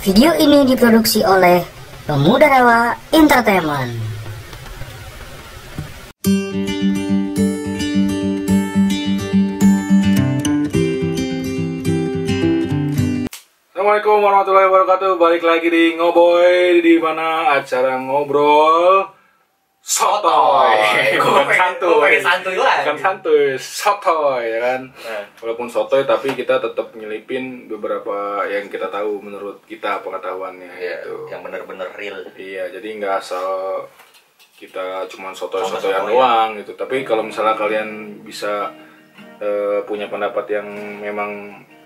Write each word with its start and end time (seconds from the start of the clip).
Video 0.00 0.32
ini 0.32 0.64
diproduksi 0.64 1.20
oleh 1.20 1.60
Pemuda 2.08 2.48
Rawa 2.48 2.96
Entertainment. 3.12 3.92
Assalamualaikum 13.76 14.24
warahmatullahi 14.24 14.68
wabarakatuh. 14.72 15.20
Balik 15.20 15.44
lagi 15.44 15.68
di 15.68 15.92
Ngoboy 16.00 16.80
di 16.80 16.96
mana 16.96 17.60
acara 17.60 18.00
ngobrol 18.00 19.19
sotoy. 19.80 20.76
Bukan 21.18 21.48
santuy. 21.50 22.20
santuy 22.20 22.56
lah. 22.56 22.84
Bukan 22.84 22.98
santuy, 22.98 23.44
sotoy 23.56 24.44
ya 24.46 24.58
kan. 24.60 24.80
Nah. 24.86 25.24
Walaupun 25.40 25.66
sotoy 25.66 26.04
tapi 26.04 26.32
kita 26.32 26.58
tetap 26.58 26.92
nyelipin 26.92 27.66
beberapa 27.66 28.44
yang 28.46 28.66
kita 28.66 28.86
tahu 28.86 29.18
menurut 29.18 29.64
kita 29.64 30.00
pengetahuannya 30.00 30.70
Iya, 30.70 30.96
gitu. 31.00 31.16
yang 31.28 31.40
bener-bener 31.40 31.88
real. 31.92 32.20
Iya, 32.32 32.70
jadi 32.70 32.88
nggak 32.96 33.14
asal 33.18 33.48
kita 34.54 35.08
cuman 35.08 35.32
sotoy-sotoyan 35.32 35.80
Sotoy-sotoy. 36.04 36.12
doang 36.12 36.48
gitu. 36.58 36.72
Tapi 36.74 36.96
kalau 37.02 37.24
misalnya 37.24 37.56
kalian 37.56 37.88
bisa 38.20 38.68
eh, 39.40 39.80
punya 39.82 40.04
pendapat 40.06 40.44
yang 40.50 40.68
memang 41.00 41.30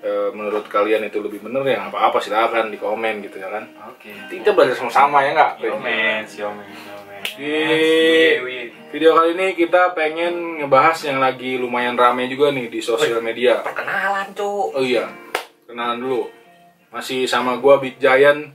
eh, 0.03 0.31
menurut 0.35 0.67
kalian 0.67 1.07
itu 1.07 1.23
lebih 1.23 1.39
bener 1.41 1.63
ya 1.65 1.79
nggak 1.81 1.95
apa-apa 1.95 2.19
silakan 2.19 2.69
di 2.69 2.77
komen 2.77 3.23
gitu 3.23 3.39
ya 3.39 3.49
kan. 3.49 3.65
Oke. 3.89 4.11
Kita 4.29 4.51
belajar 4.51 4.75
sama-sama 4.75 5.23
ya 5.23 5.31
nggak? 5.33 5.53
Yomen, 5.63 6.21
si 6.27 6.43
Yomen, 6.43 6.67
Yomen. 6.67 6.94
Di 7.25 7.57
video 8.93 9.17
kali 9.17 9.33
ini 9.33 9.57
kita 9.57 9.97
pengen 9.97 10.61
ngebahas 10.61 11.09
yang 11.09 11.25
lagi 11.25 11.57
lumayan 11.57 11.97
rame 11.97 12.29
juga 12.29 12.53
nih 12.53 12.69
di 12.69 12.85
sosial 12.85 13.25
media. 13.25 13.65
Perkenalan, 13.65 14.37
Cuk. 14.37 14.77
Oh 14.77 14.85
iya, 14.85 15.09
kenalan 15.65 16.05
dulu. 16.05 16.29
Masih 16.93 17.25
sama 17.25 17.57
gua 17.57 17.81
Big 17.81 17.97
Giant, 17.97 18.53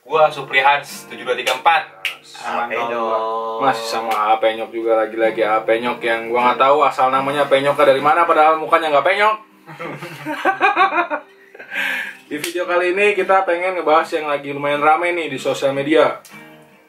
Gua 0.00 0.32
Supri 0.32 0.64
Hans 0.64 1.04
7234. 1.12 1.92
Aman 2.46 2.68
Oke 2.72 2.76
dong. 2.76 2.90
dong. 2.90 3.58
masih 3.64 3.86
sama 3.88 4.12
A 4.12 4.36
Penyok 4.40 4.70
juga 4.72 5.04
lagi-lagi 5.04 5.44
A 5.44 5.60
Penyok 5.60 6.00
yang 6.00 6.32
gua 6.32 6.40
nggak 6.50 6.60
tahu 6.60 6.78
asal 6.88 7.12
namanya 7.12 7.44
Penyoknya 7.44 7.84
dari 7.84 8.00
mana 8.00 8.24
padahal 8.24 8.56
mukanya 8.56 8.96
nggak 8.96 9.06
penyok. 9.06 9.36
di 12.32 12.36
video 12.40 12.64
kali 12.64 12.96
ini 12.96 13.12
kita 13.12 13.44
pengen 13.44 13.76
ngebahas 13.76 14.08
yang 14.16 14.26
lagi 14.26 14.56
lumayan 14.56 14.80
rame 14.80 15.12
nih 15.12 15.28
di 15.28 15.36
sosial 15.36 15.76
media. 15.76 16.16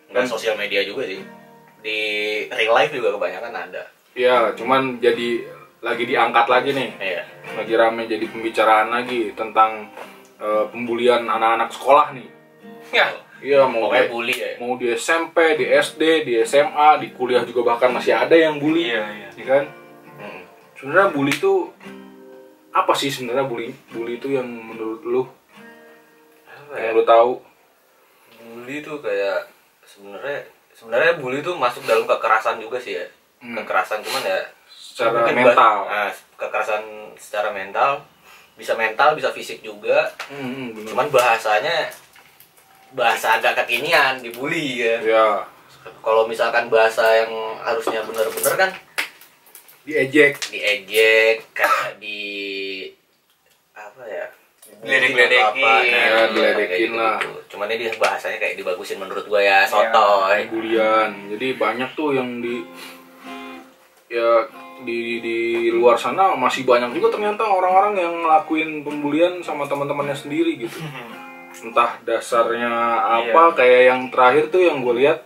Dan 0.08 0.26
sosial 0.26 0.56
media 0.56 0.82
juga 0.82 1.04
sih. 1.06 1.22
Di 1.84 2.00
real 2.50 2.74
life 2.74 2.92
juga 2.92 3.16
kebanyakan 3.16 3.54
ada. 3.54 3.84
Ya, 4.18 4.50
cuman 4.58 4.98
jadi 4.98 5.46
lagi 5.80 6.04
diangkat 6.04 6.46
lagi 6.50 6.70
nih. 6.74 6.90
Iya. 6.98 7.24
lagi 7.48 7.74
rame 7.74 8.04
jadi 8.06 8.26
pembicaraan 8.28 8.92
lagi 8.92 9.32
tentang 9.32 9.88
eh, 10.38 10.66
pembulian 10.70 11.26
anak-anak 11.26 11.70
sekolah 11.72 12.12
nih. 12.14 12.28
Ya. 12.92 13.08
Iya 13.38 13.70
mau 13.70 13.86
Pokoknya 13.86 14.10
di, 14.10 14.10
bully 14.10 14.34
ya. 14.34 14.50
mau 14.58 14.74
di 14.76 14.90
SMP, 14.98 15.38
di 15.62 15.70
SD, 15.70 16.02
di 16.26 16.34
SMA, 16.42 16.98
di 16.98 17.14
kuliah 17.14 17.46
juga 17.46 17.70
bahkan 17.70 17.94
masih 17.94 18.18
ada 18.18 18.34
yang 18.34 18.58
bully, 18.58 18.90
Iya, 18.90 19.06
iya. 19.14 19.30
ya 19.38 19.46
kan? 19.46 19.64
Hmm. 20.18 20.42
Sebenarnya 20.74 21.14
bully 21.14 21.34
itu 21.38 21.54
apa 22.74 22.94
sih 22.98 23.14
sebenarnya 23.14 23.46
bully? 23.46 23.70
Bully 23.94 24.18
itu 24.18 24.34
yang 24.34 24.50
menurut 24.50 25.06
lu, 25.06 25.22
Apa 26.50 26.82
ya? 26.82 26.90
yang 26.90 26.94
lu 26.98 27.04
tahu? 27.06 27.32
Bully 28.42 28.82
itu 28.82 28.94
kayak 29.06 29.40
sebenarnya 29.88 30.44
sebenarnya 30.72 31.18
bully 31.18 31.40
itu 31.40 31.56
masuk 31.56 31.82
dalam 31.84 32.04
kekerasan 32.04 32.60
juga 32.60 32.78
sih 32.78 32.94
ya. 32.94 33.06
Hmm. 33.40 33.56
Kekerasan 33.56 34.02
cuman 34.02 34.24
ya 34.24 34.40
Secara 34.68 35.30
mental. 35.30 35.54
bah- 35.54 35.86
nah, 35.88 36.10
kekerasan 36.36 36.84
secara 37.16 37.50
mental 37.50 38.02
bisa 38.54 38.74
mental 38.74 39.14
bisa 39.14 39.30
fisik 39.30 39.62
juga 39.62 40.10
Hmm, 40.28 40.42
hmm, 40.44 40.68
bener. 40.74 40.88
cuman 40.90 41.08
bahasanya 41.08 41.94
bahasa 42.90 43.38
agak 43.38 43.54
kekinian 43.56 44.18
dibully 44.18 44.82
ya 44.82 44.98
ya 45.00 45.28
kalau 46.02 46.26
misalkan 46.26 46.66
bahasa 46.68 47.06
yang 47.16 47.30
harusnya 47.60 48.02
bener-bener 48.02 48.54
kan 48.58 48.72
diejek. 49.84 50.34
diejek 50.50 51.46
di 51.98 52.20
apa 53.72 54.04
ya 54.04 54.26
Diledek-ledekin. 54.78 55.42
atau 55.42 55.52
apa, 55.58 55.72
Ya, 55.82 56.02
nah, 56.06 56.28
diledekin 56.30 56.68
kayak 56.70 56.80
gitu. 56.80 56.96
lah. 56.96 57.18
cuman 57.48 57.68
ini 57.74 57.86
bahasanya 57.98 58.38
kayak 58.38 58.56
dibagusin 58.60 58.98
menurut 59.02 59.26
gua 59.26 59.42
ya 59.42 59.58
sotoy 59.66 60.40
Bulian. 60.52 61.10
Jadi 61.34 61.48
banyak 61.58 61.90
tuh 61.96 62.14
yang 62.14 62.44
di 62.44 62.62
ya 64.08 64.46
di 64.86 65.20
di 65.20 65.38
luar 65.74 65.98
sana 65.98 66.38
masih 66.38 66.62
banyak 66.64 66.94
juga 66.94 67.18
ternyata 67.18 67.44
orang-orang 67.44 67.98
yang 67.98 68.14
ngelakuin 68.22 68.86
pembulian 68.86 69.34
sama 69.42 69.66
teman-temannya 69.66 70.14
sendiri 70.14 70.56
gitu. 70.62 70.78
Entah 71.66 71.98
dasarnya 72.06 72.70
apa 73.02 73.58
kayak 73.58 73.82
yang 73.90 74.02
terakhir 74.14 74.54
tuh 74.54 74.62
yang 74.62 74.86
gue 74.86 74.94
lihat 75.02 75.26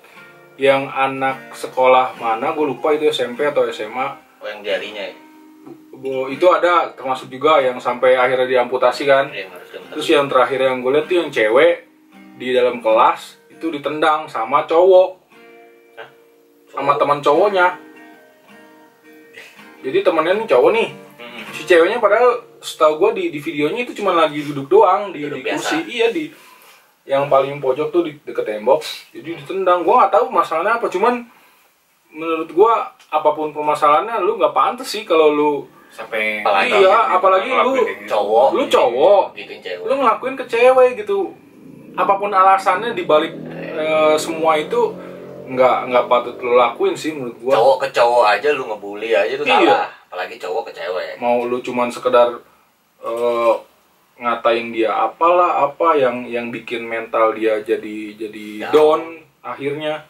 yang 0.55 0.87
anak 0.87 1.51
sekolah 1.51 2.15
mana 2.15 2.55
gue 2.55 2.65
lupa 2.65 2.93
itu 2.95 3.09
SMP 3.09 3.43
atau 3.43 3.67
SMA 3.67 4.07
oh, 4.39 4.47
yang 4.47 4.61
jarinya 4.61 5.09
ya 5.09 5.15
Bu- 6.01 6.27
itu 6.27 6.41
ada 6.47 6.89
termasuk 6.89 7.29
juga 7.29 7.59
yang 7.59 7.77
sampai 7.77 8.15
akhirnya 8.15 8.49
diamputasi 8.49 9.05
kan 9.05 9.29
diamputasi. 9.29 9.91
terus 9.91 10.07
yang 10.07 10.25
terakhir 10.25 10.59
yang 10.59 10.81
gue 10.81 10.91
lihat 10.91 11.05
tuh 11.05 11.15
yang 11.15 11.29
cewek 11.29 11.85
di 12.35 12.49
dalam 12.49 12.81
kelas 12.81 13.21
itu 13.47 13.69
ditendang 13.69 14.25
sama 14.25 14.65
cowok 14.65 15.09
Hah? 15.95 16.09
sama 16.67 16.97
teman 16.97 17.19
cowoknya 17.19 17.77
jadi 19.81 20.01
temennya 20.01 20.33
nih 20.35 20.47
cowok 20.47 20.71
nih 20.71 20.89
Hmm. 21.21 21.45
si 21.53 21.63
ceweknya 21.63 21.95
padahal 21.95 22.29
setahu 22.59 22.97
gue 22.99 23.09
di, 23.13 23.23
di 23.29 23.39
videonya 23.39 23.81
itu 23.83 23.93
cuma 23.93 24.11
lagi 24.11 24.41
duduk 24.43 24.67
doang 24.67 25.13
di, 25.13 25.21
Duduk 25.21 25.37
di 25.37 25.47
kursi 25.47 25.77
biasa. 25.79 25.87
iya 25.87 26.07
di 26.09 26.23
yang 27.03 27.25
paling 27.27 27.57
pojok 27.57 27.87
tuh 27.87 28.01
di 28.03 28.17
deket 28.19 28.41
tembok 28.43 28.81
jadi 29.09 29.37
ditendang 29.37 29.81
gue 29.81 29.89
nggak 29.91 30.11
tahu 30.11 30.27
masalahnya 30.27 30.75
apa 30.75 30.85
cuman 30.87 31.23
menurut 32.09 32.49
gue 32.49 32.73
apa 33.07 33.29
pun 33.31 33.49
permasalahannya 33.49 34.17
lu 34.19 34.35
nggak 34.35 34.51
pantas 34.51 34.89
sih 34.89 35.01
kalau 35.01 35.29
lu 35.29 35.51
Sampai 35.91 36.39
Apalagi- 36.39 36.71
iya 36.77 36.97
apalagi 37.11 37.51
lu 37.51 37.73
cowok. 38.07 38.47
Lu 38.53 38.63
cowok 38.65 39.23
gituin 39.35 39.59
cewek. 39.59 39.83
lu 39.83 39.93
ngelakuin 39.93 40.35
ke 40.35 40.45
cewek 40.45 40.89
gitu. 40.97 41.35
Apa 41.93 42.15
pun 42.15 42.31
alasannya 42.31 42.95
dibalik 42.95 43.35
eh, 43.53 44.15
semua 44.15 44.55
itu 44.55 44.95
nggak 45.43 45.91
nggak 45.91 46.05
patut 46.07 46.35
lu 46.39 46.55
lakuin 46.55 46.95
sih 46.95 47.11
menurut 47.11 47.35
gua. 47.37 47.53
Cowok 47.53 47.77
ke 47.77 47.87
cowok 47.91 48.23
aja 48.25 48.49
lu 48.51 48.63
ngebully 48.65 49.11
aja 49.11 49.27
itu 49.29 49.43
Iya. 49.43 49.59
salah. 49.59 49.87
Apalagi 50.07 50.35
cowok 50.37 50.63
ke 50.65 50.73
cewek. 50.73 51.19
Mau 51.19 51.43
lu 51.43 51.59
cuman 51.59 51.87
sekedar 51.87 52.39
eh, 53.01 53.53
ngatain 54.15 54.69
dia 54.69 54.93
apalah 54.93 55.65
apa 55.65 55.97
yang 55.97 56.23
yang 56.23 56.47
bikin 56.47 56.85
mental 56.85 57.33
dia 57.33 57.59
jadi 57.59 57.97
jadi 58.13 58.69
Down. 58.69 58.71
down 58.71 59.01
akhirnya. 59.41 60.07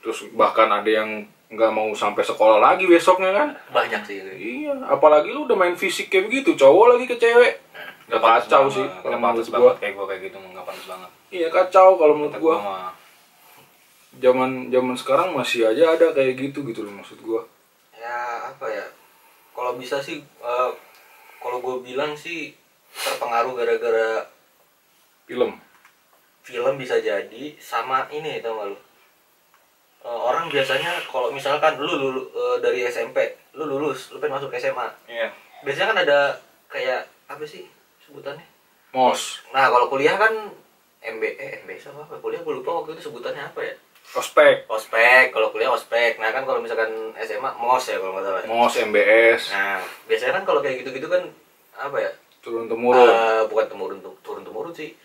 Terus 0.00 0.26
bahkan 0.32 0.66
ada 0.66 0.88
yang 0.88 1.28
nggak 1.50 1.70
mau 1.74 1.90
sampai 1.90 2.22
sekolah 2.22 2.62
lagi 2.62 2.86
besoknya 2.86 3.34
kan? 3.34 3.48
Banyak 3.74 4.02
sih. 4.06 4.22
Iya 4.22 4.74
apalagi 4.86 5.34
lu 5.34 5.50
udah 5.50 5.58
main 5.58 5.74
fisik 5.74 6.06
kayak 6.06 6.30
begitu 6.30 6.54
cowok 6.54 6.94
lagi 6.94 7.04
ke 7.10 7.16
cewek. 7.18 7.58
Nggak 8.06 8.22
kacau 8.22 8.70
sih 8.70 8.86
kalau 9.02 9.18
menurut 9.18 9.46
gua. 9.50 9.54
banget 9.58 9.76
kayak 9.82 9.94
gua 9.98 10.06
kayak 10.06 10.20
gitu 10.30 10.36
nggak 10.38 10.66
pantas 10.66 10.86
banget. 10.86 11.10
iya 11.34 11.48
kacau 11.50 11.88
kalau 11.98 12.14
menurut 12.14 12.34
Kata 12.34 12.42
gua. 12.42 12.54
gua 12.54 12.66
mah. 12.66 12.90
Zaman 14.22 14.50
zaman 14.70 14.94
sekarang 14.98 15.28
masih 15.34 15.70
aja 15.70 15.94
ada 15.94 16.06
kayak 16.14 16.38
gitu 16.38 16.62
gitu 16.70 16.86
loh 16.86 16.94
maksud 16.94 17.18
gua. 17.22 17.42
Ya 17.98 18.46
apa 18.54 18.66
ya? 18.70 18.86
Kalau 19.50 19.74
bisa 19.74 19.98
sih 19.98 20.22
eh, 20.22 20.70
kalau 21.40 21.58
gue 21.64 21.76
bilang 21.82 22.12
sih 22.14 22.52
terpengaruh 22.92 23.56
gara-gara 23.56 24.28
film. 25.24 25.56
film 26.44 26.74
bisa 26.76 27.00
jadi 27.00 27.54
sama 27.56 28.04
ini 28.12 28.42
tau 28.44 28.60
gak 28.60 28.74
lu 28.74 28.78
Eh, 30.00 30.08
orang 30.08 30.48
biasanya 30.48 30.96
kalau 31.12 31.28
misalkan 31.28 31.76
lu, 31.76 31.92
lulu 31.92 32.22
eh, 32.32 32.56
dari 32.64 32.88
SMP 32.88 33.36
lu 33.52 33.68
lulus 33.68 34.08
lu 34.08 34.16
pengen 34.16 34.40
masuk 34.40 34.48
SMA 34.56 34.88
iya. 35.04 35.28
biasanya 35.60 35.92
kan 35.92 35.98
ada 36.08 36.18
kayak 36.72 37.04
apa 37.28 37.44
sih 37.44 37.68
sebutannya? 38.08 38.46
Mos. 38.96 39.44
Nah 39.52 39.68
kalau 39.68 39.92
kuliah 39.92 40.16
kan 40.16 40.32
MB 41.04 41.22
eh 41.36 41.60
MBS 41.60 41.92
apa? 41.92 42.16
Kuliah 42.16 42.40
gue 42.40 42.54
lupa 42.64 42.80
waktu 42.80 42.96
itu 42.96 43.12
sebutannya 43.12 43.44
apa 43.44 43.60
ya. 43.60 43.74
Ospek. 44.16 44.64
Ospek. 44.72 45.36
Kalau 45.36 45.52
kuliah 45.52 45.68
ospek. 45.68 46.16
Nah 46.16 46.32
kan 46.32 46.48
kalau 46.48 46.64
misalkan 46.64 47.12
SMA 47.20 47.50
mos 47.60 47.84
ya 47.84 48.00
kalau 48.00 48.16
nggak 48.16 48.24
salah 48.24 48.42
mos 48.48 48.74
mbs 48.80 49.42
nah 49.52 49.84
biasanya 50.08 50.32
kan 50.40 50.44
kalau 50.48 50.60
kayak 50.64 50.80
gitu-gitu 50.80 51.12
kan 51.12 51.28
apa 51.76 51.96
ya? 52.00 52.10
Turun 52.40 52.72
temurun 52.72 53.04
Eh, 53.04 53.42
bukan 53.52 53.66
temurun 53.68 53.98
turun 54.24 54.42
temurun 54.48 54.72
sih. 54.72 54.96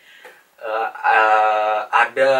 Eh, 0.63 0.89
eh, 1.03 1.79
ada 1.91 2.31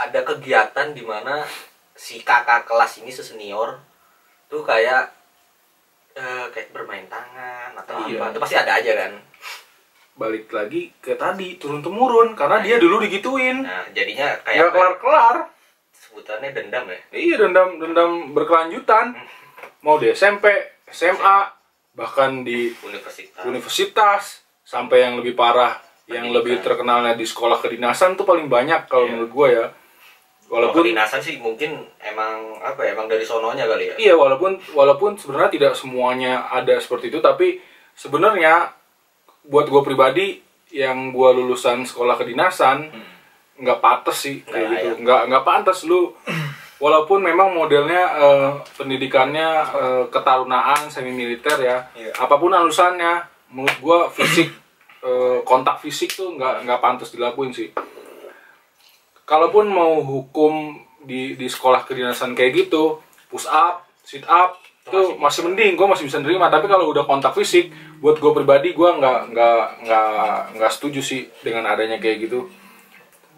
ada 0.00 0.20
kegiatan 0.22 0.90
di 0.90 1.02
mana 1.02 1.44
si 1.92 2.20
kakak 2.20 2.64
kelas 2.64 2.98
ini 2.98 3.10
sesenior 3.10 3.76
tuh 4.46 4.62
kayak 4.62 5.12
eh, 6.12 6.46
kayak 6.48 6.72
bermain 6.72 7.04
tangan 7.06 7.76
atau 7.76 8.02
Iya. 8.04 8.18
apa 8.18 8.32
itu 8.32 8.38
pasti 8.38 8.56
ada 8.56 8.72
aja 8.74 8.92
kan. 8.96 9.12
Balik 10.12 10.50
lagi 10.50 10.92
ke 10.98 11.14
tadi 11.14 11.56
turun 11.56 11.80
temurun 11.80 12.32
karena 12.34 12.58
dia 12.58 12.76
dulu 12.76 12.98
digituin. 12.98 13.62
Nah 13.62 13.86
jadinya 13.90 14.26
nggak 14.26 14.40
kayak 14.42 14.68
kelar 14.70 14.94
kelar 14.96 15.36
sebutannya 15.92 16.50
dendam 16.50 16.84
ya? 16.86 16.98
Iya 17.10 17.34
dendam 17.38 17.68
dendam 17.76 18.10
berkelanjutan. 18.32 19.14
Mau 19.80 19.96
di 19.96 20.10
SMP 20.10 20.50
SMA 20.86 21.38
bahkan 21.92 22.42
di 22.42 22.72
universitas. 22.80 23.42
universitas 23.44 24.22
sampai 24.62 25.02
yang 25.02 25.14
lebih 25.16 25.32
parah 25.32 25.78
yang 26.06 26.26
Pendidikan. 26.26 26.34
lebih 26.34 26.54
terkenalnya 26.60 27.14
di 27.14 27.24
sekolah 27.24 27.58
kedinasan 27.58 28.14
tuh 28.14 28.24
paling 28.24 28.46
banyak 28.46 28.86
kalau 28.86 29.06
Iya. 29.06 29.12
menurut 29.14 29.30
gue 29.30 29.48
ya 29.52 29.66
Walaupun 30.50 30.82
kedinasan 30.82 31.22
sih 31.22 31.38
mungkin 31.38 31.78
emang 32.02 32.58
apa 32.58 32.82
ya, 32.82 32.98
emang 32.98 33.06
dari 33.06 33.22
sononya 33.22 33.70
kali 33.70 33.84
ya. 33.86 33.94
iya 33.96 34.14
walaupun 34.18 34.58
walaupun 34.74 35.14
sebenarnya 35.14 35.50
tidak 35.54 35.72
semuanya 35.78 36.50
ada 36.50 36.74
seperti 36.76 37.06
itu 37.06 37.22
tapi 37.22 37.62
sebenarnya 37.94 38.74
buat 39.46 39.70
gue 39.70 39.82
pribadi 39.86 40.42
yang 40.70 41.10
gue 41.10 41.30
lulusan 41.32 41.86
sekolah 41.86 42.18
kedinasan 42.18 42.90
nggak 43.56 43.78
pantas 43.78 44.16
sih 44.20 44.42
kayak 44.42 44.66
gitu 44.68 44.86
layak. 44.90 44.96
nggak 45.02 45.20
nggak 45.30 45.44
pantas 45.44 45.78
lu 45.84 46.10
walaupun 46.78 47.20
memang 47.20 47.52
modelnya 47.52 48.02
eh, 48.16 48.50
pendidikannya 48.74 49.48
eh, 49.70 50.04
ketarunaan 50.08 50.88
semi 50.88 51.12
militer 51.12 51.56
ya 51.60 51.78
Iya. 51.92 52.10
apa 52.18 52.34
pun 52.34 52.50
alusannya 52.50 53.22
menurut 53.52 53.78
gue 53.78 53.98
fisik 54.16 54.48
eh, 55.00 55.38
kontak 55.44 55.78
fisik 55.78 56.10
tuh 56.10 56.34
nggak 56.34 56.66
nggak 56.66 56.80
pantas 56.80 57.12
dilakuin 57.12 57.52
sih 57.52 57.68
kalaupun 59.30 59.70
mau 59.70 60.02
hukum 60.02 60.82
di 61.06 61.38
di 61.38 61.46
sekolah 61.46 61.86
kedinasan 61.86 62.34
kayak 62.34 62.66
gitu 62.66 62.98
push 63.30 63.46
up 63.46 63.86
sit 64.02 64.26
up 64.26 64.58
itu 64.90 65.14
masih 65.22 65.46
mending 65.46 65.78
gue 65.78 65.86
masih 65.86 66.04
bisa 66.10 66.18
nerima. 66.18 66.50
Tapi 66.50 66.66
kalau 66.66 66.90
udah 66.90 67.06
kontak 67.06 67.30
fisik 67.38 67.70
buat 68.02 68.18
gue 68.18 68.32
pribadi 68.34 68.74
gue 68.74 68.90
nggak 68.90 69.20
nggak 69.30 69.62
nggak 69.86 70.36
nggak 70.58 70.72
setuju 70.74 71.00
sih 71.00 71.30
dengan 71.46 71.70
adanya 71.70 72.02
kayak 72.02 72.26
gitu. 72.26 72.50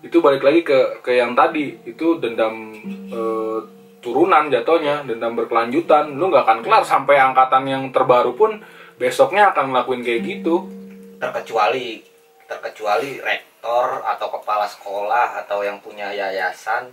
Itu 0.01 0.25
balik 0.25 0.41
lagi 0.41 0.65
ke 0.65 1.05
ke 1.05 1.13
yang 1.13 1.37
tadi 1.37 1.77
itu 1.85 2.17
dendam 2.17 2.73
eh, 3.13 3.59
turunan 4.01 4.49
jatuhnya 4.49 5.05
dendam 5.05 5.37
berkelanjutan. 5.37 6.17
Lu 6.17 6.33
nggak 6.33 6.49
akan 6.49 6.59
kelar 6.65 6.83
sampai 6.89 7.21
angkatan 7.21 7.69
yang 7.69 7.85
terbaru 7.93 8.33
pun 8.33 8.57
besoknya 8.97 9.53
akan 9.53 9.77
ngelakuin 9.77 10.01
kayak 10.01 10.23
gitu. 10.25 10.73
Terkecuali 11.21 12.01
terkecuali 12.49 13.21
rektor 13.63 14.03
atau 14.03 14.27
kepala 14.35 14.67
sekolah 14.67 15.39
atau 15.47 15.63
yang 15.63 15.79
punya 15.79 16.11
yayasan 16.11 16.91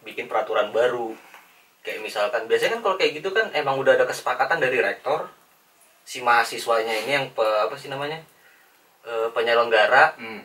bikin 0.00 0.32
peraturan 0.32 0.72
baru. 0.72 1.12
Kayak 1.84 2.00
misalkan 2.00 2.48
biasanya 2.48 2.80
kan 2.80 2.82
kalau 2.82 2.96
kayak 2.96 3.20
gitu 3.20 3.28
kan 3.36 3.52
emang 3.52 3.76
udah 3.76 4.00
ada 4.00 4.08
kesepakatan 4.08 4.64
dari 4.64 4.80
rektor 4.80 5.28
si 6.00 6.24
mahasiswanya 6.24 7.04
ini 7.04 7.12
yang 7.12 7.26
pe- 7.36 7.44
apa 7.68 7.76
sih 7.76 7.92
namanya 7.92 8.24
Eh, 9.00 9.32
penyelenggara 9.32 10.12
Hmm. 10.20 10.44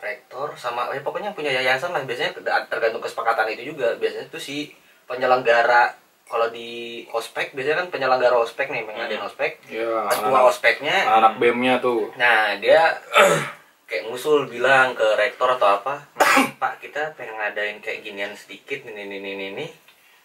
rektor 0.00 0.52
sama 0.56 0.92
eh, 0.92 1.00
pokoknya 1.00 1.32
yang 1.32 1.36
punya 1.36 1.48
yayasan 1.50 1.92
lah. 1.92 2.04
Biasanya 2.04 2.36
ter- 2.36 2.68
tergantung 2.68 3.00
kesepakatan 3.00 3.48
itu 3.52 3.72
juga. 3.72 3.96
Biasanya 3.96 4.28
tuh 4.28 4.36
si 4.36 4.76
penyelenggara 5.08 5.96
kalau 6.24 6.52
di 6.52 7.04
ospek 7.08 7.56
biasanya 7.56 7.80
kan 7.80 7.88
penyelenggara 7.88 8.36
ospek 8.36 8.68
nih 8.68 8.84
mengadain 8.84 9.24
ospek. 9.24 9.64
Ya 9.64 10.12
ketua 10.12 10.28
anak, 10.28 10.52
ospeknya. 10.52 10.96
anak 11.08 11.32
bemnya 11.40 11.80
tuh. 11.80 12.12
Nah, 12.20 12.52
dia 12.60 13.00
kayak 13.90 14.06
ngusul 14.06 14.46
bilang 14.46 14.94
ke 14.94 15.02
rektor 15.18 15.50
atau 15.50 15.82
apa, 15.82 16.06
Pak 16.62 16.78
kita 16.78 17.10
pengen 17.18 17.34
ngadain 17.34 17.82
kayak 17.82 18.06
ginian 18.06 18.32
sedikit 18.32 18.86
ini 18.86 19.02
ini 19.02 19.18
ini 19.18 19.46
ini, 19.50 19.66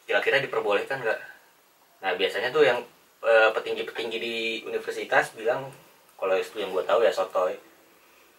kira-kira 0.05 0.37
diperbolehkan 0.37 1.01
nggak? 1.01 1.19
Nah 2.05 2.13
biasanya 2.13 2.53
tuh 2.53 2.61
yang 2.61 2.77
eh, 3.25 3.49
petinggi-petinggi 3.51 4.17
di 4.21 4.35
universitas 4.63 5.33
bilang, 5.33 5.73
kalau 6.13 6.37
itu 6.37 6.61
yang 6.61 6.69
gue 6.69 6.85
tahu 6.85 7.01
ya 7.01 7.09
sotoy, 7.09 7.57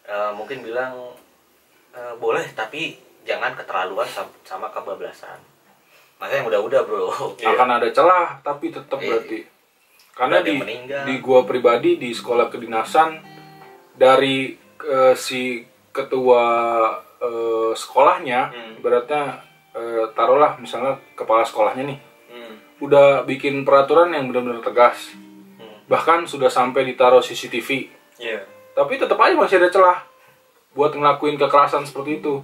eh, 0.06 0.30
mungkin 0.32 0.62
bilang 0.62 1.10
eh, 1.90 2.14
boleh 2.16 2.46
tapi 2.54 2.94
jangan 3.26 3.58
keterlaluan 3.58 4.06
sam- 4.06 4.30
sama 4.46 4.70
kebablasan. 4.70 5.42
Masa 6.16 6.38
yang 6.38 6.46
udah-udah 6.46 6.80
bro. 6.86 7.10
akan 7.50 7.68
ada 7.82 7.90
celah 7.90 8.38
tapi 8.40 8.70
tetap 8.70 9.02
Iya. 9.02 9.10
berarti 9.10 9.38
karena 10.16 10.40
di 10.40 10.56
meninggal. 10.56 11.04
di 11.04 11.14
gua 11.20 11.44
pribadi 11.44 12.00
di 12.00 12.08
sekolah 12.08 12.48
kedinasan 12.48 13.20
dari 13.92 14.56
eh, 14.78 15.14
si 15.14 15.64
ketua 15.90 16.44
eh, 17.16 17.72
sekolahnya 17.72 18.40
Hmm. 18.48 18.74
beratnya 18.78 19.40
taruhlah 20.12 20.56
misalnya 20.56 20.96
kepala 21.12 21.44
sekolahnya 21.44 21.84
nih 21.86 21.98
Hmm. 22.26 22.54
udah 22.78 23.22
bikin 23.22 23.60
peraturan 23.60 24.08
yang 24.10 24.26
benar-benar 24.26 24.60
tegas 24.60 25.12
Hmm. 25.56 25.76
bahkan 25.84 26.24
sudah 26.24 26.48
sampai 26.48 26.84
ditaruh 26.84 27.20
CCTV 27.20 27.88
Iya. 28.16 28.44
tapi 28.72 28.96
tetap 28.96 29.16
aja 29.16 29.32
masih 29.32 29.56
ada 29.56 29.68
celah 29.68 29.98
buat 30.72 30.92
ngelakuin 30.92 31.36
kekerasan 31.36 31.84
seperti 31.84 32.20
itu 32.20 32.40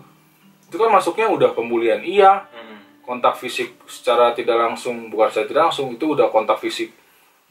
itu 0.65 0.77
kan 0.77 0.89
masuknya 0.89 1.29
udah 1.29 1.53
pembulian 1.53 2.01
iya 2.01 2.49
Hmm. 2.49 2.81
kontak 3.03 3.37
fisik 3.37 3.77
secara 3.85 4.33
tidak 4.33 4.57
langsung 4.57 5.09
bukan 5.09 5.29
secara 5.29 5.47
tidak 5.47 5.63
langsung 5.67 5.89
itu 5.91 6.05
udah 6.13 6.29
kontak 6.29 6.57
fisik 6.57 6.93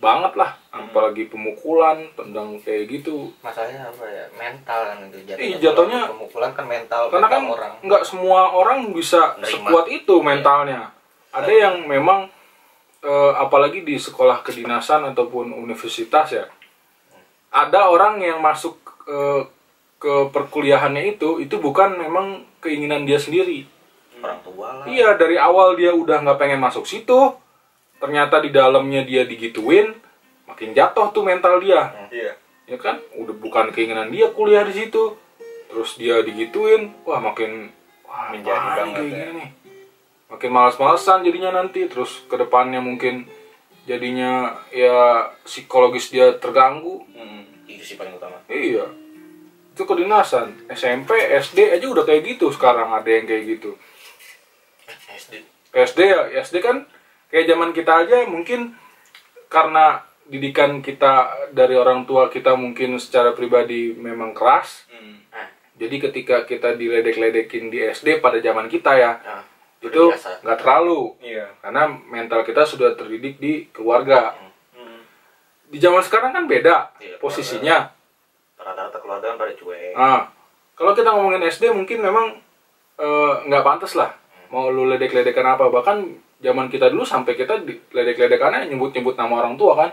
banget 0.01 0.33
lah 0.33 0.57
apalagi 0.67 1.29
pemukulan 1.29 2.09
tendang 2.11 2.57
kayak 2.57 2.89
gitu 2.89 3.29
Masalahnya 3.39 3.85
apa 3.85 4.03
ya? 4.03 4.25
Mental 4.33 4.79
kan 4.83 4.97
itu 5.05 5.17
jatuhnya. 5.23 5.45
Iya, 5.45 5.57
jatuhnya- 5.61 6.07
pemukulan 6.09 6.51
kan 6.51 6.65
mental, 6.65 7.01
karena 7.07 7.27
kan 7.27 7.39
mental 7.39 7.55
orang. 7.55 7.73
nggak 7.79 8.03
semua 8.03 8.41
orang 8.49 8.79
bisa 8.89 9.37
Nerima. 9.37 9.69
sekuat 9.69 9.85
itu 9.87 10.15
mentalnya 10.19 10.89
ada 11.29 11.47
yang 11.47 11.85
memang 11.85 12.27
eh, 12.99 13.31
apalagi 13.35 13.81
di 13.81 13.95
sekolah 13.95 14.41
kedinasan 14.41 15.05
ataupun 15.07 15.53
universitas 15.53 16.27
ya 16.31 16.45
ada 17.49 17.87
orang 17.87 18.17
yang 18.17 18.39
masuk 18.39 18.77
eh, 19.05 19.43
ke 19.97 20.13
perkuliahannya 20.27 21.11
itu 21.11 21.37
itu 21.37 21.55
bukan 21.57 21.93
memang 21.95 22.41
keinginan 22.57 23.03
dia 23.03 23.15
sendiri 23.15 23.69
orang 24.17 24.41
tua 24.41 24.67
lah 24.75 24.85
Iya 24.85 25.13
dari 25.13 25.35
awal 25.35 25.73
dia 25.73 25.91
udah 25.91 26.21
nggak 26.21 26.37
pengen 26.37 26.57
masuk 26.57 26.85
situ, 26.85 27.33
ternyata 28.01 28.41
di 28.41 28.49
dalamnya 28.49 29.05
dia 29.05 29.23
digituin, 29.23 29.93
makin 30.43 30.73
jatuh 30.73 31.13
tuh 31.13 31.21
mental 31.21 31.61
dia, 31.61 31.93
Iya. 32.09 32.33
ya 32.65 32.77
kan? 32.77 32.97
Udah 33.13 33.31
bukan 33.31 33.69
keinginan 33.69 34.09
dia 34.09 34.33
kuliah 34.33 34.65
di 34.65 34.73
situ, 34.73 35.13
terus 35.69 35.95
dia 35.95 36.19
digituin, 36.19 36.91
wah 37.05 37.21
makin 37.21 37.69
wah 38.03 38.33
Menjadi 38.33 38.67
banget 38.73 38.95
kayak 38.97 39.05
ya. 39.05 39.17
gini 39.21 39.31
nih. 39.37 39.49
makin 40.27 40.49
malas-malasan 40.49 41.21
jadinya 41.21 41.51
nanti, 41.53 41.85
terus 41.85 42.23
ke 42.25 42.35
depannya 42.35 42.79
mungkin 42.79 43.27
jadinya 43.83 44.55
ya 44.71 45.27
psikologis 45.43 46.07
dia 46.07 46.33
terganggu, 46.33 47.03
Hmm. 47.11 47.43
itu 47.67 47.83
sih 47.83 47.95
paling 47.95 48.15
utama 48.15 48.39
iya. 48.47 48.87
Itu 49.71 49.83
kedinasan, 49.83 50.67
SMP, 50.67 51.15
SD 51.31 51.71
aja 51.71 51.83
udah 51.83 52.03
kayak 52.03 52.23
gitu 52.27 52.47
sekarang 52.49 52.91
ada 52.91 53.07
yang 53.07 53.23
kayak 53.23 53.43
gitu. 53.45 53.75
SD 55.11 55.33
SD 55.71 55.99
ya 56.03 56.21
SD 56.39 56.59
kan 56.59 56.83
kayak 57.31 57.47
zaman 57.47 57.71
kita 57.71 58.05
aja 58.05 58.27
mungkin 58.27 58.75
karena 59.47 60.03
didikan 60.27 60.79
kita 60.79 61.27
dari 61.51 61.75
orang 61.75 62.03
tua 62.03 62.27
kita 62.27 62.55
mungkin 62.55 62.95
secara 62.99 63.31
pribadi 63.31 63.91
memang 63.91 64.31
keras. 64.31 64.85
Hmm. 64.87 65.23
nah 65.27 65.47
jadi 65.75 65.95
ketika 65.97 66.45
kita 66.45 66.77
diledek-ledekin 66.77 67.67
di 67.67 67.81
SD 67.81 68.21
pada 68.21 68.37
zaman 68.39 68.67
kita 68.67 68.95
ya 68.95 69.11
nah 69.23 69.43
itu 69.81 70.13
nggak 70.45 70.59
terlalu. 70.61 71.17
Iya. 71.25 71.57
karena 71.57 71.89
mental 71.89 72.45
kita 72.45 72.69
sudah 72.69 72.93
terdidik 72.93 73.41
di 73.41 73.65
keluarga. 73.73 74.37
Hmm. 74.77 75.01
di 75.71 75.79
zaman 75.81 76.03
sekarang 76.05 76.35
kan 76.35 76.45
beda 76.45 76.93
Iya, 77.01 77.15
posisinya. 77.17 77.89
rata-rata 78.61 79.01
keluarga 79.01 79.33
kan 79.33 79.37
pada 79.41 79.53
cuek. 79.57 79.95
Ah. 79.97 80.29
Kalau 80.77 80.93
kita 80.93 81.09
ngomongin 81.17 81.41
SD 81.49 81.73
mungkin 81.73 81.97
memang 81.97 82.37
eh, 83.01 83.33
nggak 83.49 83.65
pantas 83.65 83.97
lah. 83.97 84.13
Mau 84.53 84.69
lu 84.69 84.85
ledek-ledekan 84.85 85.57
apa 85.57 85.65
bahkan 85.73 86.13
zaman 86.41 86.67
kita 86.67 86.89
dulu 86.89 87.05
sampai 87.05 87.37
kita 87.37 87.61
di- 87.61 87.79
ledek-ledekannya 87.93 88.65
nyebut-nyebut 88.67 89.13
nama 89.13 89.45
orang 89.45 89.55
tua 89.55 89.77
kan? 89.77 89.89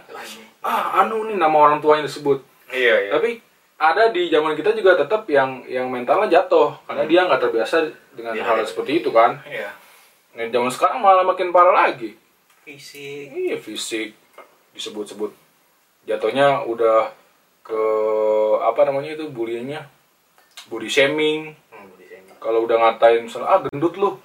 Ah 0.64 1.04
anu 1.04 1.28
nih 1.28 1.36
nama 1.36 1.54
orang 1.54 1.78
tua 1.78 2.00
yang 2.00 2.08
disebut. 2.08 2.40
Iya, 2.68 3.08
iya. 3.08 3.10
tapi 3.14 3.40
ada 3.78 4.10
di 4.10 4.26
zaman 4.28 4.52
kita 4.52 4.74
juga 4.74 4.98
tetap 4.98 5.22
yang 5.30 5.62
yang 5.64 5.86
mentalnya 5.88 6.26
jatuh 6.28 6.74
karena 6.84 7.04
dia 7.06 7.20
nggak 7.24 7.40
terbiasa 7.40 7.76
dengan 8.12 8.34
Iya, 8.34 8.42
hal 8.42 8.56
iya. 8.60 8.66
seperti 8.66 8.92
itu 8.98 9.08
kan? 9.08 9.38
Iya. 9.44 9.70
nah 10.28 10.44
zaman 10.46 10.70
sekarang 10.70 10.98
malah 10.98 11.24
makin 11.24 11.50
parah 11.50 11.72
lagi. 11.86 12.16
Fisik. 12.62 13.32
Iya 13.32 13.56
fisik. 13.56 14.12
Disebut-sebut. 14.72 15.32
Jatuhnya 16.04 16.64
udah 16.64 17.12
ke 17.60 17.82
apa 18.60 18.80
namanya 18.82 19.14
itu 19.14 19.28
bullyingnya 19.28 19.84
body 20.66 20.88
shaming. 20.88 21.52
Hmm, 21.68 21.86
body 21.88 22.04
shaming. 22.06 22.36
kalau 22.38 22.64
udah 22.64 22.76
ngatain 22.78 23.24
misalnya 23.26 23.48
ah 23.48 23.60
gendut 23.60 23.94
lu 23.96 24.16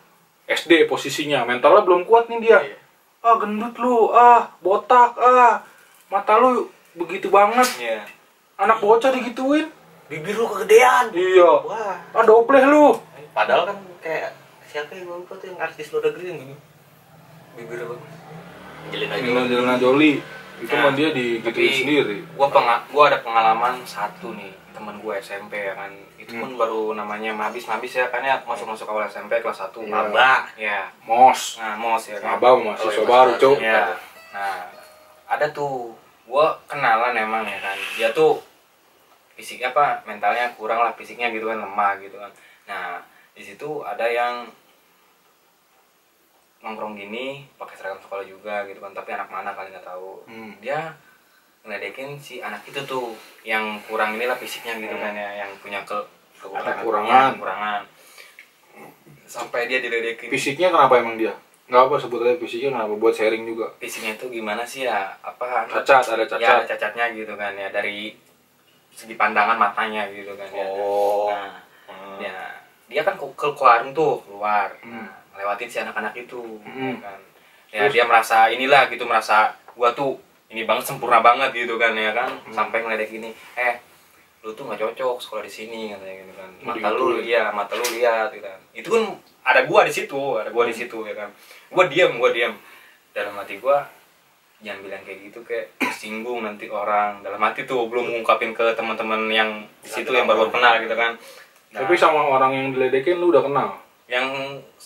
SD 0.46 0.86
posisinya. 0.86 1.44
Mentalnya 1.44 1.82
belum 1.82 2.04
kuat 2.04 2.28
nih 2.28 2.40
dia. 2.40 2.60
Iya. 2.62 2.78
ah 3.22 3.36
gendut 3.38 3.76
lu. 3.78 4.12
Ah 4.12 4.52
botak. 4.60 5.16
Ah 5.16 5.64
mata 6.08 6.36
lu 6.36 6.68
begitu 6.94 7.28
banget. 7.28 7.68
Iya. 7.80 8.04
anak 8.56 8.80
bocah 8.80 9.10
digituin. 9.10 9.68
Bibir 10.08 10.36
lu 10.36 10.46
kegedean. 10.48 11.10
Iya. 11.12 11.52
Wah. 11.64 11.96
Ah 12.12 12.24
dobleh 12.24 12.64
lu. 12.64 13.00
Padahal 13.32 13.66
kan 13.66 13.78
kayak 14.00 14.36
siapa 14.68 14.94
yang 14.94 15.10
lupa 15.10 15.34
tuh 15.36 15.50
yang 15.50 15.60
artis 15.60 15.90
luar 15.90 16.12
negeri 16.12 16.26
yang 16.28 16.40
gini? 16.40 16.56
Bibirnya 17.54 17.86
bagus 17.88 18.14
Angelina 18.90 19.76
Jolie. 19.78 20.20
Itu 20.62 20.70
Nah, 20.70 20.86
mah 20.86 20.94
dia 20.94 21.10
digituin 21.12 21.74
sendiri. 21.74 22.18
Gua 22.38 22.48
penga- 22.48 22.86
gua 22.88 23.10
ada 23.10 23.20
pengalaman 23.20 23.82
satu 23.84 24.32
nih 24.32 24.54
teman 24.84 25.00
gue 25.00 25.16
SMP 25.16 25.56
ya 25.56 25.74
kan. 25.74 25.88
Itu 26.20 26.36
pun 26.36 26.60
baru 26.60 26.92
namanya 26.92 27.32
mabis. 27.32 27.64
Mabis 27.64 27.96
ya 27.96 28.12
kan 28.12 28.20
ya 28.20 28.44
masuk 28.44 28.68
masuk 28.68 28.84
awal 28.86 29.08
SMP 29.08 29.40
kelas 29.40 29.64
1 29.72 29.80
Iya. 29.80 29.88
maba. 29.88 30.32
Ya 30.60 30.80
mos 31.08 31.56
nah 31.56 31.80
mos. 31.80 32.04
Ya 32.12 32.20
kan. 32.20 32.36
Maba 32.36 32.60
mahasiswa 32.60 33.00
Oh, 33.00 33.08
baru 33.08 33.32
cuk 33.40 33.58
ya 33.64 33.96
nah 34.36 34.68
ada 35.32 35.48
tuh. 35.56 35.96
Gua 36.28 36.52
kenalan 36.68 37.16
emang 37.16 37.48
ya 37.48 37.64
kan. 37.64 37.78
Dia 37.96 38.12
tuh 38.12 38.44
fisiknya 39.40 39.72
apa 39.72 40.04
mentalnya 40.04 40.52
kurang 40.60 40.84
lah 40.84 40.92
fisiknya 40.94 41.32
gitu 41.32 41.48
kan 41.48 41.64
lemah 41.64 41.96
gitu 42.04 42.20
kan. 42.20 42.32
Nah 42.68 43.00
di 43.32 43.40
situ 43.42 43.80
ada 43.82 44.04
yang 44.04 44.52
nongkrong 46.64 46.96
gini 46.96 47.44
pakai 47.60 47.76
seragam 47.76 48.00
sekolah 48.00 48.24
juga 48.24 48.64
gitu 48.68 48.84
kan. 48.84 48.92
Tapi 48.92 49.10
anak 49.16 49.32
mana 49.32 49.56
kali 49.56 49.72
nggak 49.72 49.88
tahu. 49.88 50.28
Hmm. 50.28 50.60
dia 50.60 50.92
ngeledekin 51.64 52.16
si 52.18 52.40
anak 52.40 52.60
itu 52.64 52.80
tuh 52.84 53.16
yang 53.42 53.80
kurang 53.84 54.14
inilah 54.14 54.36
fisiknya 54.36 54.76
gitu 54.78 54.94
kan 54.94 55.12
ya 55.12 55.30
yang 55.40 55.52
punya 55.58 55.80
ke 55.82 55.96
Kekurangan. 56.36 56.76
kekurangan 56.78 57.32
kekurangan 57.34 57.82
sampai 59.26 59.66
dia 59.66 59.80
diledekin 59.80 60.28
Fisiknya 60.28 60.68
kenapa 60.70 61.00
emang 61.00 61.16
dia? 61.16 61.32
Nggak 61.64 61.82
apa 61.82 61.96
sebetulnya 61.98 62.36
fisiknya 62.36 62.70
kenapa? 62.74 62.94
Buat 62.94 63.16
sharing 63.16 63.44
juga. 63.46 63.68
fisiknya 63.80 64.14
itu 64.14 64.26
gimana 64.30 64.62
sih 64.62 64.84
ya 64.84 65.16
apa 65.18 65.64
Cacat, 65.66 66.04
ada 66.06 66.28
ya 66.28 66.28
ada 66.28 66.28
cacat. 66.28 66.68
cacatnya 66.70 67.06
gitu 67.14 67.34
kan 67.34 67.54
ya 67.54 67.72
dari 67.72 68.12
segi 68.92 69.16
pandangan 69.16 69.56
matanya 69.56 70.06
gitu 70.12 70.36
kan 70.36 70.48
ya 70.50 70.68
Oh. 70.68 71.32
nah 71.32 71.64
Hmm. 71.84 72.16
ya 72.18 72.36
dia 72.86 73.02
kan 73.02 73.16
ke, 73.16 73.26
ke 73.34 73.48
warung 73.56 73.92
tuh 73.92 74.20
keluar 74.22 74.68
Hmm. 74.80 75.04
nah, 75.04 75.16
lewatin 75.38 75.66
si 75.66 75.80
anak-anak 75.80 76.12
itu 76.18 76.60
Hmm. 76.62 77.00
kan 77.00 77.20
ya 77.70 77.88
dia 77.88 78.04
merasa 78.04 78.48
inilah 78.48 78.86
gitu 78.88 79.04
merasa 79.04 79.52
gua 79.72 79.92
tuh 79.92 80.20
ini 80.54 80.64
banget 80.64 80.86
sempurna 80.86 81.20
banget 81.20 81.50
gitu 81.52 81.76
kan 81.76 81.92
ya 81.92 82.14
kan? 82.14 82.30
Hmm. 82.40 82.54
sampai 82.54 82.80
ngeledek 82.80 83.10
ini 83.12 83.30
eh 83.56 83.82
lu 84.40 84.52
tuh 84.52 84.64
nggak 84.64 84.76
cocok 84.78 85.18
sekolah 85.20 85.42
di 85.42 85.52
sini 85.52 85.82
katanya 85.90 86.16
gitu 86.20 86.34
kan. 86.36 86.50
Mata 86.62 86.90
lu 86.92 87.18
iya 87.18 87.50
mata 87.50 87.74
lu 87.74 87.86
lihat 87.90 88.30
gitu 88.30 88.44
kan. 88.44 88.60
Itu 88.72 88.88
kan 88.90 89.04
ada 89.44 89.62
gua 89.64 89.82
di 89.82 89.92
situ 89.92 90.20
ada 90.36 90.50
gua 90.50 90.64
Hmm. 90.64 90.72
di 90.72 90.78
situ 90.78 90.98
ya 91.02 91.14
kan. 91.14 91.30
Gua 91.70 91.84
diam 91.86 92.16
gua 92.16 92.30
diam 92.30 92.54
dalam 93.12 93.34
hati 93.36 93.58
gua 93.58 93.88
jangan 94.60 94.80
bilang 94.80 95.02
kayak 95.02 95.20
gitu 95.26 95.40
kayak 95.42 95.68
singgung 95.92 96.40
nanti 96.42 96.68
orang. 96.68 97.20
Dalam 97.20 97.40
hati 97.40 97.64
tuh 97.64 97.88
belum 97.88 98.14
ngungkapin 98.14 98.52
ke 98.52 98.72
teman-teman 98.74 99.28
yang 99.28 99.50
di 99.80 99.90
situ 99.90 100.08
yang 100.10 100.24
baru 100.24 100.48
kenal 100.48 100.78
gitu 100.78 100.94
kan. 100.94 101.16
Nah, 101.72 101.80
Tapi 101.82 101.96
sama 101.96 102.22
orang 102.22 102.52
yang 102.54 102.68
diledekin 102.70 103.18
lu 103.18 103.28
udah 103.30 103.42
kenal. 103.42 103.70
yang 104.04 104.28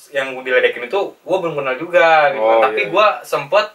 yang 0.08 0.38
diledekin 0.40 0.86
itu 0.86 1.00
gue 1.12 1.38
belum 1.38 1.58
kenal 1.58 1.76
juga 1.76 2.30
gitu 2.32 2.40
Oh, 2.40 2.62
kan. 2.62 2.70
tapi 2.70 2.86
iya. 2.86 2.90
gue 2.90 3.08
sempet 3.22 3.66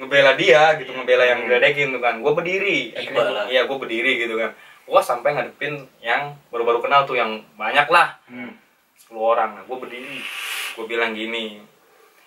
ngebela 0.00 0.32
dia 0.32 0.80
gitu 0.80 0.90
ngebela 0.90 1.22
yang 1.22 1.44
Hmm. 1.44 1.46
diledekin 1.46 1.92
tuh 1.92 2.00
kan. 2.00 2.14
Gue 2.18 2.32
berdiri. 2.32 2.96
Iya 3.46 3.68
gue 3.68 3.76
berdiri 3.76 4.16
gitu 4.18 4.34
kan. 4.34 4.50
Gue 4.82 5.00
sampai 5.00 5.36
ngadepin 5.36 5.76
yang 6.00 6.32
baru-baru 6.48 6.80
kenal 6.80 7.04
tuh 7.04 7.14
yang 7.14 7.44
banyak 7.54 7.84
lah. 7.86 8.16
Hmm. 8.26 8.56
10 8.96 9.20
orang. 9.20 9.60
Gue 9.62 9.76
berdiri. 9.78 10.18
Gue 10.72 10.84
bilang 10.86 11.12
gini 11.12 11.60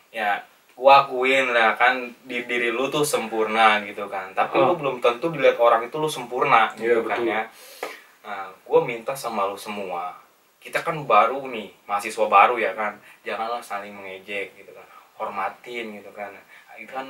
ya 0.10 0.38
gue 0.74 0.90
akuin 0.90 1.50
lah 1.50 1.74
kan 1.74 1.98
di 2.24 2.46
diri 2.46 2.70
lu 2.70 2.86
tuh 2.88 3.02
sempurna 3.04 3.82
gitu 3.82 4.06
kan. 4.06 4.30
Tapi 4.32 4.54
Oh. 4.56 4.70
lu 4.70 4.74
belum 4.76 4.98
tentu 5.00 5.30
dilihat 5.30 5.58
orang 5.58 5.82
itu 5.84 5.98
lu 5.98 6.06
sempurna. 6.08 6.70
Iya, 6.78 6.98
gitu 6.98 7.02
kan 7.04 7.18
betul. 7.20 7.34
ya. 7.34 7.42
Nah 8.22 8.44
gue 8.54 8.80
minta 8.84 9.14
sama 9.14 9.46
lu 9.46 9.58
semua 9.58 10.14
kita 10.58 10.80
kan 10.80 10.96
baru 11.04 11.44
nih 11.46 11.74
mahasiswa 11.84 12.24
baru 12.24 12.56
ya 12.56 12.72
kan. 12.72 12.96
Janganlah 13.22 13.60
saling 13.60 13.92
mengejek 13.92 14.54
gitu 14.56 14.72
kan. 14.72 14.86
Hormatin 15.14 15.94
gitu 15.94 16.08
kan. 16.10 16.32
Nah, 16.32 16.44
itu 16.76 16.88
kan 16.88 17.06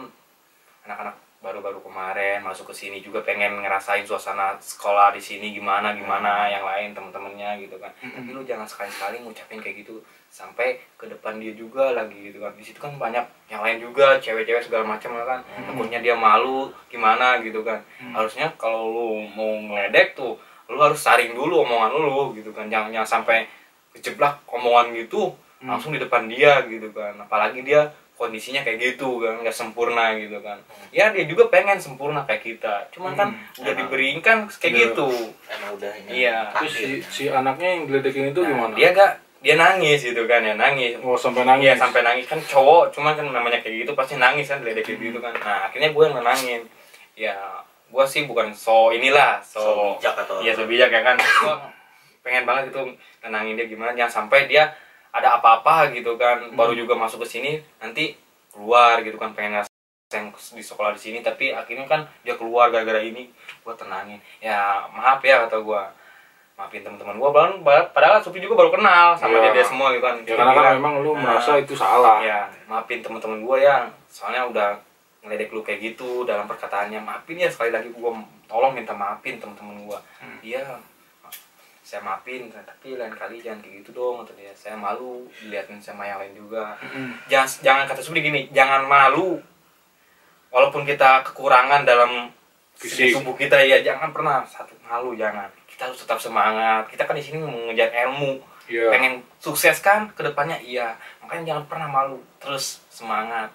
anak-anak 0.86 1.16
baru-baru 1.44 1.84
kemarin 1.84 2.40
masuk 2.40 2.72
ke 2.72 2.88
sini 2.88 3.04
juga 3.04 3.20
pengen 3.20 3.60
ngerasain 3.60 4.08
suasana 4.08 4.56
sekolah 4.64 5.12
di 5.12 5.20
sini 5.20 5.52
gimana 5.52 5.92
gimana 5.92 6.48
yang 6.48 6.64
lain 6.64 6.96
temen-temennya 6.96 7.60
gitu 7.60 7.76
kan. 7.84 7.92
Tapi 8.00 8.32
lu 8.32 8.48
jangan 8.48 8.64
sekali-sekali 8.64 9.20
ngucapin 9.20 9.60
kayak 9.60 9.84
gitu 9.84 10.00
sampai 10.32 10.80
ke 10.96 11.04
depan 11.04 11.44
dia 11.44 11.52
juga 11.52 11.92
lagi 11.92 12.32
gitu 12.32 12.40
kan. 12.40 12.56
Di 12.56 12.64
situ 12.64 12.80
kan 12.80 12.96
banyak 12.96 13.28
yang 13.52 13.60
lain 13.60 13.84
juga 13.84 14.24
cewek-cewek 14.24 14.72
segala 14.72 14.88
macam 14.88 15.20
kan. 15.20 15.44
Takutnya 15.44 16.00
dia 16.00 16.16
malu 16.16 16.72
gimana 16.88 17.44
gitu 17.44 17.60
kan. 17.60 17.84
Harusnya 18.16 18.56
kalau 18.56 18.88
lu 18.88 19.28
mau 19.36 19.52
ngeledek 19.68 20.16
tuh 20.16 20.40
lu 20.72 20.80
harus 20.80 21.04
saring 21.04 21.36
dulu 21.36 21.68
omongan 21.68 21.92
lu 21.92 22.32
gitu 22.40 22.56
kan. 22.56 22.72
Jangan 22.72 22.96
jangan 22.96 23.20
sampai 23.20 23.52
kejeblak 23.92 24.40
omongan 24.48 24.96
gitu 24.96 25.36
langsung 25.60 25.92
di 25.92 26.00
depan 26.00 26.24
dia 26.32 26.64
gitu 26.72 26.88
kan. 26.96 27.20
Apalagi 27.20 27.68
dia 27.68 27.92
kondisinya 28.24 28.64
kayak 28.64 28.80
gitu 28.80 29.20
kan 29.20 29.36
nggak 29.38 29.52
sempurna 29.52 30.16
gitu 30.16 30.40
kan 30.40 30.56
ya 30.90 31.12
dia 31.12 31.28
juga 31.28 31.48
pengen 31.48 31.76
sempurna 31.76 32.24
kayak 32.24 32.40
kita 32.42 32.88
cuman 32.90 33.12
kan 33.14 33.30
udah 33.60 33.74
diberikan 33.76 34.48
kayak 34.48 34.72
Iya. 34.72 34.82
gitu 34.88 35.08
emang 35.46 35.72
udah 35.76 35.92
Iya. 36.08 36.38
Terus 36.56 36.72
si, 36.72 36.88
si 37.04 37.24
anaknya 37.28 37.76
yang 37.76 37.84
diledekin 37.86 38.32
itu 38.32 38.40
Nah, 38.40 38.50
gimana? 38.50 38.74
dia 38.74 38.90
gak 38.90 39.12
dia 39.44 39.56
nangis 39.56 40.00
gitu 40.00 40.24
kan 40.24 40.40
ya 40.40 40.56
nangis 40.56 40.96
Oh 41.00 41.20
sampai 41.20 41.44
nangis. 41.44 41.68
Iya 41.68 41.76
sampai 41.76 42.00
nangis 42.00 42.24
kan 42.24 42.40
cowok, 42.40 42.96
cuman 42.96 43.12
kan 43.14 43.28
namanya 43.28 43.60
kayak 43.60 43.84
gitu 43.84 43.92
pasti 43.92 44.16
nangis 44.16 44.48
kan 44.48 44.64
diledekin 44.64 44.96
gitu 44.96 45.20
kan. 45.20 45.36
Nah 45.36 45.68
akhirnya 45.68 45.92
gue 45.92 46.00
yang 46.02 46.16
nenangin. 46.16 46.62
Ya 47.14 47.36
gue 47.86 48.06
sih 48.08 48.24
bukan 48.24 48.56
so 48.56 48.90
inilah 48.90 49.44
so, 49.44 49.60
So 49.60 49.72
bijak 49.94 50.16
atau 50.18 50.40
iya 50.40 50.56
so 50.56 50.64
bijak 50.64 50.88
ya 50.90 51.04
kan. 51.04 51.20
Gue 51.20 51.56
pengen 52.24 52.48
banget 52.48 52.72
itu 52.72 52.82
nenangin 53.20 53.60
dia 53.60 53.68
gimana 53.68 53.92
jangan 53.92 54.24
sampai 54.24 54.48
dia 54.48 54.72
ada 55.14 55.38
apa-apa 55.38 55.94
gitu 55.94 56.18
kan 56.18 56.52
baru 56.52 56.74
juga 56.74 56.94
masuk 56.94 57.22
ke 57.22 57.28
sini 57.30 57.52
nanti 57.78 58.18
keluar 58.50 58.98
gitu 59.00 59.16
kan 59.16 59.32
pengen 59.32 59.62
ngerasain 59.62 60.26
di 60.52 60.62
sekolah 60.62 60.92
di 60.92 61.02
sini 61.02 61.20
tapi 61.20 61.50
akhirnya 61.50 61.86
kan 61.86 62.02
dia 62.22 62.34
keluar 62.34 62.70
gara-gara 62.70 62.98
ini. 63.00 63.30
Gue 63.62 63.74
tenangin. 63.74 64.18
Ya 64.40 64.58
maaf 64.90 65.22
ya 65.22 65.46
kata 65.46 65.58
gue 65.58 65.82
maafin 66.54 66.82
teman-teman 66.82 67.18
gue 67.18 67.30
padahal 67.30 67.54
padahal 67.90 68.22
Sufi 68.22 68.38
juga 68.38 68.54
baru 68.56 68.70
kenal 68.70 69.18
sama 69.18 69.34
Iya. 69.34 69.42
dia, 69.44 69.52
dia 69.56 69.66
semua 69.66 69.90
gitu 69.90 70.02
kan. 70.02 70.16
Ya 70.20 70.34
karena 70.36 70.54
kan 70.54 70.74
memang 70.78 70.94
lu 71.00 71.12
"Nah, 71.12 71.22
merasa 71.34 71.58
itu 71.58 71.74
salah. 71.74 72.22
ya 72.22 72.46
maafin 72.66 73.02
teman-teman 73.02 73.42
gue 73.42 73.58
ya. 73.60 73.90
Soalnya 74.06 74.46
udah 74.46 74.70
ngeledek 75.22 75.50
lu 75.50 75.62
kayak 75.62 75.80
gitu 75.84 76.26
dalam 76.26 76.46
perkataannya 76.46 77.00
maafin 77.00 77.38
ya 77.38 77.50
sekali 77.50 77.70
lagi 77.70 77.90
gue 77.90 78.12
tolong 78.46 78.70
minta 78.72 78.94
maafin 78.94 79.38
teman-teman 79.38 79.82
gue 79.84 80.00
Hmm. 80.22 80.38
Saya 81.94 82.10
maafin 82.10 82.50
tapi 82.50 82.98
lain 82.98 83.14
kali 83.14 83.38
jangan 83.38 83.62
kayak 83.62 83.86
gitu 83.86 83.94
dong 83.94 84.26
kata 84.26 84.34
dia. 84.34 84.50
Saya 84.58 84.74
malu 84.74 85.30
dilihatin 85.46 85.78
sama 85.78 86.10
yang 86.10 86.18
lain 86.18 86.34
juga. 86.34 86.74
Jangan 87.30 87.46
jangan 87.62 87.84
kata 87.86 88.02
Subli 88.02 88.26
gini 88.26 88.50
jangan 88.50 88.90
malu. 88.90 89.38
Walaupun 90.50 90.90
kita 90.90 91.22
kekurangan 91.22 91.86
dalam 91.86 92.34
Fisik. 92.74 93.14
tubuh 93.14 93.38
kita 93.38 93.62
ya 93.62 93.86
jangan 93.86 94.10
pernah 94.10 94.42
satu 94.42 94.74
malu 94.90 95.14
jangan. 95.14 95.46
Kita 95.70 95.86
harus 95.86 96.02
tetap 96.02 96.18
semangat. 96.18 96.90
Kita 96.90 97.06
kan 97.06 97.14
di 97.14 97.22
sini 97.22 97.38
mengejar 97.46 97.94
ilmu. 98.10 98.42
Iya. 98.64 98.96
pengen 98.96 99.20
sukses 99.44 99.78
kan 99.84 100.10
ke 100.18 100.26
depannya? 100.26 100.58
Iya. 100.66 100.98
Makanya 101.22 101.54
jangan 101.54 101.64
pernah 101.70 101.90
malu. 101.94 102.18
Terus 102.42 102.82
semangat. 102.90 103.54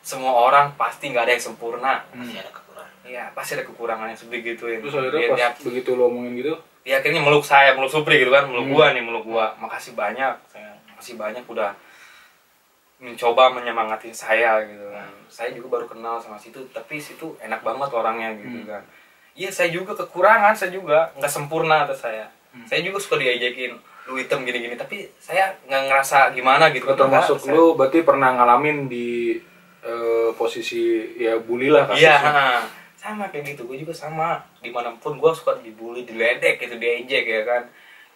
Semua 0.00 0.32
orang 0.32 0.72
pasti 0.80 1.12
nggak 1.12 1.28
ada 1.28 1.32
yang 1.36 1.44
sempurna. 1.52 2.00
Masih 2.16 2.40
ada 2.40 2.48
kekurangan. 2.48 2.96
Iya 3.04 3.24
pasti 3.36 3.60
ada 3.60 3.64
kekurangannya 3.68 4.16
sebegitu 4.16 4.64
ya 4.68 4.80
Terus 4.80 4.94
akhirnya 4.96 5.20
dia, 5.20 5.28
pas 5.28 5.36
dia, 5.36 5.48
begitu 5.68 5.88
lu 5.96 6.08
omongin 6.08 6.32
gitu, 6.40 6.54
dia 6.88 6.96
akhirnya 6.98 7.20
meluk 7.20 7.44
saya 7.44 7.76
meluk 7.76 7.92
Supri 7.92 8.16
gitu 8.16 8.32
kan 8.32 8.48
meluk 8.48 8.64
Hmm. 8.64 8.72
gua 8.72 8.86
nih 8.90 9.04
meluk 9.04 9.24
gua 9.26 9.52
makasih 9.54 9.92
banyak 9.92 10.32
saya 10.48 10.72
makasih 10.88 11.14
banyak 11.14 11.44
udah 11.44 11.76
mencoba 12.98 13.52
menyemangati 13.52 14.10
saya 14.10 14.58
gitu 14.64 14.88
kan 14.88 15.06
saya 15.28 15.52
juga 15.52 15.68
baru 15.70 15.86
kenal 15.86 16.16
sama 16.16 16.34
situ 16.34 16.64
tapi 16.68 16.98
situ 16.98 17.36
enak 17.38 17.60
banget 17.60 17.92
orangnya 17.92 18.34
gitu 18.34 18.58
Hmm. 18.58 18.66
kan 18.66 18.82
iya 19.34 19.52
saya 19.52 19.68
juga 19.68 19.92
kekurangan 19.94 20.50
saya 20.52 20.72
juga 20.72 21.12
nggak 21.14 21.28
sempurna 21.28 21.84
atas 21.84 22.00
saya 22.00 22.26
Hmm. 22.48 22.64
saya 22.64 22.80
juga 22.80 22.98
suka 22.98 23.16
diajakin 23.16 23.76
lu 24.08 24.16
hitam 24.16 24.40
gini-gini 24.42 24.72
tapi 24.74 25.04
saya 25.14 25.52
nggak 25.62 25.82
ngerasa 25.84 26.32
gimana 26.32 26.72
gitu 26.72 26.88
termasuk 26.90 27.36
Enggak, 27.36 27.44
saya- 27.44 27.54
lu 27.54 27.76
berarti 27.76 27.98
pernah 28.02 28.32
ngalamin 28.32 28.88
di 28.88 29.36
eh, 29.78 30.30
posisi 30.34 30.80
ya 31.14 31.38
bully 31.38 31.68
lah 31.68 31.86
Iya, 31.88 32.18
kasusnya. 32.18 32.18
ha. 32.18 32.60
Sama 32.98 33.30
kayak 33.30 33.54
gitu. 33.54 33.70
Gue 33.70 33.78
juga 33.78 33.94
sama. 33.94 34.42
Di 34.58 34.74
mana 34.74 34.90
pun 34.98 35.16
gue 35.16 35.30
suka 35.30 35.62
dibully, 35.62 36.02
diledek 36.02 36.58
gitu, 36.58 36.74
diejek 36.76 37.24
ya 37.24 37.42
kan. 37.46 37.62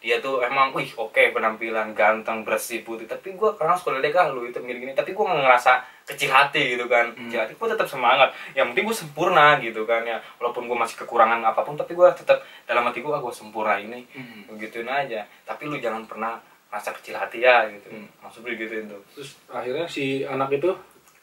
Dia 0.02 0.18
tuh 0.18 0.42
emang, 0.42 0.74
wih 0.74 0.90
oke 0.98 1.30
penampilan 1.30 1.94
ganteng, 1.94 2.42
bersih, 2.42 2.82
putih. 2.82 3.06
Tapi 3.06 3.38
gue 3.38 3.50
karena 3.54 3.78
suka 3.78 3.94
ledek 3.94 4.18
ah 4.18 4.26
lu 4.34 4.42
itu 4.42 4.58
gini-gini. 4.58 4.98
Tapi 4.98 5.14
gue 5.14 5.22
nggak 5.22 5.46
ngerasa 5.46 5.72
kecil 6.02 6.34
hati 6.34 6.74
gitu 6.74 6.90
kan. 6.90 7.14
Hmm. 7.14 7.30
Kecil 7.30 7.38
hati 7.46 7.52
gue 7.54 7.68
tetap 7.70 7.86
semangat. 7.86 8.34
Yang 8.58 8.74
penting 8.74 8.84
gue 8.90 8.96
sempurna 8.98 9.46
gitu 9.62 9.86
kan 9.86 10.02
ya. 10.02 10.18
Walaupun 10.42 10.66
gue 10.66 10.74
masih 10.74 10.98
kekurangan 11.06 11.38
apa 11.46 11.62
pun, 11.62 11.78
tapi 11.78 11.94
gue 11.94 12.08
tetap 12.18 12.42
dalam 12.66 12.82
hati 12.82 12.98
gue, 12.98 13.14
ah 13.14 13.22
gue 13.22 13.30
sempurna 13.30 13.78
ini. 13.78 14.02
Hmm. 14.10 14.50
Begituin 14.50 14.90
aja. 14.90 15.22
Tapi 15.46 15.70
lu 15.70 15.78
jangan 15.78 16.02
pernah 16.10 16.42
rasa 16.66 16.90
kecil 16.98 17.14
hati 17.14 17.46
ya 17.46 17.70
gitu. 17.70 17.94
Hmm. 17.94 18.10
Maksudnya 18.26 18.58
gitu 18.58 18.74
itu. 18.82 18.98
Terus 19.14 19.30
akhirnya 19.46 19.86
si 19.86 20.26
anak 20.26 20.50
itu 20.58 20.74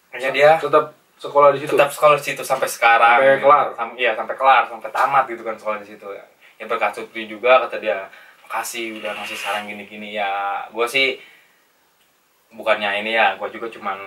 Hanya 0.10 0.30
dia 0.34 0.52
tetap 0.58 0.99
sekolah 1.20 1.52
di 1.52 1.60
situ. 1.60 1.76
tetap 1.76 1.92
sekolah 1.92 2.16
di 2.16 2.26
situ 2.26 2.42
sampai 2.42 2.66
sekarang 2.66 3.20
Sampai 3.20 3.36
gitu. 3.36 3.44
kelar? 3.44 3.66
Sam- 3.76 3.98
iya 3.98 4.12
sampai 4.16 4.36
kelar 4.36 4.64
sampai 4.66 4.90
tamat 4.90 5.24
gitu 5.28 5.44
kan 5.44 5.54
sekolah 5.54 5.78
di 5.78 5.88
situ 5.88 6.08
ya 6.10 6.24
yang 6.58 6.68
berkat 6.68 6.92
Supri 6.92 7.24
juga 7.26 7.60
kata 7.62 7.78
dia 7.78 8.08
makasih 8.42 8.98
udah 8.98 9.12
ngasih 9.14 9.36
saran 9.36 9.64
gini-gini 9.64 10.14
ya 10.14 10.32
gue 10.68 10.86
sih 10.86 11.20
bukannya 12.50 13.00
ini 13.00 13.14
ya 13.14 13.36
gue 13.36 13.48
juga 13.50 13.70
cuman 13.70 14.00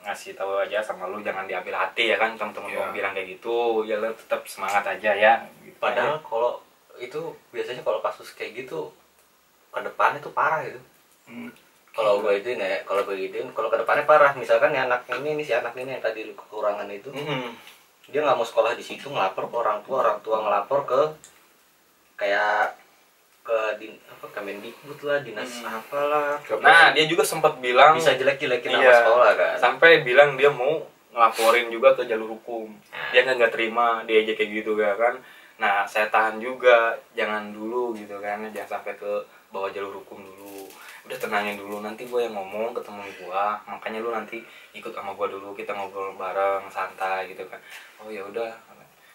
ngasih 0.00 0.32
tahu 0.32 0.56
aja 0.58 0.80
sama 0.80 1.04
lu 1.04 1.20
jangan 1.20 1.44
diambil 1.44 1.76
hati 1.76 2.08
ya 2.08 2.16
kan 2.16 2.32
temen-temen 2.32 2.72
gua 2.72 2.88
bilang 2.88 3.12
kayak 3.12 3.36
gitu 3.36 3.84
ya 3.84 4.00
lu 4.00 4.08
tetap 4.10 4.40
semangat 4.44 4.80
aja 4.88 5.12
ya 5.12 5.32
gitu. 5.60 5.76
padahal 5.76 6.16
kalau 6.24 6.56
itu 6.96 7.20
biasanya 7.50 7.80
kalau 7.80 8.00
kasus 8.00 8.32
kayak 8.32 8.56
gitu 8.58 8.88
ke 9.68 9.80
depan 9.80 10.16
itu 10.16 10.30
parah 10.30 10.64
gitu 10.64 10.80
Hmm. 11.28 11.52
Kalau 11.90 12.22
gue 12.22 12.32
itu 12.38 12.54
ya 12.54 12.80
kalau 12.86 13.02
gue 13.02 13.18
gituin 13.18 13.50
kalau 13.50 13.66
ke 13.66 13.76
depannya 13.76 14.06
parah. 14.06 14.32
Misalkan 14.34 14.70
ya 14.70 14.86
anak 14.86 15.04
ini 15.10 15.36
nih 15.36 15.44
si 15.44 15.52
anak 15.52 15.74
ini 15.74 15.90
yang 15.94 16.02
tadi 16.02 16.30
kekurangan 16.30 16.86
itu 16.86 17.10
Mm-mm. 17.10 17.54
dia 18.10 18.20
nggak 18.22 18.36
mau 18.36 18.46
sekolah 18.46 18.74
di 18.74 18.82
situ 18.82 19.06
ngelapor 19.06 19.46
ke 19.46 19.56
orang 19.56 19.78
tua 19.82 19.96
orang 20.02 20.18
tua 20.20 20.36
ngelapor 20.40 20.80
ke 20.84 21.00
kayak 22.16 22.76
ke 23.40 23.58
din 23.80 23.96
apa 24.06 24.26
Kemendikbud 24.30 25.00
lah 25.02 25.18
dinas 25.24 25.64
apalah. 25.64 26.36
Nah 26.60 26.92
dia 26.92 27.04
juga 27.08 27.24
sempat 27.24 27.56
bilang 27.58 27.96
bisa 27.96 28.12
jelek-jelekin 28.14 28.70
nama 28.70 28.84
Iya. 28.84 28.94
sekolah 29.02 29.30
kan? 29.34 29.54
sampai 29.58 30.04
bilang 30.04 30.36
dia 30.36 30.52
mau 30.52 30.84
ngelaporin 31.10 31.72
juga 31.72 31.96
ke 31.96 32.06
jalur 32.06 32.38
hukum. 32.38 32.70
Dia 33.10 33.24
nggak 33.24 33.36
nggak 33.40 33.52
terima 33.56 34.04
dia 34.06 34.22
aja 34.22 34.32
kayak 34.36 34.50
gitu 34.62 34.76
ya 34.76 34.94
kan? 34.94 35.18
Nah 35.58 35.82
saya 35.88 36.06
tahan 36.06 36.38
juga 36.38 36.94
jangan 37.16 37.50
dulu 37.50 37.96
gitu 37.96 38.20
kan 38.20 38.44
jangan 38.52 38.78
sampai 38.78 38.94
ke 38.94 39.12
bawah 39.50 39.72
jalur 39.72 39.98
hukum 40.04 40.20
dulu 40.20 40.68
udah 41.10 41.18
tenangin 41.18 41.58
dulu 41.58 41.82
nanti 41.82 42.06
gue 42.06 42.20
yang 42.22 42.38
ngomong 42.38 42.70
ke 42.70 42.80
temen 42.86 43.02
gue 43.18 43.44
makanya 43.66 43.98
lu 43.98 44.14
nanti 44.14 44.38
ikut 44.70 44.94
sama 44.94 45.10
gue 45.18 45.26
dulu 45.26 45.50
kita 45.58 45.74
ngobrol 45.74 46.14
bareng 46.14 46.70
santai 46.70 47.34
gitu 47.34 47.42
kan. 47.50 47.58
Oh 47.98 48.06
ya 48.06 48.22
udah. 48.22 48.70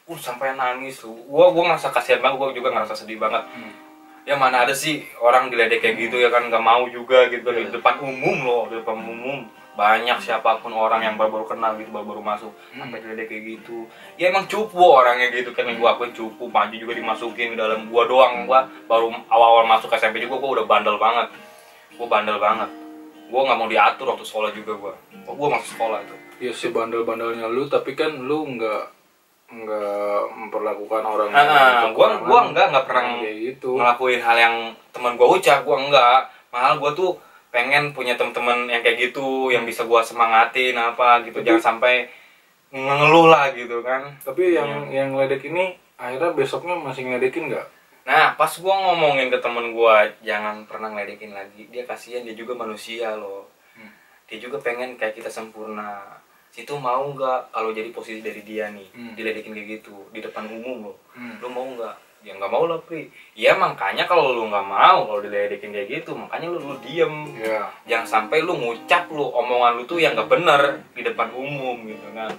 Uh 0.06 0.20
sampai 0.22 0.54
nangis 0.54 1.02
lu. 1.02 1.18
Gua 1.26 1.50
gua 1.50 1.74
ngerasa 1.74 1.90
kasihan 1.90 2.22
banget 2.22 2.38
gua 2.38 2.54
juga 2.54 2.70
ngerasa 2.70 2.94
sedih 2.94 3.18
banget. 3.18 3.42
Ya 4.26 4.38
mana 4.38 4.62
ada 4.62 4.74
sih 4.74 5.02
orang 5.18 5.50
diledek 5.50 5.82
kayak 5.82 5.98
gitu 5.98 6.22
ya 6.22 6.30
kan 6.30 6.46
nggak 6.46 6.62
mau 6.62 6.86
juga 6.94 7.26
gitu. 7.34 7.50
Di 7.50 7.74
depan 7.74 7.98
umum 7.98 8.38
loh 8.46 8.64
di 8.70 8.78
depan 8.78 9.02
umum. 9.02 9.50
Banyak 9.76 10.22
siapa 10.24 10.64
pun 10.64 10.72
orang 10.72 11.04
yang 11.04 11.20
baru-baru 11.20 11.52
kenal 11.52 11.76
gitu 11.76 11.92
baru-baru 11.92 12.22
masuk 12.22 12.54
sampai 12.70 13.02
diledek 13.02 13.34
kayak 13.34 13.44
gitu. 13.58 13.90
Ya 14.22 14.30
emang 14.30 14.46
cupu 14.46 14.78
orangnya 14.78 15.34
gitu 15.34 15.50
kan 15.58 15.66
yang 15.66 15.82
gua 15.82 15.98
akuin 15.98 16.14
cupu. 16.14 16.54
Maju 16.54 16.76
juga 16.78 16.94
dimasukin 16.94 17.54
ke 17.54 17.58
dalam 17.58 17.90
gua 17.90 18.06
doang 18.06 18.46
gua. 18.46 18.70
Baru 18.86 19.10
awal-awal 19.26 19.66
masuk 19.66 19.90
SMP 19.98 20.22
juga 20.22 20.38
gua 20.38 20.62
udah 20.62 20.66
bandel 20.70 21.02
banget 21.02 21.34
gua 21.96 22.08
bandel 22.10 22.38
banget. 22.38 22.70
Gua 23.26 23.42
nggak 23.44 23.58
mau 23.58 23.66
diatur 23.66 24.06
waktu 24.08 24.24
sekolah 24.24 24.50
juga 24.52 24.74
gua. 24.76 24.94
Oh, 25.26 25.34
gua 25.34 25.56
masuk 25.56 25.74
sekolah 25.74 26.00
itu? 26.02 26.16
Ya 26.38 26.52
si 26.52 26.68
bandel-bandelnya 26.68 27.48
lu 27.48 27.66
tapi 27.66 27.94
kan 27.94 28.12
lu 28.14 28.44
nggak 28.52 28.84
nggak 29.46 30.20
memperlakukan 30.36 31.02
orang 31.02 31.30
Ah, 31.30 31.38
yang 31.86 31.94
gua 31.94 32.12
kekurangan 32.12 32.22
gua 32.26 32.40
enggak 32.44 32.66
enggak 32.68 32.86
pernah 32.86 33.04
kayak 33.16 33.38
gitu. 33.46 33.70
ngelakuin 33.74 34.20
hal 34.20 34.38
yang 34.38 34.56
teman 34.90 35.14
gua 35.16 35.28
ucap 35.32 35.60
gua 35.62 35.78
enggak 35.80 36.20
malah 36.50 36.76
gua 36.76 36.92
tuh 36.92 37.16
pengen 37.50 37.94
punya 37.94 38.14
teman-teman 38.14 38.68
yang 38.68 38.82
kayak 38.82 38.98
gitu 39.06 39.48
yang 39.48 39.64
bisa 39.64 39.86
gua 39.86 40.02
semangatin 40.02 40.74
apa 40.74 41.24
gitu. 41.24 41.40
Tapi- 41.40 41.48
jangan 41.48 41.64
sampai 41.64 42.10
ngeluh 42.70 43.28
lah 43.28 43.54
gitu 43.54 43.80
kan. 43.80 44.12
Tapi 44.20 44.54
yang 44.54 44.90
yang 44.90 45.14
ledek 45.14 45.46
ini 45.46 45.72
akhirnya 45.96 46.34
besoknya 46.34 46.76
masih 46.76 47.08
ngeledekin 47.08 47.48
nggak 47.48 47.66
nah 48.06 48.38
pas 48.38 48.54
gua 48.56 48.76
ngomongin 48.86 49.28
ke 49.28 49.42
temen 49.42 49.74
gua 49.74 50.06
jangan 50.22 50.62
pernah 50.64 50.94
ngeledekin 50.94 51.34
lagi. 51.34 51.66
Dia 51.68 51.84
kasihan 51.84 52.22
dia 52.22 52.38
juga 52.38 52.54
manusia 52.54 53.18
loh. 53.18 53.50
Hmm. 53.74 53.90
dia 54.26 54.38
juga 54.38 54.62
pengen 54.62 54.94
kayak 54.96 55.18
kita 55.18 55.28
sempurna. 55.28 56.02
Situ 56.50 56.72
mau 56.78 57.04
nggak 57.12 57.52
kalau 57.52 57.74
jadi 57.74 57.90
posisi 57.90 58.22
dari 58.22 58.46
dia 58.46 58.70
nih 58.70 58.88
Hmm. 58.94 59.14
diledekin 59.14 59.52
kayak 59.52 59.82
gitu 59.82 60.08
di 60.10 60.22
depan 60.22 60.46
umum 60.48 60.94
loh. 60.94 60.98
Hmm. 61.12 61.42
lu 61.42 61.50
mau 61.50 61.66
nggak? 61.66 61.96
Ya 62.22 62.34
nggak 62.34 62.50
mau 62.50 62.66
lah 62.66 62.82
pri. 62.82 63.06
Ya 63.34 63.54
makanya 63.54 64.06
kalau 64.06 64.34
lu 64.34 64.50
nggak 64.50 64.66
mau 64.66 65.06
kalau 65.06 65.22
diledekin 65.22 65.70
kayak 65.70 65.90
gitu 65.90 66.14
makanya 66.14 66.50
lu 66.50 66.62
lu 66.62 66.78
diem. 66.82 67.14
Ya. 67.38 67.70
Jangan 67.86 68.06
sampai 68.06 68.42
lu 68.42 68.54
ngucap 68.54 69.10
lu 69.10 69.26
omongan 69.30 69.78
lu 69.78 69.84
tuh 69.86 69.98
yang 69.98 70.14
nggak 70.14 70.30
bener 70.30 70.62
di 70.94 71.02
depan 71.02 71.30
umum 71.34 71.82
gitu 71.86 72.06
kan. 72.14 72.30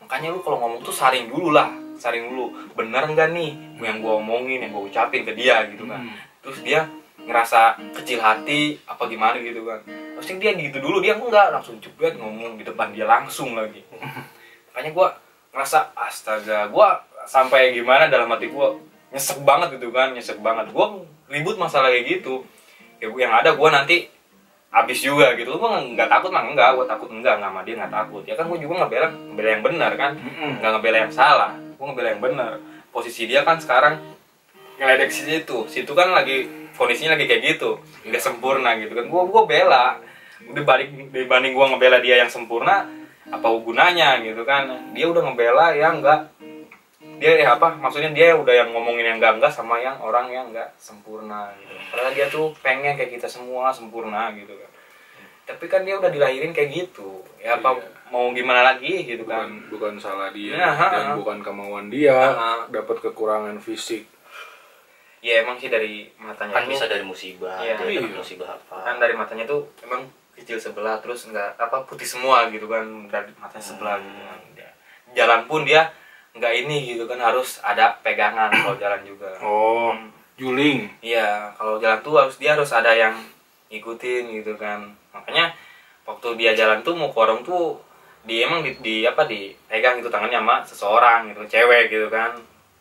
Makanya 0.00 0.32
lu 0.32 0.40
kalau 0.40 0.60
ngomong 0.60 0.80
tuh 0.80 0.92
saring 0.92 1.28
dulu 1.28 1.52
lah 1.52 1.68
saring 2.00 2.32
dulu 2.32 2.56
bener 2.72 3.04
nggak 3.04 3.28
nih 3.36 3.50
yang 3.84 4.00
gua 4.00 4.18
omongin 4.18 4.64
yang 4.64 4.72
gua 4.72 4.88
ucapin 4.88 5.22
ke 5.28 5.36
dia? 5.36 5.68
Gitu 5.68 5.84
kan. 5.84 6.00
Hmm. 6.00 6.16
terus 6.40 6.64
dia 6.64 6.88
ngerasa 7.24 7.76
kecil 8.00 8.18
hati 8.18 8.80
apa 8.88 9.04
gimana 9.06 9.36
gitu 9.40 9.62
kan. 9.68 9.80
Pasti 10.16 10.40
dia 10.40 10.56
gitu 10.56 10.80
dulu 10.80 11.04
dia 11.04 11.16
enggak 11.16 11.52
langsung 11.52 11.76
cepet 11.78 12.16
ngomong 12.16 12.56
di 12.56 12.64
depan 12.64 12.90
dia 12.90 13.04
langsung 13.04 13.54
lagi. 13.54 13.84
Makanya 14.72 14.90
gua 14.96 15.08
ngerasa 15.52 15.92
astaga 15.94 16.70
gua 16.72 17.04
sampai 17.28 17.76
gimana 17.76 18.08
dalam 18.08 18.30
hati 18.32 18.48
gua 18.48 18.76
nyesek 19.10 19.42
banget 19.42 19.76
gitu 19.76 19.92
kan 19.92 20.16
nyesek 20.16 20.38
banget. 20.40 20.72
Gua 20.72 21.04
ribut 21.28 21.60
masalah 21.60 21.92
kayak 21.92 22.20
gitu. 22.20 22.42
Ya 23.00 23.08
yang 23.12 23.32
ada 23.32 23.52
gua 23.56 23.72
nanti 23.72 24.08
habis 24.72 24.98
juga 25.02 25.36
gitu. 25.36 25.60
Gua 25.60 25.76
nggak 25.76 26.08
takut 26.08 26.32
mah 26.32 26.48
enggak 26.48 26.72
gua 26.72 26.88
takut 26.88 27.12
enggak 27.12 27.36
nggak 27.36 27.50
sama 27.52 27.60
dia 27.62 27.74
nggak 27.76 27.92
takut. 27.92 28.22
Ya 28.24 28.34
kan 28.34 28.48
gua 28.48 28.58
juga 28.58 28.84
ngebela 28.84 29.08
ngebela 29.12 29.48
yang 29.52 29.64
benar 29.64 29.92
kan. 29.94 30.12
Mm-mm. 30.16 30.50
nggak 30.58 30.70
ngebela 30.78 30.98
yang 31.04 31.12
salah 31.12 31.69
gua 31.80 31.96
ngebela 31.96 32.08
yang 32.12 32.20
benar 32.20 32.52
posisi 32.92 33.24
dia 33.24 33.40
kan 33.40 33.56
sekarang 33.56 33.96
ngeledek 34.76 35.08
si 35.08 35.24
situ. 35.24 35.64
Situ 35.64 35.92
kan 35.96 36.12
lagi 36.12 36.44
kondisinya 36.76 37.16
lagi 37.16 37.24
kayak 37.24 37.56
gitu. 37.56 37.80
Nggak 38.04 38.20
sempurna 38.20 38.76
gitu 38.76 38.92
kan. 38.92 39.08
Gua 39.08 39.24
gua 39.24 39.48
bela. 39.48 39.96
Udah 40.44 40.64
balik 40.68 40.92
dibanding 41.08 41.56
gua 41.56 41.72
ngebela 41.72 42.04
dia 42.04 42.20
yang 42.20 42.28
sempurna 42.28 42.84
apa 43.32 43.46
gunanya 43.64 44.20
gitu 44.20 44.44
kan? 44.44 44.92
Dia 44.92 45.08
udah 45.08 45.22
ngebela 45.24 45.72
yang 45.72 46.04
enggak 46.04 46.28
dia 47.20 47.36
ya 47.40 47.56
apa? 47.56 47.76
Maksudnya 47.80 48.12
dia 48.12 48.36
udah 48.36 48.52
yang 48.52 48.76
ngomongin 48.76 49.04
yang 49.08 49.16
enggak 49.16 49.40
enggak 49.40 49.52
sama 49.52 49.80
yang 49.80 49.96
orang 50.04 50.28
yang 50.28 50.52
enggak 50.52 50.76
sempurna 50.76 51.52
gitu. 51.56 51.72
Padahal 51.92 52.12
dia 52.12 52.26
tuh 52.28 52.52
pengen 52.60 52.96
kayak 52.96 53.16
kita 53.16 53.28
semua 53.28 53.72
sempurna 53.72 54.28
gitu 54.36 54.52
kan 54.52 54.70
tapi 55.50 55.66
kan 55.66 55.82
dia 55.82 55.94
udah 55.94 56.08
dilahirin 56.08 56.50
kayak 56.50 56.70
gitu 56.72 57.10
ya 57.36 57.56
apa 57.56 57.72
Iya. 57.72 57.82
mau 58.08 58.30
gimana 58.30 58.62
lagi 58.64 59.02
gitu 59.04 59.22
bukan 59.22 59.38
kan 59.38 59.50
bukan 59.68 59.92
salah 59.96 60.30
dia 60.30 60.54
Ya, 60.56 60.70
ha, 60.70 60.86
dan 60.88 61.04
ha. 61.04 61.14
bukan 61.14 61.38
kemauan 61.40 61.86
dia 61.86 62.14
ha. 62.14 62.66
dapat 62.68 62.98
kekurangan 63.00 63.58
fisik 63.58 64.06
ya 65.20 65.40
emang 65.40 65.56
sih 65.56 65.68
dari 65.68 66.08
matanya 66.16 66.54
kan 66.54 66.64
tuh- 66.64 66.70
bisa 66.70 66.84
dari 66.86 67.02
musibah 67.02 67.58
Iya. 67.58 67.76
dia 67.78 68.00
Iya. 68.00 68.08
musibah 68.10 68.48
apa 68.50 68.76
kan 68.82 68.96
dari 68.96 69.12
matanya 69.12 69.44
tuh 69.44 69.68
emang 69.80 70.08
kecil 70.32 70.56
sebelah 70.56 70.96
terus 70.98 71.26
enggak 71.26 71.52
apa 71.54 71.84
putih 71.84 72.08
semua 72.08 72.48
gitu 72.48 72.64
kan 72.64 72.82
dari 73.06 73.28
matanya 73.36 73.64
sebelah 73.64 73.96
gitu 73.98 74.16
kan 74.18 74.40
Dia- 74.54 74.74
jalan 75.14 75.44
pun 75.44 75.62
dia 75.62 75.92
nggak 76.30 76.52
ini 76.56 76.76
gitu 76.88 77.04
kan 77.04 77.18
harus 77.18 77.58
ada 77.60 77.98
pegangan 78.00 78.48
kalau 78.48 78.76
jalan 78.76 79.02
juga 79.02 79.28
oh 79.40 79.92
Hmm. 79.92 80.08
juling 80.36 80.88
iya 81.00 81.52
kalau 81.52 81.76
jalan 81.76 82.00
tuh 82.00 82.16
harus 82.16 82.36
dia 82.36 82.54
harus 82.54 82.70
ada 82.70 82.90
yang 82.90 83.12
ngikutin 83.68 84.24
gitu 84.34 84.56
kan 84.56 84.88
makanya 85.20 85.52
waktu 86.02 86.28
dia 86.34 86.56
jalan 86.56 86.80
tuh 86.80 86.96
mau 86.96 87.12
ke 87.12 87.18
warung 87.20 87.44
tuh 87.44 87.76
dia 88.20 88.44
emang 88.44 88.60
di, 88.60 88.76
di 88.80 88.96
apa 89.04 89.24
di 89.24 89.52
pegang 89.64 89.96
gitu 89.96 90.08
tangannya 90.08 90.40
sama 90.40 90.56
seseorang 90.64 91.20
gitu 91.30 91.40
cewek 91.46 91.88
gitu 91.88 92.08
kan. 92.08 92.32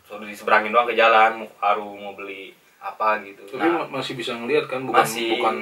Sudah 0.03 0.25
diseberangin 0.25 0.73
doang 0.73 0.89
ke 0.89 0.97
jalan 0.97 1.43
mau 1.43 1.47
warung 1.59 1.99
mau 2.01 2.11
beli 2.11 2.51
apa 2.79 3.19
gitu. 3.21 3.45
Tapi 3.45 3.61
Nah, 3.61 3.85
ma- 3.85 3.99
masih 3.99 4.15
bisa 4.15 4.35
ngelihat 4.35 4.65
kan 4.65 4.83
bukan 4.83 5.03
Masih. 5.05 5.37
bukan 5.37 5.55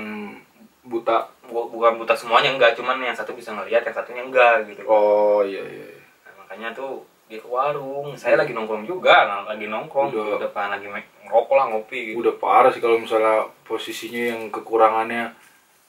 buta? 0.88 1.18
Bu- 1.46 1.70
bukan 1.70 2.00
buta 2.00 2.16
semuanya 2.16 2.56
enggak. 2.56 2.74
Cuman 2.74 2.98
yang 3.02 3.14
satu 3.14 3.36
bisa 3.36 3.52
ngelihat 3.54 3.84
yang 3.84 3.96
satunya 3.96 4.24
enggak 4.24 4.66
gitu. 4.72 4.82
Oh 4.88 5.44
iya 5.44 5.62
iya. 5.62 5.94
Nah, 6.26 6.34
makanya 6.46 6.72
tuh 6.74 7.04
dia 7.28 7.38
ke 7.38 7.50
warung. 7.52 8.16
Saya 8.16 8.40
lagi 8.40 8.56
nongkrong 8.56 8.88
juga 8.88 9.28
nah, 9.28 9.44
lagi 9.46 9.68
nongkrong. 9.68 10.10
Udah. 10.16 10.40
di 10.40 10.48
depan 10.48 10.72
lagi 10.72 10.88
ngerokok 10.88 11.54
lah 11.54 11.66
ngopi 11.70 12.00
gitu. 12.10 12.24
Udah 12.24 12.34
parah 12.40 12.72
sih 12.72 12.80
kalau 12.80 12.98
misalnya 12.98 13.46
posisinya 13.68 14.24
yang 14.32 14.42
kekurangannya 14.48 15.36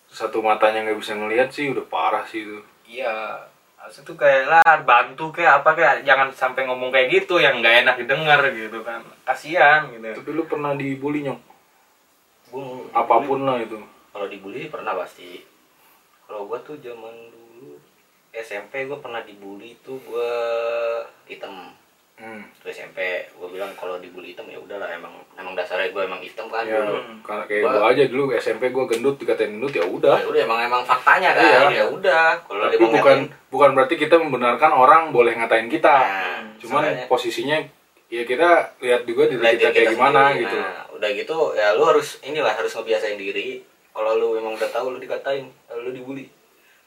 satu 0.09 0.41
matanya 0.41 0.85
nggak 0.89 0.99
bisa 0.99 1.13
ngelihat 1.15 1.49
sih 1.53 1.71
udah 1.73 1.85
parah 1.89 2.25
sih 2.25 2.45
itu. 2.45 2.59
Iya 2.89 3.45
harusnya 3.79 4.03
tuh 4.05 4.19
kayak 4.19 4.51
lah 4.51 4.75
bantu 4.83 5.31
kayak 5.31 5.63
apa 5.63 5.71
kayak 5.79 5.97
jangan 6.03 6.29
sampai 6.35 6.67
ngomong 6.67 6.91
kayak 6.91 7.09
gitu 7.15 7.39
yang 7.39 7.63
nggak 7.63 7.87
enak 7.87 7.95
didengar 8.01 8.41
gitu 8.51 8.81
kan. 8.83 9.05
Kasihan 9.23 9.87
gitu. 9.93 10.19
Tapi 10.19 10.31
lu 10.33 10.45
pernah 10.49 10.75
dibully 10.75 11.25
nyok 11.25 11.41
Gua- 12.49 12.89
apa 12.97 13.15
pun 13.23 13.45
lah 13.45 13.61
itu. 13.61 13.77
Kalau 14.09 14.27
dibully 14.27 14.73
pernah 14.73 14.97
pasti. 14.97 15.45
Kalau 16.25 16.49
gua 16.49 16.61
tuh 16.61 16.81
zaman 16.81 17.13
dulu 17.29 17.77
SMP 18.33 18.89
gua 18.89 18.99
pernah 19.01 19.21
dibully 19.21 19.77
tuh 19.85 20.01
gua 20.05 20.33
hitam 21.25 21.73
hmm. 22.19 22.43
tuh 22.59 22.69
SMP 22.69 22.99
gua 23.33 23.49
bilang 23.49 23.71
kalau 23.73 23.97
dibully 23.97 24.31
hitam 24.31 24.45
ya 24.45 24.57
udahlah 24.57 24.87
emang 24.89 25.11
emang 25.33 25.55
dasarnya 25.55 25.91
gua 25.91 26.05
emang 26.05 26.19
hitam 26.19 26.47
kan 26.47 26.63
ya 26.63 26.79
dulu 26.81 26.99
karena 27.23 27.45
kayak 27.45 27.63
Gua- 27.63 27.73
gua 27.73 27.87
aja 27.89 28.03
dulu 28.05 28.23
SMP 28.35 28.63
gua 28.69 28.85
gendut 28.85 29.17
dikatain 29.17 29.51
gendut 29.53 29.73
ya 29.73 29.83
udah 29.83 30.17
Ya 30.17 30.27
udah 30.27 30.41
emang 30.45 30.61
emang 30.61 30.83
faktanya 30.83 31.31
kan 31.33 31.45
Iya. 31.45 31.61
ya 31.73 31.85
udah 31.89 32.27
kalau 32.43 32.65
tapi 32.67 32.77
bukan 32.77 32.93
ngatain- 32.93 33.29
bukan 33.49 33.71
berarti 33.73 33.95
kita 33.97 34.15
membenarkan 34.17 34.71
orang 34.71 35.03
boleh 35.09 35.33
ngatain 35.33 35.67
kita 35.67 35.95
Nah, 35.97 36.41
cuman 36.59 36.83
makanya- 36.85 37.07
posisinya 37.07 37.57
ya 38.09 38.23
kita 38.25 38.49
lihat 38.79 39.03
juga 39.05 39.23
diri 39.27 39.39
Lihat 39.39 39.55
kita 39.55 39.69
diri 39.69 39.77
kayak 39.79 39.91
gimana 39.93 40.21
sendiri. 40.27 40.43
gitu 40.43 40.57
Nah, 40.59 40.83
udah 40.91 41.11
gitu 41.15 41.37
ya 41.55 41.69
lu 41.73 41.83
harus 41.85 42.09
inilah 42.21 42.53
harus 42.53 42.73
ngebiasain 42.73 43.17
diri. 43.17 43.63
Kalau 43.89 44.15
lu 44.15 44.29
memang 44.33 44.55
udah 44.55 44.67
tahu 44.69 44.95
lu 44.95 44.99
dikatain, 44.99 45.45
lu 45.75 45.91
dibully. 45.91 46.31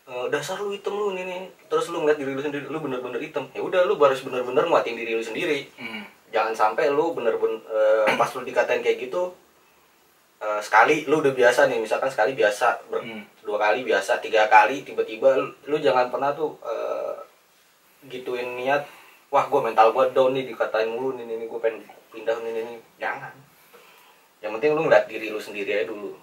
"Eh, 0.09 0.25
dasar 0.33 0.57
lu 0.57 0.73
hitam 0.73 0.97
lu 0.97 1.13
ini 1.13 1.23
nih. 1.23 1.41
Terus 1.69 1.89
lu 1.89 2.01
ngeliat 2.01 2.17
diri 2.17 2.33
lu 2.33 2.41
sendiri, 2.41 2.65
lu 2.67 2.79
bener-bener 2.81 3.21
hitam. 3.21 3.45
Ya 3.53 3.61
udah 3.61 3.85
lu 3.85 3.95
harus 3.97 4.21
bener-bener 4.21 4.65
nguatin 4.65 4.97
diri 4.97 5.13
lu 5.13 5.23
sendiri. 5.23 5.69
Hmm. 5.77 6.03
Jangan 6.31 6.53
sampai 6.55 6.89
lu 6.89 7.13
bener-bener 7.13 7.59
eh, 7.69 8.07
pas 8.17 8.29
lu 8.33 8.41
dikatain 8.41 8.81
kayak 8.81 8.97
gitu 9.01 9.31
eh, 10.41 10.61
sekali 10.61 11.05
lu 11.05 11.21
udah 11.21 11.33
biasa 11.37 11.69
nih, 11.69 11.77
misalkan 11.77 12.09
sekali 12.09 12.33
biasa, 12.33 12.89
ber- 12.89 13.05
Hmm. 13.05 13.21
dua 13.45 13.61
kali 13.61 13.85
biasa, 13.85 14.17
tiga 14.19 14.49
kali 14.49 14.81
tiba-tiba 14.81 15.37
lu, 15.37 15.53
lu 15.69 15.77
jangan 15.77 16.09
pernah 16.09 16.33
tuh 16.33 16.57
eh, 16.65 17.13
gituin 18.09 18.57
niat 18.57 18.81
wah 19.29 19.45
gue 19.47 19.61
mental 19.61 19.93
gue 19.93 20.05
down 20.11 20.33
nih 20.33 20.43
dikatain 20.43 20.89
mulu 20.89 21.13
nih 21.15 21.23
nih 21.23 21.45
gue 21.45 21.59
pengen 21.61 21.85
pindah 22.11 22.35
nih 22.41 22.51
nih 22.51 22.63
nih." 22.67 22.79
jangan 22.97 23.31
yang 24.41 24.51
penting 24.57 24.73
lu 24.73 24.81
ngeliat 24.83 25.05
diri 25.05 25.29
lu 25.29 25.37
sendiri 25.37 25.71
aja 25.71 25.85
dulu 25.87 26.17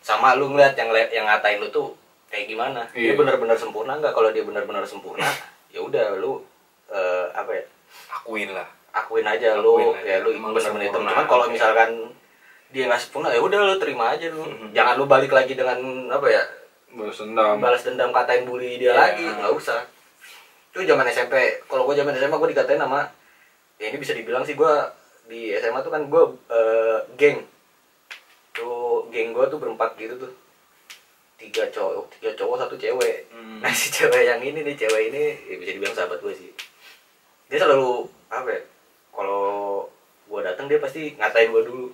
sama 0.00 0.38
lu 0.38 0.54
ngeliat 0.54 0.72
yang 0.72 0.88
le- 0.88 1.10
yang 1.10 1.26
ngatain 1.26 1.58
lu 1.58 1.68
tuh 1.68 1.92
kayak 2.26 2.46
gimana? 2.46 2.80
Dia 2.90 3.12
Iya. 3.12 3.14
benar-benar 3.14 3.56
sempurna 3.56 3.96
nggak? 3.96 4.12
Kalau 4.12 4.28
dia 4.30 4.42
benar-benar 4.42 4.82
sempurna 4.84 5.26
ya 5.74 5.80
udah 5.80 6.16
lu 6.16 6.42
eh, 6.88 7.26
apa 7.32 7.50
ya? 7.52 7.64
Akuin 8.12 8.50
lah. 8.50 8.66
Akuin 8.90 9.24
aja 9.24 9.56
lu 9.56 9.92
aja. 9.94 10.00
ya 10.02 10.16
lu 10.20 10.32
hitam 10.32 10.56
sempurna. 10.56 10.90
cuman 11.12 11.26
kalau 11.26 11.46
misalkan 11.46 11.90
dia 12.68 12.86
nggak 12.86 12.98
sempurna 12.98 13.28
ya 13.30 13.38
udah 13.38 13.58
lu 13.62 13.76
terima 13.76 14.12
aja 14.12 14.26
lu. 14.28 14.42
Mhm. 14.42 14.72
jangan 14.72 14.94
lu 14.96 15.04
balik 15.04 15.30
lagi 15.30 15.52
dengan 15.52 15.78
apa 16.08 16.26
ya 16.26 16.42
balas 16.90 17.18
dendam. 17.18 17.54
balas 17.60 17.82
dendam 17.84 18.10
katain 18.10 18.42
bully 18.42 18.76
dia 18.76 18.90
Iya. 18.90 18.94
lagi. 18.96 19.24
Nggak 19.26 19.52
usah. 19.54 19.80
Itu 20.72 20.82
zaman 20.82 21.06
SMP 21.06 21.34
kalau 21.64 21.84
gue 21.84 21.94
zaman 21.94 22.12
SMA 22.12 22.36
gue 22.36 22.50
dikatain 22.52 22.78
sama 22.78 23.04
ya 23.76 23.86
ini 23.86 23.96
bisa 23.96 24.12
dibilang 24.12 24.42
sih 24.42 24.52
gue 24.52 24.72
di 25.26 25.52
SMA 25.52 25.80
tuh 25.80 25.90
kan 25.90 26.02
gue 26.04 26.22
eh, 26.48 26.98
geng. 27.16 27.38
Tuh 28.52 29.04
geng 29.10 29.30
gue 29.30 29.44
tuh 29.46 29.58
berempat 29.58 29.94
gitu 29.96 30.16
tuh 30.16 30.32
tiga 31.36 31.68
cowok 31.68 32.08
tiga 32.16 32.30
cowok 32.36 32.56
satu 32.64 32.74
cewek. 32.80 33.28
Hmm. 33.32 33.60
nah 33.60 33.72
si 33.72 33.92
cewek 33.92 34.24
yang 34.24 34.40
ini 34.40 34.64
nih 34.64 34.76
cewek 34.76 35.12
ini 35.12 35.24
ya 35.48 35.54
bisa 35.60 35.70
dibilang 35.76 35.96
sahabat 35.96 36.18
gue 36.20 36.34
sih. 36.34 36.50
Dia 37.52 37.60
selalu 37.62 38.08
apa 38.32 38.48
ya 38.50 38.60
kalau 39.12 39.44
gue 40.26 40.40
datang 40.42 40.66
dia 40.66 40.80
pasti 40.80 41.14
ngatain 41.16 41.52
gue 41.52 41.62
dulu. 41.64 41.88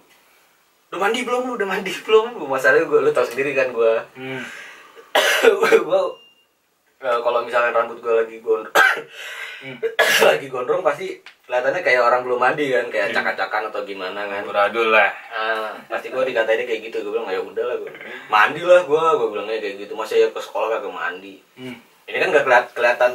Udah 0.93 0.99
mandi 0.99 1.21
belum 1.25 1.43
lu? 1.49 1.53
Udah 1.59 1.69
mandi 1.69 1.93
belum? 2.07 2.39
Masalahnya 2.47 2.87
gue 2.87 2.99
lu 3.03 3.11
tau 3.11 3.27
sendiri 3.27 3.53
kan 3.53 3.75
gue 3.75 3.93
hmm. 4.17 4.43
gue 5.89 6.01
eh, 7.03 7.19
kalau 7.21 7.43
misalkan 7.43 7.75
rambut 7.75 7.99
gue 7.99 8.15
lagi 8.15 8.37
gondrong 8.39 8.73
lagi 10.29 10.47
gondrong 10.51 10.83
pasti 10.83 11.23
kelihatannya 11.47 11.81
kayak 11.85 12.03
orang 12.03 12.23
belum 12.27 12.41
mandi 12.41 12.73
kan 12.73 12.87
kayak 12.91 13.15
cak-cakan 13.15 13.71
atau 13.71 13.83
gimana 13.87 14.27
kan. 14.27 14.43
Beradul 14.47 14.91
lah. 14.91 15.11
Ah, 15.31 15.77
pasti 15.87 16.11
gue 16.11 16.23
dikatain 16.23 16.67
kayak 16.67 16.91
gitu 16.91 17.03
gue 17.05 17.13
bilang 17.15 17.31
ya 17.31 17.43
udah 17.43 17.65
lah 17.67 17.77
gue 17.79 17.91
mandi 18.27 18.63
lah 18.63 18.83
gue 18.87 19.03
gue 19.19 19.29
bilangnya 19.31 19.59
kayak 19.63 19.77
gitu. 19.87 19.93
Masa 19.95 20.19
ya 20.19 20.31
ke 20.31 20.41
sekolah 20.41 20.79
kagak 20.79 20.95
mandi. 20.95 21.39
Hmm. 21.59 21.77
ini 22.03 22.19
kan 22.19 22.35
gak 22.35 22.45
keliat, 22.45 22.67
kelihatan 22.75 23.13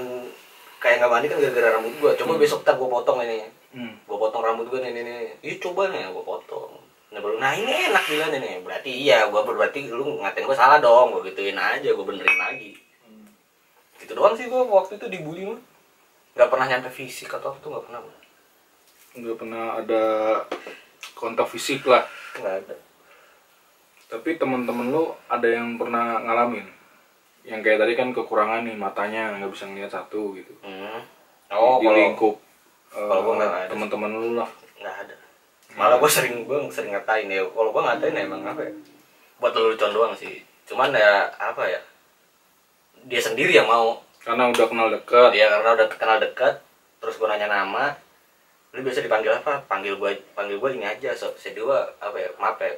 kayak 0.80 1.04
nggak 1.04 1.12
mandi 1.12 1.28
kan 1.28 1.38
gara-gara 1.43 1.69
rambut 1.76 1.93
gue 2.00 2.12
coba 2.23 2.34
besok 2.39 2.62
tak 2.63 2.76
gue 2.80 2.88
potong 2.88 3.19
ini. 3.23 3.43
Hmm. 3.76 3.93
gue 4.00 4.17
potong 4.17 4.41
rambut 4.41 4.65
gue 4.71 4.80
nih 4.80 4.91
nih 4.95 5.04
iya 5.43 5.56
coba 5.60 5.91
nih 5.91 6.08
gue 6.08 6.23
potong. 6.23 6.71
Nah, 7.08 7.23
baru, 7.23 7.39
nah 7.39 7.56
ini 7.56 7.71
enak 7.88 8.04
bilang 8.12 8.32
ini 8.36 8.60
berarti 8.63 8.91
iya 8.91 9.28
gue 9.32 9.41
berarti 9.41 9.88
lu 9.88 10.19
ngatain 10.19 10.43
gue 10.43 10.58
salah 10.58 10.80
dong 10.80 11.15
gue 11.15 11.32
gituin 11.32 11.56
aja 11.56 11.88
gue 11.88 12.06
benerin 12.06 12.36
lagi 12.36 12.76
gitu 14.01 14.13
doang 14.13 14.38
sih 14.38 14.45
gue 14.45 14.62
waktu 14.62 15.01
itu 15.01 15.05
dibully 15.10 15.49
mah 15.49 15.60
nggak 16.38 16.49
pernah 16.53 16.65
nyampe 16.69 16.89
fisik 16.93 17.33
atau 17.33 17.49
apa 17.53 17.57
tuh 17.62 17.69
nggak 17.73 17.86
pernah 17.89 18.01
nggak 19.17 19.38
pernah 19.41 19.65
ada 19.81 20.03
kontak 21.17 21.49
fisik 21.49 21.81
lah. 21.89 22.05
Nggak 22.38 22.55
ada. 22.63 22.75
Tapi 24.07 24.39
teman-teman 24.39 24.88
lu 24.93 25.03
ada 25.27 25.47
yang 25.49 25.75
pernah 25.75 26.21
ngalamin? 26.21 26.69
Yang 27.43 27.60
kayak 27.65 27.79
tadi 27.81 27.93
kan 27.97 28.10
kekurangan 28.13 28.63
nih 28.63 28.77
matanya 28.77 29.36
nggak 29.36 29.51
bisa 29.51 29.65
ngeliat 29.65 29.91
satu 29.91 30.38
gitu. 30.38 30.53
Hmm. 30.62 31.01
oh 31.47 31.79
di 31.79 31.88
kalau 31.88 31.95
lingkup 31.95 32.36
kalau 32.91 33.31
eh, 33.31 33.36
nggak 33.39 33.51
ada. 33.51 33.69
teman-teman 33.71 34.12
lu 34.13 34.29
lah. 34.38 34.49
Nggak 34.77 34.95
ada. 35.07 35.15
Malah 35.75 35.97
gue 35.99 36.12
sering 36.12 36.45
gue 36.45 36.57
sering 36.69 36.93
ngatain 36.93 37.27
ya. 37.27 37.43
Kalau 37.43 37.69
gue 37.73 37.83
ngatain 37.83 38.15
ya 38.15 38.21
emang 38.23 38.41
apa 38.45 38.62
ya? 38.62 38.71
Buat 39.41 39.53
lelucon 39.57 39.91
doang 39.91 40.13
sih. 40.15 40.43
Cuman 40.67 40.93
ya 40.93 41.31
apa 41.39 41.63
ya 41.67 41.81
dia 43.08 43.17
sendiri 43.17 43.52
yang 43.52 43.65
mau. 43.65 44.04
Karena 44.20 44.52
udah 44.52 44.65
kenal 44.67 44.88
dekat. 44.91 45.32
Dia 45.32 45.48
karena 45.50 45.70
udah 45.74 45.88
kenal 45.89 46.20
dekat 46.20 46.54
terus 46.98 47.15
gue 47.15 47.26
nanya 47.26 47.48
nama 47.48 47.93
lu 48.76 48.84
biasa 48.84 49.00
dipanggil 49.00 49.32
apa? 49.34 49.63
Panggil 49.65 49.96
gue 49.96 50.12
panggil 50.32 50.60
gue 50.60 50.70
ini 50.76 50.84
aja 50.84 51.10
so 51.12 51.32
saya 51.34 51.56
dua 51.56 51.88
apa 51.98 52.13
ya 52.13 52.30
maaf 52.38 52.60
ya. 52.60 52.76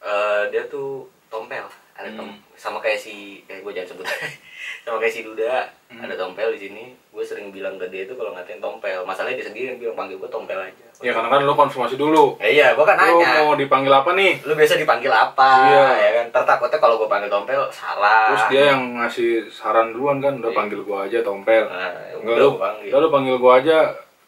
Eh, 0.00 0.42
dia 0.48 0.64
tuh 0.64 1.04
tompel 1.26 1.66
ada 1.92 2.08
tom 2.16 2.24
Hmm. 2.24 2.40
sama 2.56 2.80
kayak 2.80 2.96
si 2.96 3.44
kayak 3.44 3.60
gue 3.60 3.72
jangan 3.76 3.88
sebut 3.92 4.06
sama 4.86 4.96
kayak 4.96 5.12
si 5.12 5.20
Duda 5.20 5.68
Hmm. 5.90 6.00
ada 6.00 6.14
tompel 6.14 6.54
di 6.54 6.60
sini 6.62 6.84
sering 7.30 7.54
bilang 7.54 7.78
ke 7.78 7.86
dia 7.86 8.02
itu 8.02 8.18
kalau 8.18 8.34
ngatain 8.34 8.58
tompel. 8.58 9.06
Masalahnya 9.06 9.38
dia 9.38 9.46
sendiri 9.46 9.66
yang 9.70 9.78
bilang 9.78 9.94
panggil 9.94 10.18
gue 10.18 10.26
tompel 10.26 10.58
aja. 10.58 10.86
Ya 10.98 11.14
karena 11.14 11.30
kan 11.30 11.40
lu 11.46 11.54
konfirmasi 11.54 11.94
dulu. 11.94 12.34
Ya 12.42 12.48
iya 12.50 12.66
gue 12.74 12.82
kan 12.82 12.98
lu 12.98 13.22
nanya. 13.22 13.46
mau 13.46 13.54
dipanggil 13.54 13.92
apa 13.94 14.10
nih? 14.12 14.42
Lu 14.42 14.52
biasa 14.52 14.74
dipanggil 14.74 15.08
apa 15.08 15.50
Iya. 15.70 15.86
ya 15.94 16.10
kan? 16.18 16.26
Tertakutnya 16.34 16.78
kalau 16.78 16.98
gue 16.98 17.06
panggil 17.06 17.30
tompel 17.30 17.62
salah. 17.70 18.34
Terus 18.34 18.44
dia 18.50 18.62
yang 18.74 18.82
ngasih 18.98 19.30
saran 19.48 19.94
duluan 19.94 20.18
kan 20.18 20.42
udah 20.42 20.50
Iya. 20.50 20.58
panggil 20.58 20.80
gua 20.82 21.06
aja 21.06 21.18
tompel. 21.22 21.64
Nah, 21.64 21.94
Enggak 22.18 22.34
udah 22.34 22.42
lu, 22.42 22.50
panggil 22.58 22.90
lu 22.98 23.08
panggil 23.08 23.36
gua 23.38 23.52
aja 23.62 23.78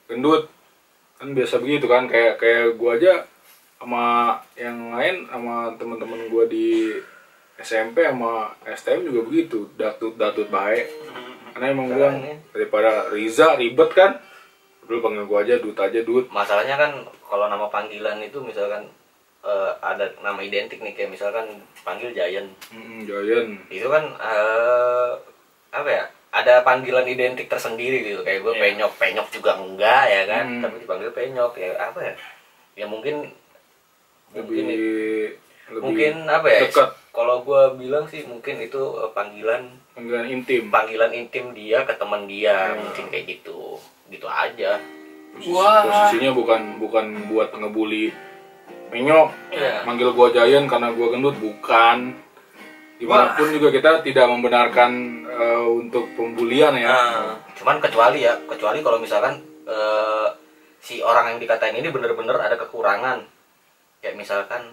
gendut. 0.07 0.43
Kan 1.19 1.29
biasa 1.35 1.55
begitu 1.59 1.85
kan 1.91 2.07
kayak 2.07 2.39
kayak 2.39 2.79
gua 2.79 2.95
aja 2.95 3.27
sama 3.83 4.07
yang 4.55 4.95
lain 4.95 5.27
sama 5.27 5.75
teman-teman 5.75 6.31
gua 6.31 6.47
di 6.47 6.95
SMP 7.59 8.07
sama 8.07 8.55
STM 8.65 9.07
juga 9.07 9.21
begitu. 9.27 9.67
Datut 9.75 10.15
datut 10.17 10.47
baik 10.49 10.87
karena 11.53 11.67
emang 11.71 11.87
ya. 11.93 12.37
daripada 12.51 13.09
Riza 13.09 13.55
ribet 13.55 13.91
kan 13.93 14.19
dulu 14.83 14.99
panggil 14.99 15.25
gua 15.25 15.41
aja 15.47 15.57
dut 15.57 15.79
aja 15.79 16.01
dut. 16.03 16.27
Masalahnya 16.29 16.75
kan 16.75 16.91
kalau 17.23 17.47
nama 17.47 17.69
panggilan 17.69 18.19
itu 18.21 18.43
misalkan 18.43 18.91
eh, 19.43 19.71
ada 19.79 20.11
nama 20.21 20.41
identik 20.41 20.79
nih 20.79 20.93
kayak 20.93 21.13
misalkan 21.13 21.47
panggil 21.83 22.11
Giant. 22.11 22.51
Hmm, 22.71 23.07
Giant. 23.07 23.63
Itu 23.69 23.87
kan 23.87 24.05
eh, 24.19 25.11
apa 25.73 25.89
ya 25.89 26.05
ada 26.33 26.65
panggilan 26.65 27.05
identik 27.05 27.47
tersendiri 27.47 28.03
gitu. 28.03 28.21
Kayak 28.25 28.41
gue 28.43 28.53
Iya. 28.57 28.63
penyok 28.65 28.93
penyok 28.97 29.29
juga 29.31 29.53
enggak 29.57 30.05
ya 30.09 30.23
kan? 30.27 30.45
Hmm. 30.49 30.63
tapi 30.65 30.77
dipanggil 30.83 31.11
penyok 31.13 31.53
ya 31.57 31.71
apa 31.79 32.01
ya? 32.03 32.15
Ya 32.75 32.87
mungkin 32.89 33.29
lebih 34.33 34.65
mungkin 34.65 34.67
lebih 35.69 35.81
mungkin 35.85 36.15
apa 36.27 36.47
ya? 36.49 36.61
dekat. 36.67 36.89
Kalau 37.13 37.45
gue 37.45 37.63
bilang 37.77 38.09
sih 38.09 38.25
mungkin 38.25 38.57
itu 38.59 38.81
eh, 38.99 39.11
panggilan 39.13 39.69
panggilan 39.93 40.27
intim 40.27 40.63
panggilan 40.69 41.13
intim 41.13 41.53
dia 41.53 41.85
ke 41.85 41.95
teman 41.95 42.25
dia 42.25 42.73
Hmm. 42.73 42.81
mungkin 42.83 43.05
kayak 43.09 43.25
gitu 43.29 43.77
gitu 44.09 44.27
aja 44.27 44.81
Posisi- 45.33 45.49
Wah. 45.51 45.81
posisinya 45.83 46.31
bukan 46.31 46.61
bukan 46.77 47.05
buat 47.27 47.49
ngebully 47.51 48.13
penyok 48.89 49.29
Iya. 49.51 49.83
manggil 49.83 50.13
gua 50.13 50.29
Giant 50.29 50.67
karena 50.67 50.89
gua 50.91 51.09
gendut 51.09 51.37
bukan 51.37 52.13
di 52.97 53.05
mana 53.05 53.35
pun 53.35 53.49
juga 53.49 53.69
kita 53.69 54.01
tidak 54.01 54.27
membenarkan 54.27 54.91
eh, 55.27 55.65
untuk 55.67 56.05
pembulian 56.13 56.73
ya 56.75 56.93
Nah, 56.93 57.35
cuman 57.55 57.77
kecuali 57.79 58.21
ya 58.21 58.37
kecuali 58.45 58.79
kalau 58.79 58.97
misalkan 58.97 59.41
eh, 59.65 60.29
si 60.79 61.01
orang 61.01 61.31
yang 61.31 61.39
dikatain 61.39 61.73
ini 61.75 61.89
bener-bener 61.89 62.37
ada 62.37 62.55
kekurangan 62.55 63.25
kayak 63.99 64.15
misalkan 64.15 64.69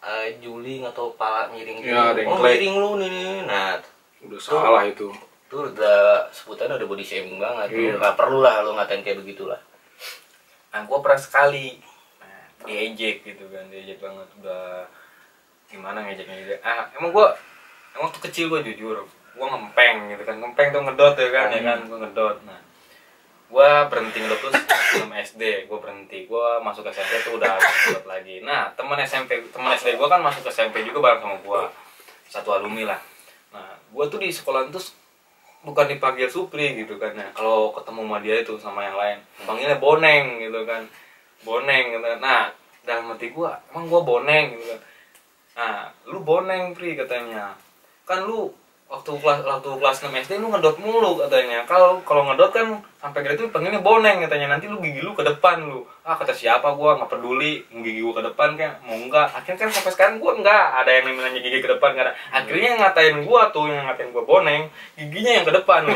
eh, 0.00 0.36
juling 0.38 0.84
atau 0.86 1.12
pala 1.12 1.48
miring. 1.48 1.80
Ya, 1.80 2.12
oh 2.24 2.38
miring 2.38 2.74
lu 2.74 2.96
nih 2.96 3.08
nih. 3.08 3.36
nah 3.44 3.76
udah 4.24 4.40
salah 4.40 4.84
itu. 4.84 5.08
Itu 5.48 5.56
udah 5.74 6.30
sebutannya 6.30 6.76
udah 6.78 6.88
body 6.88 7.04
shaming 7.04 7.38
banget. 7.40 7.68
Iya. 7.72 7.92
nggak 7.98 8.16
perlu 8.16 8.44
lah 8.44 8.62
lu 8.62 8.76
ngatain 8.76 9.02
kayak 9.02 9.20
begitulah. 9.24 9.60
Nah, 10.70 10.86
gue 10.86 10.98
pernah 11.02 11.20
sekali. 11.20 11.82
Nah, 12.22 12.44
diejek 12.68 13.26
gitu 13.26 13.44
kan, 13.50 13.66
diejek 13.72 13.98
banget. 13.98 14.28
Udah 14.38 14.86
gimana 15.70 16.02
ngejek 16.06 16.26
ngejek. 16.26 16.58
Ah, 16.62 16.90
emang 16.98 17.14
gue 17.14 17.26
emang 17.94 18.10
waktu 18.10 18.20
kecil 18.30 18.46
gue 18.50 18.60
jujur, 18.70 19.06
gue 19.06 19.46
ngempeng 19.46 20.14
gitu 20.14 20.22
kan, 20.26 20.36
ngempeng 20.38 20.70
tuh 20.70 20.82
ngedot 20.82 21.14
ya 21.14 21.28
kan, 21.30 21.48
ya 21.50 21.60
kan, 21.62 21.78
gue 21.86 21.98
ngedot. 21.98 22.36
Nah, 22.46 22.60
gue 23.50 23.70
berhenti 23.90 24.18
ngedot 24.22 24.40
tuh 24.42 24.50
sebelum 24.54 25.10
SD, 25.14 25.42
gue 25.66 25.78
berhenti, 25.78 26.18
gue 26.26 26.46
masuk 26.62 26.86
SMP 26.90 27.22
tuh 27.26 27.38
udah 27.38 27.58
ngedot 27.58 28.06
lagi. 28.06 28.42
Nah, 28.46 28.70
teman 28.74 28.98
SMP, 29.02 29.42
teman 29.50 29.74
SD 29.74 29.98
gue 29.98 30.08
kan 30.10 30.22
masuk 30.22 30.46
SMP 30.46 30.86
juga 30.86 30.98
bareng 31.02 31.22
sama 31.22 31.36
gue, 31.42 31.62
satu 32.30 32.50
alumni 32.54 32.94
lah. 32.94 33.00
Gue 33.90 34.04
tuh 34.06 34.18
di 34.22 34.30
sekolah 34.30 34.70
tuh 34.70 34.82
bukan 35.60 35.86
dipanggil 35.92 36.28
Supri 36.30 36.78
gitu 36.78 36.96
kan. 36.96 37.12
Ya 37.12 37.28
kalau 37.36 37.74
ketemu 37.76 38.00
sama 38.06 38.18
dia 38.24 38.36
itu 38.40 38.54
sama 38.56 38.80
yang 38.86 38.96
lain 38.96 39.18
panggilnya 39.44 39.78
boneng 39.78 40.24
gitu 40.40 40.60
kan. 40.64 40.82
Boneng 41.44 41.84
gitu 41.96 42.04
kan. 42.04 42.18
nah 42.20 42.44
dalam 42.80 43.12
hati 43.12 43.28
gua 43.32 43.60
emang 43.72 43.88
gua 43.92 44.00
boneng? 44.04 44.56
Gitu 44.56 44.64
kan. 44.72 44.80
Nah 45.56 45.76
lu 46.08 46.18
boneng 46.24 46.72
Pri 46.72 46.96
katanya. 46.96 47.54
Kan 48.08 48.24
lu 48.24 48.52
waktu 48.90 49.22
kelas 49.22 49.46
waktu 49.46 49.70
kelas 49.78 49.96
6 50.02 50.10
SD 50.26 50.32
lu 50.42 50.50
ngedot 50.50 50.76
mulu 50.82 51.22
katanya. 51.22 51.62
Kalau 51.62 52.02
kalau 52.02 52.26
ngedot 52.26 52.50
kan 52.50 52.82
sampai 52.98 53.22
gitu 53.22 53.46
panggilnya 53.54 53.78
boneng 53.78 54.18
katanya. 54.26 54.58
Nanti 54.58 54.66
lu 54.66 54.82
gigi 54.82 54.98
lu 54.98 55.14
ke 55.14 55.22
depan 55.22 55.62
lu. 55.62 55.86
Ah 56.02 56.18
kata 56.18 56.34
siapa 56.34 56.74
gua? 56.74 56.98
Nggak 56.98 57.14
peduli. 57.14 57.62
Mau 57.70 57.86
gigi 57.86 58.02
gua 58.02 58.14
ke 58.18 58.24
depan 58.34 58.58
kan 58.58 58.82
mau 58.82 58.98
enggak 58.98 59.30
akhirnya 59.30 59.58
kan 59.62 59.68
sampai 59.70 59.92
sekarang 59.94 60.14
gua 60.18 60.32
enggak 60.34 60.64
ada 60.82 60.90
yang 60.90 61.04
namanya 61.06 61.38
gigi 61.38 61.62
ke 61.62 61.68
depan 61.70 61.90
karena 61.94 62.12
akhirnya 62.34 62.66
yang 62.74 62.80
ngatain 62.82 63.16
gua 63.22 63.42
tuh 63.54 63.70
yang 63.70 63.86
ngatain 63.86 64.10
gua 64.10 64.24
boneng 64.26 64.62
giginya 64.98 65.32
yang 65.38 65.46
ke 65.46 65.54
depan 65.54 65.86
lu. 65.86 65.94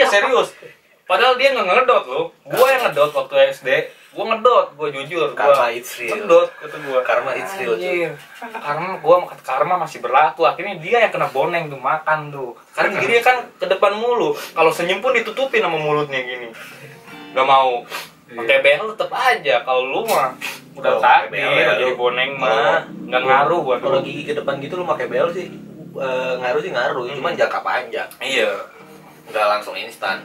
Iya 0.00 0.06
serius. 0.08 0.56
Padahal 1.04 1.36
dia 1.36 1.52
nggak 1.52 1.68
ngedot 1.68 2.04
lu. 2.08 2.22
Gua 2.48 2.66
yang 2.72 2.88
ngedot 2.88 3.12
waktu 3.12 3.52
SD 3.52 3.68
gua 4.14 4.24
ngedot 4.30 4.66
gua 4.78 4.88
jujur 4.94 5.28
gua 5.34 5.50
Karma 5.50 5.66
it's 5.74 5.92
real. 5.98 6.14
ngedot 6.14 6.48
kata 6.62 6.76
gua. 6.86 6.98
Karma 7.02 7.30
it's 7.34 7.54
real. 7.58 7.74
Anjir. 7.74 8.10
karma 8.38 8.90
gua 9.02 9.16
karma 9.42 9.74
masih 9.82 9.98
berlaku. 9.98 10.46
Akhirnya 10.46 10.78
dia 10.78 11.02
yang 11.02 11.12
kena 11.12 11.28
boneng 11.34 11.66
tuh 11.66 11.80
makan 11.82 12.30
tuh. 12.30 12.54
Karena 12.72 12.88
gigi 12.94 13.06
dia 13.10 13.20
kan 13.26 13.36
ke 13.58 13.66
depan 13.66 13.98
mulu. 13.98 14.38
Kalau 14.54 14.70
senyum 14.70 15.02
pun 15.02 15.12
ditutupin 15.12 15.60
sama 15.60 15.76
mulutnya 15.76 16.22
gini. 16.22 16.54
Nggak 17.34 17.46
mau. 17.46 17.82
Pakai 18.24 18.58
behel 18.62 18.86
tetep 18.94 19.10
aja. 19.10 19.54
Kalau 19.66 19.82
lu 19.82 20.00
mah 20.06 20.38
udah 20.74 20.98
ya, 21.30 21.78
jadi 21.78 21.94
boneng 21.94 22.34
mah 22.34 22.82
nggak 22.90 23.22
ngaruh 23.22 23.62
buat 23.62 23.78
kalau 23.78 24.02
gigi 24.02 24.26
ke 24.26 24.34
depan 24.34 24.58
gitu 24.58 24.74
lu 24.74 24.82
pakai 24.82 25.06
bel 25.06 25.30
sih 25.30 25.46
eh, 25.98 26.34
ngaruh 26.38 26.62
sih 26.62 26.70
ngaruh. 26.70 27.02
Cuman 27.18 27.34
jangka 27.34 27.60
panjang. 27.66 28.10
Iya. 28.22 28.70
Nggak 29.30 29.46
langsung 29.58 29.74
instan 29.74 30.22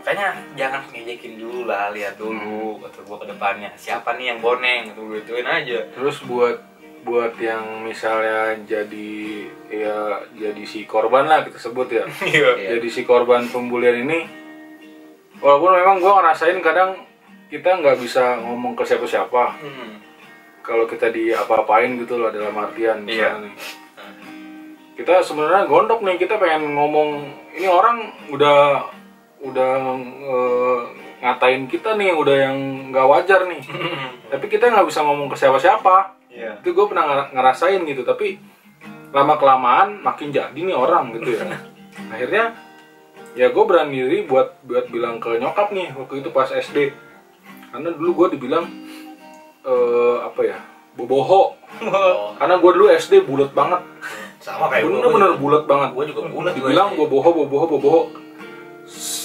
makanya 0.00 0.32
jangan 0.56 0.80
ngejekin 0.88 1.36
dulu 1.36 1.68
lah 1.68 1.92
lihat 1.92 2.16
dulu 2.16 2.80
kata 2.80 3.04
gua 3.04 3.16
ke 3.20 3.26
depannya. 3.28 3.70
Siapa 3.76 4.16
nih 4.16 4.32
yang 4.32 4.40
boneng? 4.40 4.90
Gitu 4.90 5.02
gituin 5.14 5.44
aja. 5.44 5.78
Terus 5.92 6.24
buat 6.24 6.56
buat 7.00 7.32
yang 7.36 7.84
misalnya 7.84 8.60
jadi 8.64 9.12
ya 9.68 9.96
jadi 10.30 10.62
si 10.64 10.84
korban 10.84 11.24
lah 11.24 11.44
kita 11.44 11.56
sebut 11.56 11.88
ya. 11.90 12.04
Iya. 12.26 12.76
Jadi 12.76 12.88
si 12.88 13.04
korban 13.04 13.44
pembulian 13.46 14.00
ini 14.00 14.24
walaupun 15.38 15.72
memang 15.72 15.96
gue 15.98 16.12
ngerasain 16.12 16.60
kadang 16.60 16.96
kita 17.48 17.76
nggak 17.76 17.96
bisa 17.98 18.40
ngomong 18.40 18.72
ke 18.72 18.84
siapa-siapa. 18.84 19.44
Hmm. 19.56 19.92
kalau 20.60 20.84
kita 20.84 21.08
di 21.08 21.32
apa-apain 21.32 21.96
gitu 21.96 22.14
loh 22.14 22.28
dalam 22.28 22.52
artian 22.54 23.02
Iya. 23.02 23.32
misalnya 23.32 23.48
nih. 23.48 23.54
Kita 24.92 25.24
sebenarnya 25.24 25.64
gondok 25.64 26.04
nih 26.04 26.16
kita 26.16 26.36
pengen 26.36 26.76
ngomong 26.76 27.24
ini 27.56 27.64
orang 27.64 27.96
udah 28.28 28.84
udah 29.40 29.72
eh, 30.04 30.80
ngatain 31.20 31.68
kita 31.68 31.96
nih 31.96 32.16
udah 32.16 32.36
yang 32.36 32.56
nggak 32.92 33.06
wajar 33.08 33.40
nih. 33.48 33.60
Tapi 34.32 34.46
kita 34.48 34.72
nggak 34.72 34.88
bisa 34.88 35.04
ngomong 35.04 35.28
ke 35.28 35.36
siapa-siapa. 35.36 36.16
Iya. 36.32 36.60
Itu 36.64 36.72
gue 36.72 36.86
pernah 36.88 37.04
ngera- 37.08 37.30
ngerasain 37.34 37.82
gitu 37.84 38.06
tapi 38.06 38.38
lama 39.10 39.34
kelamaan 39.34 39.98
makin 39.98 40.30
jadi 40.30 40.54
nih 40.54 40.76
orang 40.76 41.10
gitu 41.18 41.34
ya. 41.34 41.44
Akhirnya 42.14 42.54
ya 43.34 43.50
gue 43.50 43.64
berani 43.66 43.94
diri 43.94 44.18
buat 44.26 44.62
buat 44.62 44.86
bilang 44.90 45.18
ke 45.18 45.38
nyokap 45.38 45.70
nih 45.74 45.94
waktu 45.94 46.22
itu 46.22 46.30
pas 46.34 46.50
SD 46.50 46.94
karena 47.70 47.94
dulu 47.94 48.26
gue 48.26 48.38
dibilang 48.38 48.66
eh 49.66 50.16
apa 50.22 50.40
ya 50.46 50.58
boboho. 50.94 51.54
Oh, 51.82 52.34
karena 52.38 52.58
gue 52.58 52.70
dulu 52.74 52.86
SD 52.94 53.26
bulat 53.26 53.50
banget. 53.50 53.82
Sama 54.40 54.72
kayak 54.72 54.88
bener-bener 54.88 55.36
bulat 55.36 55.68
banget. 55.68 55.92
Gua 55.92 56.04
juga 56.08 56.20
bulat 56.32 56.54
dibilang 56.56 56.96
boboho 56.96 57.28
boboho 57.44 57.66
boboho 57.76 58.00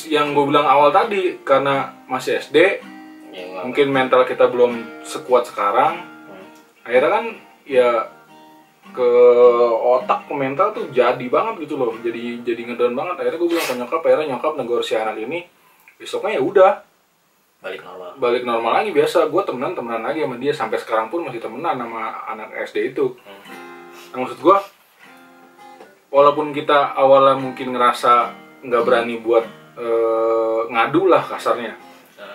yang 0.10 0.34
gue 0.34 0.46
bilang 0.48 0.68
awal 0.68 0.90
tadi 0.94 1.42
karena 1.44 1.94
masih 2.10 2.42
SD 2.42 2.58
Ya, 3.36 3.68
mungkin 3.68 3.92
mental 3.92 4.24
kita 4.24 4.48
belum 4.48 5.04
sekuat 5.04 5.52
sekarang. 5.52 6.00
Akhirnya 6.88 7.12
kan 7.12 7.26
ya 7.68 8.08
ke 8.96 9.12
otak 9.76 10.32
ke 10.32 10.34
mental 10.40 10.72
tuh 10.72 10.88
jadi 10.96 11.28
banget 11.28 11.68
gitu 11.68 11.76
loh. 11.76 11.92
Jadi 12.00 12.40
jadi 12.48 12.62
ngedown 12.64 12.96
banget. 12.96 13.16
Akhirnya 13.20 13.40
gue 13.44 13.50
bilang 13.52 13.68
ke 13.68 13.76
nyokap 13.76 14.02
akhirnya 14.08 14.28
nyokap 14.32 14.54
negor 14.56 14.80
si 14.80 14.96
anak 14.96 15.20
ini 15.20 15.44
besoknya 16.00 16.40
ya 16.40 16.44
udah. 16.48 16.74
Balik 17.60 17.82
normal. 17.82 18.10
balik 18.22 18.44
normal 18.48 18.72
lagi 18.80 18.92
biasa. 18.96 19.28
Gue 19.28 19.42
temenan 19.44 19.76
temenan 19.76 20.04
lagi 20.08 20.24
sama 20.24 20.36
dia. 20.40 20.54
Sampai 20.56 20.78
sekarang 20.80 21.12
pun 21.12 21.28
masih 21.28 21.44
temenan 21.44 21.76
sama 21.76 22.24
anak 22.32 22.56
SD 22.72 22.96
itu. 22.96 23.20
Nah, 24.16 24.24
maksud 24.24 24.40
gue 24.40 24.58
walaupun 26.08 26.56
kita 26.56 26.96
awalnya 26.96 27.36
mungkin 27.36 27.76
ngerasa 27.76 28.32
nggak 28.64 28.84
berani 28.88 29.20
buat 29.20 29.65
eh, 29.80 30.62
ngadu 30.72 31.08
lah 31.08 31.24
kasarnya. 31.24 31.76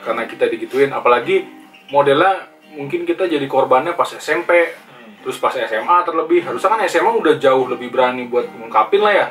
Karena 0.00 0.24
kita 0.24 0.48
digituin 0.48 0.92
apalagi 0.92 1.44
modelnya 1.92 2.48
mungkin 2.76 3.04
kita 3.04 3.26
jadi 3.26 3.44
korbannya 3.50 3.98
pas 3.98 4.08
SMP 4.14 4.72
terus 5.20 5.36
pas 5.36 5.52
SMA 5.52 5.96
terlebih. 6.06 6.44
Harusnya 6.44 6.72
kan 6.72 6.80
SMA 6.88 7.12
udah 7.12 7.34
jauh 7.36 7.68
lebih 7.68 7.92
berani 7.92 8.28
buat 8.28 8.48
ngungkapin 8.48 9.02
lah 9.04 9.12
ya. 9.12 9.26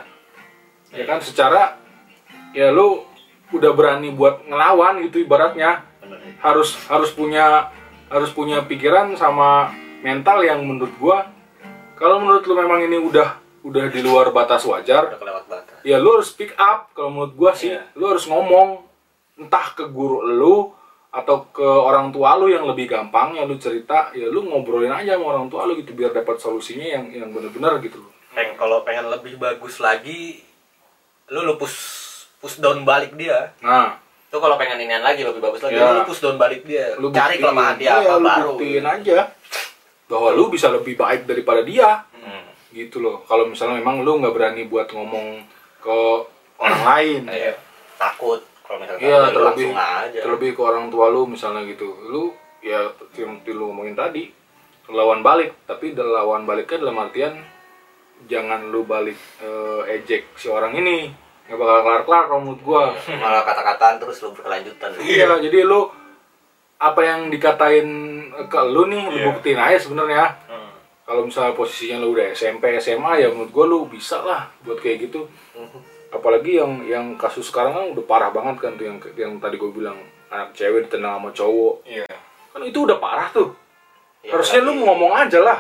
Ya 0.93 1.03
kan 1.05 1.21
secara 1.21 1.77
ya 2.53 2.73
lu 2.73 3.05
udah 3.49 3.71
berani 3.73 4.13
buat 4.13 4.45
ngelawan 4.45 5.01
gitu 5.09 5.25
ibaratnya. 5.25 5.85
Harus 6.41 6.77
harus 6.89 7.09
punya 7.13 7.73
harus 8.09 8.33
punya 8.33 8.65
pikiran 8.65 9.13
sama 9.17 9.73
mental 10.01 10.41
yang 10.41 10.65
menurut 10.65 10.93
gua 10.97 11.29
kalau 11.99 12.23
menurut 12.23 12.47
lu 12.47 12.55
memang 12.55 12.79
ini 12.87 12.97
udah 12.97 13.37
udah 13.61 13.85
di 13.87 13.99
luar 13.99 14.29
batas 14.29 14.63
wajar 14.63 15.07
Udah 15.07 15.17
kelewat 15.17 15.45
batas. 15.45 15.77
ya 15.81 15.95
lu 15.95 16.15
harus 16.15 16.29
speak 16.29 16.55
up 16.55 16.89
kalau 16.91 17.09
menurut 17.09 17.33
gua 17.33 17.51
sih 17.51 17.69
Iya. 17.69 17.83
lu 17.93 18.05
harus 18.07 18.23
ngomong 18.23 18.83
entah 19.35 19.67
ke 19.73 19.85
guru 19.85 20.19
lu 20.21 20.71
atau 21.09 21.49
ke 21.49 21.63
orang 21.63 22.09
tua 22.09 22.35
lu 22.35 22.47
yang 22.47 22.63
lebih 22.63 22.85
gampang 22.87 23.33
ya 23.33 23.41
lu 23.41 23.55
cerita 23.55 24.11
ya 24.11 24.25
lu 24.25 24.43
ngobrolin 24.43 24.91
aja 24.91 25.13
sama 25.13 25.25
orang 25.31 25.47
tua 25.47 25.63
lu 25.63 25.73
gitu 25.75 25.91
biar 25.91 26.11
dapat 26.11 26.37
solusinya 26.37 26.85
yang 26.85 27.03
yang 27.09 27.29
bener-bener 27.29 27.81
gitu 27.81 27.99
Peng, 28.29 28.53
kalau 28.53 28.83
pengen 28.83 29.09
lebih 29.09 29.35
bagus 29.35 29.79
lagi, 29.79 30.45
lu 31.27 31.41
lu 31.41 31.57
push 31.57 31.73
push 32.37 32.57
down 32.57 32.83
balik 32.83 33.11
dia. 33.13 33.51
nah 33.57 33.97
Tuh 34.29 34.37
kalau 34.37 34.53
pengen 34.55 34.77
inian 34.79 35.01
lagi 35.01 35.25
lebih 35.25 35.41
bagus 35.41 35.57
lagi, 35.59 35.73
Ya. 35.73 35.89
lu 35.91 36.05
push 36.05 36.21
down 36.21 36.37
balik 36.37 36.61
dia. 36.61 36.93
lu 36.95 37.09
Cari 37.09 37.41
kelemahan 37.41 37.75
dia 37.75 37.97
Iya, 37.97 38.05
apa 38.07 38.13
lu 38.13 38.21
baru. 38.21 38.49
buktiin 38.53 38.85
aja 38.85 39.19
bahwa 40.05 40.29
lu 40.31 40.45
bisa 40.47 40.69
lebih 40.69 40.93
baik 40.93 41.25
daripada 41.25 41.61
dia. 41.61 42.05
Gitu 42.71 42.99
loh 42.99 43.25
kalau 43.25 43.45
misalnya 43.45 43.77
memang 43.77 44.01
lu 44.01 44.17
nggak 44.17 44.31
berani 44.31 44.63
buat 44.63 44.89
ngomong 44.89 45.41
ke 45.79 45.97
orang 46.57 46.83
lain 46.85 47.21
Iya. 47.25 47.53
Takut 47.95 48.39
kalau 48.63 48.79
misalkan 48.79 49.01
Iya, 49.01 49.17
lu 49.19 49.29
terlebih 49.33 49.67
langsung 49.67 49.75
aja. 50.05 50.19
terlebih 50.21 50.49
ke 50.53 50.61
orang 50.61 50.85
tua 50.87 51.05
lu 51.07 51.25
misalnya 51.25 51.65
gitu. 51.65 51.89
Lu 52.05 52.31
ya 52.61 52.85
yang 53.15 53.39
lu 53.41 53.63
ngomongin 53.67 53.95
tadi 53.95 54.29
lawan 54.87 55.21
balik, 55.21 55.53
tapi 55.63 55.93
lawan 55.93 56.43
baliknya 56.43 56.81
dalam 56.81 56.97
artian 56.99 57.33
jangan 58.25 58.67
lu 58.67 58.83
balik 58.83 59.15
eh, 59.39 59.95
ejek 59.95 60.33
si 60.33 60.47
orang 60.47 60.73
ini 60.73 61.09
nggak 61.45 61.57
bakal 61.57 61.77
kelar 61.81 62.01
kelar 62.05 62.23
kalau 62.27 62.41
menurut 62.43 62.61
gua. 62.61 62.83
malah 63.15 63.41
kata-kataan 63.41 63.97
terus 63.97 64.21
lu 64.21 64.33
berkelanjutan. 64.33 64.89
iya, 65.01 65.25
jadi 65.39 65.63
lu 65.63 65.89
apa 66.77 67.01
yang 67.01 67.27
dikatain 67.27 67.87
ke 68.45 68.59
lu 68.65 68.85
nih 68.85 69.03
lu 69.03 69.17
Iya. 69.17 69.25
buktiin 69.29 69.59
aja 69.59 69.77
sebenarnya. 69.77 70.25
Kalau 71.09 71.25
misalnya 71.25 71.57
posisinya 71.57 71.97
lu 72.05 72.13
udah 72.13 72.29
SMP, 72.29 72.77
SMA 72.77 73.17
ya 73.17 73.33
menurut 73.33 73.49
gua 73.49 73.65
lu 73.65 73.89
bisa 73.89 74.21
lah 74.21 74.45
buat 74.61 74.77
kayak 74.77 75.09
gitu. 75.09 75.25
apalagi 76.09 76.57
yang 76.57 76.85
yang 76.85 77.05
kasus 77.17 77.49
sekarang 77.49 77.73
kan 77.73 77.85
udah 77.93 78.05
parah 78.05 78.29
banget 78.33 78.57
kan 78.61 78.73
tuh 78.77 78.85
yang 78.89 78.97
yang 79.13 79.37
tadi 79.37 79.61
gue 79.61 79.69
bilang 79.69 79.93
anak 80.33 80.53
cewek 80.57 80.85
ditendang 80.85 81.17
sama 81.17 81.29
cowok. 81.33 81.85
Iya. 81.85 82.09
Kan 82.49 82.61
itu 82.65 82.85
udah 82.85 82.97
parah 82.97 83.29
tuh. 83.29 83.53
Ya, 84.21 84.33
harusnya 84.33 84.61
lu 84.61 84.73
apalagi- 84.73 84.85
ngomong 84.85 85.13
aja 85.17 85.39
lah. 85.41 85.59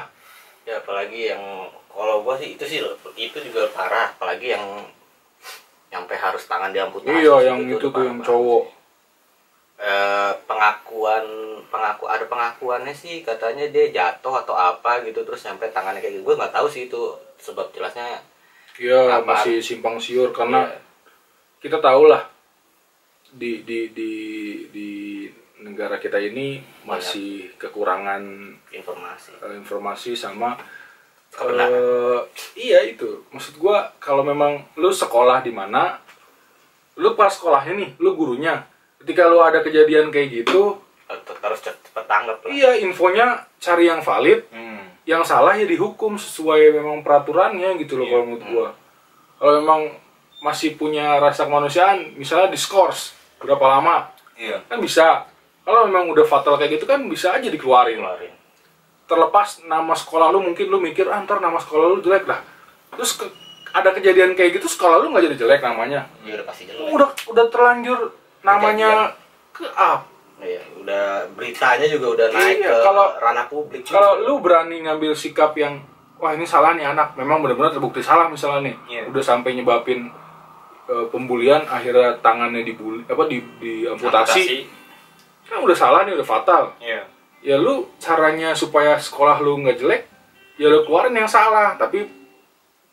Ya 0.65 0.77
apalagi 0.81 1.33
yang 1.33 1.41
kalau 1.89 2.21
gua 2.21 2.37
sih 2.37 2.53
itu 2.53 2.65
sih 2.65 2.81
itu 3.17 3.37
juga 3.45 3.69
parah, 3.73 4.13
apalagi 4.13 4.53
yang 4.53 4.65
nyampe 5.89 6.13
harus 6.13 6.45
tangan 6.45 6.69
diamputasi. 6.69 7.09
iya 7.09 7.49
yang 7.49 7.65
itu 7.65 7.89
udah 7.89 7.93
tuh 7.93 8.03
yang 8.05 8.19
cowok 8.21 8.63
Eh, 9.79 10.31
pengakuan 10.43 11.23
pengaku 11.71 12.03
ada 12.03 12.27
pengakuannya 12.27 12.91
sih 12.91 13.23
katanya 13.23 13.63
dia 13.71 13.87
jatuh 13.89 14.43
atau 14.43 14.51
apa 14.51 14.99
gitu 15.07 15.23
terus 15.23 15.39
nyampe 15.41 15.71
tangannya 15.71 16.03
kayak 16.03 16.19
gitu. 16.19 16.27
Gue 16.27 16.35
nggak 16.35 16.51
tahu 16.51 16.67
sih 16.67 16.91
itu 16.91 16.99
sebab 17.39 17.71
jelasnya 17.71 18.19
Iya 18.75 19.23
masih 19.23 19.59
simpang 19.59 19.95
siur 19.95 20.31
karena 20.31 20.67
Iya. 20.67 20.79
kita 21.59 21.79
tahu 21.79 22.07
lah 22.07 22.27
di 23.31 23.63
di 23.63 23.91
di 23.91 24.11
di 24.67 24.89
negara 25.59 25.95
kita 25.95 26.15
ini 26.17 26.59
masih 26.83 27.51
kekurangan 27.55 28.19
informasi. 28.71 29.31
eh, 29.39 29.55
informasi 29.55 30.11
sama 30.11 30.59
Kebenaran. 31.31 31.71
eh, 31.71 32.19
iya 32.57 32.83
itu. 32.83 33.23
Maksud 33.31 33.55
gua 33.55 33.95
kalau 33.95 34.23
memang 34.23 34.59
lu 34.75 34.91
sekolah 34.91 35.39
di 35.39 35.51
mana 35.51 36.03
lu 36.95 37.15
pas 37.15 37.31
sekolahnya 37.31 37.75
nih 37.75 37.89
lu 37.95 38.11
gurunya 38.11 38.59
ketika 38.99 39.25
lu 39.25 39.39
ada 39.39 39.59
kejadian 39.59 40.09
kayak 40.09 40.43
gitu 40.43 40.77
terus 41.39 41.59
cepet 41.59 42.05
tanggap 42.05 42.37
lah. 42.39 42.49
iya 42.49 42.77
infonya 42.77 43.47
cari 43.57 43.87
yang 43.87 43.99
valid 43.99 44.45
hmm. 44.47 45.01
yang 45.03 45.23
salah 45.23 45.55
ya 45.55 45.65
dihukum 45.65 46.15
sesuai 46.15 46.69
memang 46.71 47.01
peraturannya 47.01 47.79
gitu 47.79 47.97
loh 47.97 48.05
Iya. 48.05 48.11
kalau 48.11 48.23
menurut 48.25 48.45
gua. 48.45 48.67
Kalau 49.35 49.53
memang 49.57 49.81
masih 50.39 50.75
punya 50.75 51.17
rasa 51.17 51.43
kemanusiaan 51.43 52.13
misalnya 52.13 52.51
diskors 52.51 53.15
berapa 53.37 53.59
lama? 53.61 54.11
Iya. 54.35 54.61
Kan 54.67 54.77
bisa. 54.79 55.25
Kalau 55.63 55.87
memang 55.87 56.07
udah 56.07 56.23
fatal 56.23 56.55
kayak 56.55 56.77
gitu 56.77 56.85
kan 56.85 57.01
bisa 57.07 57.33
aja 57.33 57.47
dikeluarin. 57.47 57.97
Keluarin 57.97 58.35
terlepas 59.05 59.65
nama 59.65 59.97
sekolah 59.97 60.29
lu 60.29 60.37
mungkin 60.39 60.69
lu 60.69 60.77
mikir 60.77 61.09
ah 61.09 61.17
ntar 61.19 61.41
nama 61.41 61.57
sekolah 61.57 61.89
lu 61.89 61.97
jelek 61.97 62.29
lah 62.29 62.45
terus 62.91 63.17
ke- 63.17 63.33
ada 63.71 63.89
kejadian 63.89 64.33
kayak 64.33 64.61
gitu 64.61 64.69
sekolah 64.69 65.01
lu 65.01 65.09
nggak 65.09 65.25
jadi 65.25 65.37
jelek 65.39 65.61
namanya? 65.63 66.05
Ya 66.21 66.37
udah 66.37 66.45
pasti 66.45 66.69
jelek. 66.69 66.93
Udah 66.93 67.09
udah 67.25 67.45
terlanjur 67.49 68.13
namanya 68.41 69.11
ke 69.51 69.65
up 69.67 70.07
Iya, 70.39 70.63
udah 70.79 71.27
beritanya 71.35 71.83
juga 71.83 72.15
udah 72.15 72.27
naik 72.31 72.63
Iya, 72.63 72.71
ke 72.71 72.75
kalau- 72.79 73.11
ranah 73.19 73.45
publik 73.51 73.83
kalau 73.83 74.23
lu 74.23 74.39
berani 74.39 74.79
ngambil 74.81 75.11
sikap 75.11 75.51
yang 75.53 75.83
wah 76.15 76.31
ini 76.31 76.43
salah 76.43 76.75
nih 76.75 76.83
anak. 76.85 77.11
Memang 77.15 77.39
benar-benar 77.39 77.71
terbukti 77.71 77.99
salah 77.99 78.27
misalnya 78.27 78.71
nih. 78.71 78.75
Iya. 78.87 79.01
udah 79.07 79.19
sampai 79.19 79.51
nyebabin 79.53 80.07
eh, 80.87 81.05
pembulian 81.07 81.63
akhirnya 81.63 82.15
tangannya 82.17 82.63
dibuli 82.63 83.03
apa 83.03 83.23
di 83.25 83.43
diamputasi. 83.59 84.63
Kan 85.43 85.59
udah 85.59 85.75
salah 85.75 86.07
nih 86.07 86.15
udah 86.15 86.23
fatal. 86.23 86.71
Iya. 86.79 87.03
Ya 87.39 87.55
lu 87.55 87.91
caranya 87.99 88.51
supaya 88.51 88.95
sekolah 88.95 89.39
lu 89.39 89.59
nggak 89.59 89.75
jelek 89.75 90.07
ya 90.55 90.67
lu 90.67 90.83
keluarin 90.83 91.15
yang 91.15 91.27
salah. 91.27 91.75
Tapi 91.75 92.07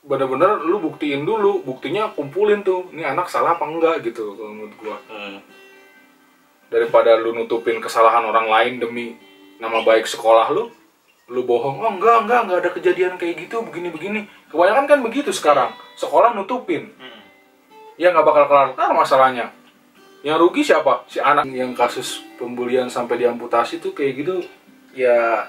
bener-bener 0.06 0.62
lu 0.62 0.78
buktiin 0.78 1.26
dulu 1.26 1.66
buktinya 1.66 2.14
kumpulin 2.14 2.62
tuh 2.62 2.86
ini 2.94 3.02
anak 3.02 3.26
salah 3.26 3.58
apa 3.58 3.66
enggak 3.66 4.06
gitu 4.06 4.38
menurut 4.38 4.74
gua. 4.78 4.96
Hmm. 5.10 5.42
daripada 6.70 7.18
lu 7.18 7.34
nutupin 7.34 7.82
kesalahan 7.82 8.22
orang 8.26 8.46
lain 8.46 8.74
demi 8.78 9.06
nama 9.58 9.82
baik 9.82 10.06
sekolah 10.06 10.50
lu 10.54 10.70
lu 11.26 11.42
bohong 11.42 11.82
oh 11.82 11.90
enggak 11.90 12.22
enggak 12.22 12.40
enggak 12.46 12.58
ada 12.62 12.70
kejadian 12.70 13.14
kayak 13.18 13.46
gitu 13.46 13.66
begini 13.66 13.90
begini 13.90 14.20
kebanyakan 14.46 14.86
kan 14.86 14.98
begitu 15.02 15.30
sekarang 15.34 15.74
sekolah 15.98 16.30
nutupin. 16.38 16.94
Hmm. 17.02 17.22
ya 17.98 18.14
nggak 18.14 18.26
bakal 18.26 18.44
kelar 18.46 18.68
kelar 18.78 18.92
masalahnya. 18.94 19.46
Yang 20.26 20.38
rugi 20.42 20.62
siapa? 20.66 21.06
Si 21.06 21.22
anak. 21.22 21.46
Yang 21.46 21.72
kasus 21.78 22.08
pembulian 22.34 22.90
sampai 22.90 23.22
diamputasi 23.22 23.78
tuh 23.78 23.94
kayak 23.94 24.12
gitu 24.22 24.36
ya 24.96 25.46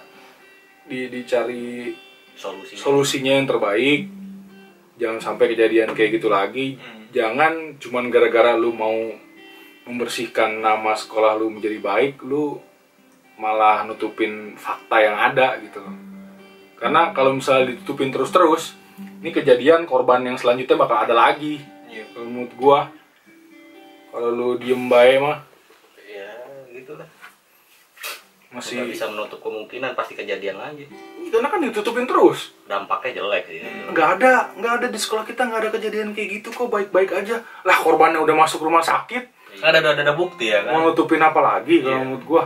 di 0.88 1.12
dicari 1.12 1.96
solusi 2.38 2.78
solusinya 2.80 3.34
yang 3.36 3.48
terbaik 3.50 4.08
jangan 4.98 5.22
sampai 5.22 5.54
kejadian 5.54 5.94
kayak 5.94 6.20
gitu 6.20 6.28
lagi. 6.30 6.78
Hmm. 6.78 7.08
jangan 7.16 7.80
cuman 7.80 8.12
gara-gara 8.12 8.60
lu 8.60 8.76
mau 8.76 8.94
membersihkan 9.88 10.60
nama 10.60 10.92
sekolah 10.92 11.40
lu 11.40 11.48
menjadi 11.48 11.80
baik 11.80 12.20
lu 12.28 12.60
malah 13.40 13.88
nutupin 13.88 14.58
fakta 14.60 15.00
yang 15.00 15.16
ada 15.16 15.56
gitu 15.64 15.80
loh. 15.80 15.96
Karena 16.78 17.16
kalau 17.16 17.38
misalnya 17.38 17.74
ditutupin 17.74 18.12
terus-terus 18.12 18.76
ini 19.22 19.30
kejadian 19.32 19.88
korban 19.88 20.26
yang 20.26 20.36
selanjutnya 20.36 20.78
bakal 20.78 20.98
ada 21.06 21.16
lagi. 21.16 21.62
Kalau 22.14 22.28
menurut 22.28 22.54
gua 22.58 22.80
kalau 24.10 24.34
lu 24.34 24.50
diem 24.58 24.90
bae 24.90 25.22
mah 25.22 25.46
ya 26.10 26.34
gitu 26.74 26.98
lah 26.98 27.06
masih 28.48 28.80
nggak 28.80 28.90
bisa 28.90 29.06
menutup 29.08 29.40
kemungkinan 29.40 29.92
pasti 29.92 30.14
kejadian 30.14 30.56
lagi. 30.56 30.88
Karena 31.28 31.48
kan 31.48 31.60
ditutupin 31.60 32.08
terus. 32.08 32.56
Dampaknya 32.64 33.20
jelek 33.20 33.44
sih. 33.46 33.60
Nggak 33.92 34.10
ada 34.18 34.32
nggak 34.56 34.74
ada 34.74 34.88
di 34.88 34.96
sekolah 34.96 35.24
kita 35.24 35.44
nggak 35.44 35.62
ada 35.62 35.72
kejadian 35.72 36.12
kayak 36.12 36.40
gitu 36.40 36.50
kok 36.50 36.68
baik-baik 36.68 37.12
aja. 37.14 37.44
Lah 37.62 37.78
korbannya 37.78 38.18
udah 38.18 38.36
masuk 38.38 38.62
rumah 38.62 38.80
sakit. 38.80 39.24
Kan 39.58 39.74
ada, 39.74 39.84
ada 39.84 40.00
ada 40.00 40.14
bukti 40.14 40.48
ya 40.48 40.64
mau 40.64 40.80
kan. 40.80 40.84
nutupin 40.88 41.20
apa 41.20 41.40
lagi 41.40 41.82
kalau 41.82 41.92
Iya. 41.92 42.04
menurut 42.04 42.24
gua? 42.24 42.44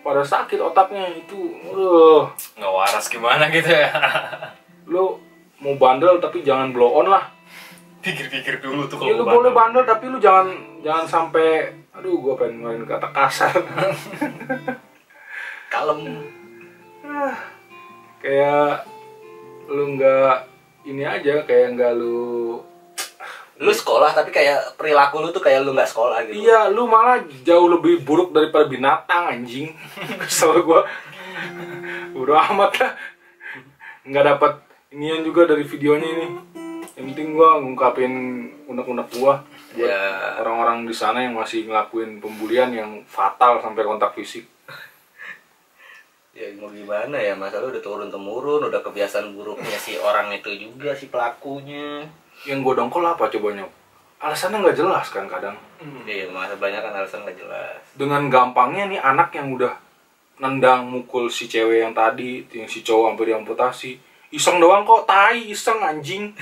Pada 0.00 0.20
sakit 0.20 0.60
otaknya 0.60 1.08
itu 1.14 1.38
uh, 1.66 2.28
Nggak 2.54 2.72
waras 2.74 3.04
gimana 3.08 3.48
gitu 3.48 3.70
ya. 3.70 3.88
lu 4.92 5.16
mau 5.58 5.74
bandel 5.74 6.20
tapi 6.20 6.44
jangan 6.44 6.70
blow 6.70 6.92
on 6.94 7.08
lah. 7.08 7.24
Pikir-pikir 8.00 8.60
dulu 8.60 8.84
tuh 8.84 9.00
kalau 9.00 9.08
ya, 9.08 9.16
lu 9.16 9.24
mau 9.24 9.40
boleh 9.40 9.48
bandel. 9.48 9.80
bandel 9.80 9.84
tapi 9.88 10.04
lu 10.06 10.18
jangan 10.20 10.52
jangan 10.84 11.06
sampai 11.08 11.72
aduh 11.94 12.18
gua 12.18 12.34
pengen 12.34 12.58
main 12.58 12.82
kata 12.82 13.08
kasar 13.14 13.54
kalem 15.72 16.26
kayak 18.18 18.82
lu 19.70 19.94
nggak 19.94 20.36
ini 20.90 21.06
aja 21.06 21.46
kayak 21.46 21.78
nggak 21.78 21.92
lu 21.94 22.58
lu 23.62 23.70
sekolah 23.70 24.10
tapi 24.10 24.34
kayak 24.34 24.74
perilaku 24.74 25.22
lu 25.22 25.30
tuh 25.30 25.38
kayak 25.38 25.62
lu 25.62 25.70
nggak 25.70 25.86
sekolah 25.86 26.26
gitu 26.26 26.50
Iya, 26.50 26.74
lu 26.74 26.90
malah 26.90 27.22
jauh 27.46 27.70
lebih 27.70 28.02
buruk 28.02 28.34
daripada 28.34 28.66
binatang 28.66 29.30
anjing. 29.30 29.70
Kesel 30.26 30.66
gua. 30.66 30.82
Udah 32.18 32.50
amat 32.50 32.82
lah. 32.82 32.92
Nggak 34.02 34.24
dapat 34.34 34.52
inian 34.90 35.22
juga 35.22 35.46
dari 35.46 35.62
videonya 35.62 36.08
ini. 36.10 36.26
Yang 36.98 37.04
penting 37.14 37.28
gua 37.38 37.62
ngungkapin 37.62 38.12
unek-unek 38.66 39.08
gua 39.22 39.46
buat 39.74 39.84
Ya. 39.84 40.38
orang-orang 40.38 40.86
di 40.86 40.94
sana 40.94 41.18
yang 41.20 41.34
masih 41.34 41.66
ngelakuin 41.66 42.18
pembulian 42.18 42.70
yang 42.70 42.90
fatal 43.04 43.58
sampai 43.58 43.82
kontak 43.82 44.14
fisik. 44.14 44.46
ya 46.34 46.46
mau 46.58 46.66
gimana 46.68 47.14
ya 47.14 47.34
masa 47.34 47.58
lu 47.58 47.70
udah 47.70 47.78
turun 47.78 48.08
temurun 48.08 48.66
udah 48.66 48.80
kebiasaan 48.80 49.34
buruknya 49.34 49.76
si 49.76 49.94
orang 49.94 50.30
itu 50.30 50.50
juga 50.52 50.90
si 50.92 51.06
pelakunya 51.06 52.02
Yang 52.42 52.58
gua 52.60 52.74
dongkol 52.76 53.04
apa 53.04 53.30
coba 53.30 53.48
nyok? 53.52 53.70
Alasannya 54.18 54.58
nggak 54.60 54.78
jelas 54.78 55.06
kan 55.08 55.26
kadang. 55.26 55.54
iya 56.04 56.26
masa 56.28 56.56
banyak 56.56 56.80
kan 56.80 56.90
alasan 56.92 57.22
nggak 57.22 57.38
jelas 57.38 57.78
Dengan 57.94 58.26
gampangnya 58.26 58.88
nih 58.88 58.98
anak 58.98 59.30
yang 59.32 59.52
udah 59.52 59.74
nendang 60.34 60.90
mukul 60.90 61.30
si 61.30 61.46
cewek 61.46 61.78
yang 61.80 61.94
tadi, 61.94 62.42
yang 62.50 62.66
si 62.66 62.82
cowok 62.82 63.14
sampai 63.14 63.26
diamputasi. 63.30 63.92
Iseng 64.34 64.58
doang 64.58 64.82
kok, 64.82 65.06
tai 65.06 65.46
iseng 65.46 65.78
anjing. 65.78 66.34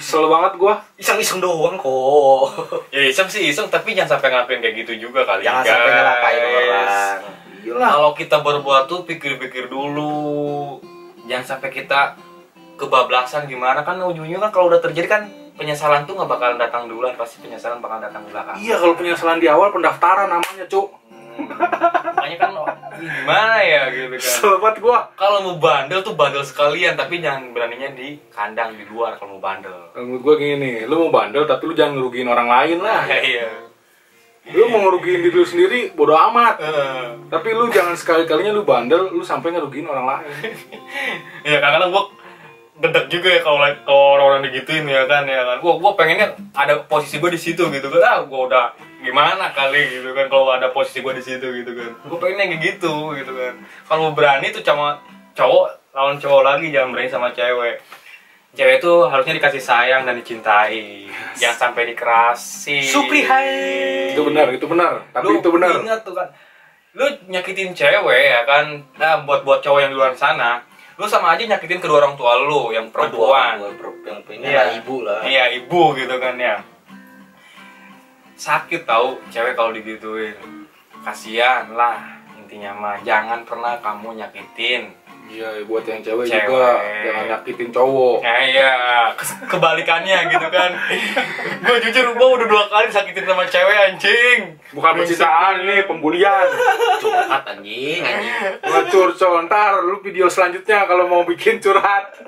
Kesel 0.00 0.24
banget 0.32 0.56
gua. 0.56 0.80
iseng-iseng 0.96 1.44
doang 1.44 1.76
kok 1.76 2.42
Ya 2.88 3.04
iseng 3.04 3.28
sih 3.28 3.52
iseng 3.52 3.68
tapi 3.68 3.92
jangan 3.92 4.16
sampai 4.16 4.32
ngelakuin 4.32 4.60
kayak 4.64 4.74
gitu 4.80 4.92
juga 5.06 5.28
kali 5.28 5.44
jangan 5.44 5.62
guys. 5.62 5.70
sampai 5.70 5.90
nyelakain 5.92 6.40
orang 6.40 7.18
Iyalah. 7.64 7.90
Kalau 7.96 8.12
kita 8.12 8.36
berbuat 8.44 8.82
tuh 8.88 9.00
pikir-pikir 9.08 9.68
dulu. 9.68 10.80
Jangan 11.24 11.56
sampai 11.56 11.70
kita 11.72 12.16
kebablasan 12.76 13.46
gimana 13.46 13.86
kan 13.86 13.96
ujungnya 14.02 14.36
kan 14.42 14.50
kalau 14.50 14.66
udah 14.68 14.82
terjadi 14.82 15.06
kan 15.06 15.22
penyesalan 15.54 16.02
tuh 16.02 16.18
nggak 16.18 16.26
bakalan 16.26 16.58
datang 16.58 16.90
duluan 16.90 17.14
pasti 17.14 17.38
penyesalan 17.40 17.78
bakal 17.78 18.02
datang 18.02 18.26
belakang. 18.26 18.56
Iya 18.58 18.76
kalau 18.82 18.94
penyesalan 18.98 19.38
di 19.38 19.48
awal 19.48 19.70
pendaftaran 19.70 20.28
namanya 20.28 20.66
cuk. 20.66 20.90
Makanya 22.14 22.36
kan 22.40 22.50
gimana 22.94 23.56
ya 23.60 23.82
gitu 23.92 24.16
kan. 24.16 24.58
Banget 24.60 24.76
gua. 24.80 24.98
Kalau 25.18 25.38
mau 25.44 25.56
bandel 25.60 26.00
tuh 26.00 26.14
bandel 26.16 26.44
sekalian 26.46 26.94
tapi 26.96 27.20
jangan 27.20 27.52
beraninya 27.52 27.92
di 27.92 28.16
kandang 28.32 28.78
di 28.78 28.84
luar 28.88 29.18
kalau 29.18 29.36
mau 29.36 29.42
bandel. 29.42 29.92
Menurut 29.98 30.22
gua 30.22 30.34
gini 30.40 30.56
nih, 30.56 30.76
lu 30.88 31.08
mau 31.08 31.10
bandel 31.12 31.44
tapi 31.44 31.62
lu 31.68 31.74
jangan 31.76 31.98
ngerugiin 31.98 32.28
orang 32.30 32.48
lain 32.48 32.78
lah. 32.80 33.02
Iya. 33.10 33.50
Lu 34.52 34.68
mau 34.68 34.84
ngerugiin 34.88 35.24
diri 35.24 35.36
lu 35.36 35.46
sendiri 35.48 35.80
bodo 35.96 36.12
amat. 36.12 36.60
Eh. 36.60 37.06
Tapi 37.32 37.48
lu 37.56 37.72
jangan 37.72 37.96
sekali-kalinya 37.96 38.52
lu 38.52 38.64
bandel, 38.64 39.08
lu 39.08 39.24
sampai 39.24 39.56
ngerugiin 39.56 39.88
orang 39.88 40.04
lain. 40.04 40.28
ya 41.48 41.58
kadang-kadang 41.64 41.90
gue 41.92 42.04
gedek 42.74 43.06
juga 43.06 43.28
ya 43.30 43.40
kalau 43.46 43.58
kalau 43.86 44.04
orang-orang 44.18 44.50
digituin 44.50 44.82
ya 44.90 45.06
kan 45.06 45.22
ya 45.30 45.46
kan 45.46 45.62
gue 45.62 45.72
gue 45.78 45.92
pengennya 45.94 46.34
ada 46.58 46.82
posisi 46.82 47.22
gue 47.22 47.30
di 47.30 47.38
situ 47.38 47.70
gitu 47.70 47.86
kan 47.86 48.02
ah 48.02 48.18
gue 48.26 48.40
udah 48.50 48.74
gimana 49.04 49.52
kali 49.52 49.82
gitu 49.94 50.10
kan 50.10 50.26
kalau 50.26 50.48
ada 50.48 50.68
posisi 50.68 50.98
gue 50.98 51.12
di 51.12 51.22
situ 51.22 51.44
gitu 51.44 51.70
kan. 51.70 51.90
Gue 52.02 52.16
pengennya 52.16 52.50
kayak 52.50 52.62
gitu 52.64 52.94
gitu 53.14 53.32
kan. 53.32 53.54
Kalau 53.84 54.10
berani 54.10 54.48
tuh 54.48 54.64
sama 54.64 54.98
cowok 55.32 55.66
lawan 55.92 56.16
cowok 56.16 56.42
lagi 56.42 56.72
jangan 56.72 56.90
berani 56.90 57.06
sama 57.06 57.28
cewek. 57.30 57.78
Cewek 58.54 58.78
itu 58.78 58.92
harusnya 59.04 59.34
dikasih 59.34 59.60
sayang 59.60 60.02
dan 60.02 60.14
dicintai. 60.14 61.10
Jangan 61.36 61.70
sampai 61.70 61.90
dikerasi. 61.90 62.86
Itu 64.14 64.22
benar, 64.24 64.46
itu 64.48 64.64
benar. 64.64 64.92
Tapi 65.10 65.24
lu 65.26 65.38
itu 65.38 65.50
benar. 65.50 65.70
ingat 65.76 66.00
tuh 66.02 66.14
kan 66.14 66.28
lu 66.94 67.10
nyakitin 67.26 67.74
cewek 67.74 68.22
ya 68.30 68.46
kan 68.46 68.70
nah 68.94 69.18
buat 69.26 69.42
buat 69.42 69.58
cowok 69.58 69.82
yang 69.82 69.90
di 69.90 69.98
luar 69.98 70.14
sana 70.14 70.62
lu 70.94 71.10
sama 71.10 71.34
aja 71.34 71.42
nyakitin 71.42 71.82
kedua 71.82 71.98
orang 71.98 72.14
tua 72.14 72.38
lu 72.38 72.70
yang 72.70 72.86
perempuan. 72.94 73.58
Kedua, 73.58 73.74
per- 73.74 73.98
yang 74.06 74.22
Iya. 74.46 74.54
lah 74.54 74.66
ibu 74.78 74.96
lah. 75.02 75.18
Iya 75.26 75.44
ibu 75.58 75.82
gitu 75.98 76.14
kan 76.22 76.38
ya 76.38 76.54
sakit 78.34 78.82
tahu 78.84 79.18
cewek 79.28 79.54
kalau 79.54 79.70
digituin 79.70 80.34
kasihan 81.00 81.70
lah 81.70 81.98
intinya 82.34 82.72
mah 82.72 82.96
jangan 83.00 83.42
pernah 83.42 83.78
kamu 83.78 84.18
nyakitin 84.18 84.90
Iya, 85.24 85.64
buat 85.64 85.80
yang 85.88 86.04
cewek, 86.04 86.28
Cewek. 86.28 86.44
juga 86.44 86.84
jangan 87.00 87.24
nyakitin 87.32 87.72
cowok. 87.72 88.20
Ya 88.20 88.36
iya, 88.44 88.72
Kes- 89.16 89.40
kebalikannya 89.48 90.28
gitu 90.28 90.52
kan. 90.52 90.68
gue 91.64 91.76
jujur 91.80 92.12
gue 92.12 92.28
udah 92.28 92.44
dua 92.44 92.64
kali 92.68 92.92
sakitin 92.92 93.24
sama 93.24 93.48
cewek 93.48 93.72
anjing. 93.88 94.60
Bukan 94.76 94.92
percintaan 94.92 95.64
nih, 95.64 95.88
pembulian. 95.88 96.44
curhat 97.00 97.40
anjing 97.48 98.04
anjing 98.04 98.36
Ngecur, 98.60 99.16
so, 99.16 99.40
ntar 99.48 99.80
lu 99.80 100.04
video 100.04 100.28
selanjutnya 100.28 100.84
kalau 100.84 101.08
mau 101.08 101.24
bikin 101.24 101.56
curhat. 101.56 102.20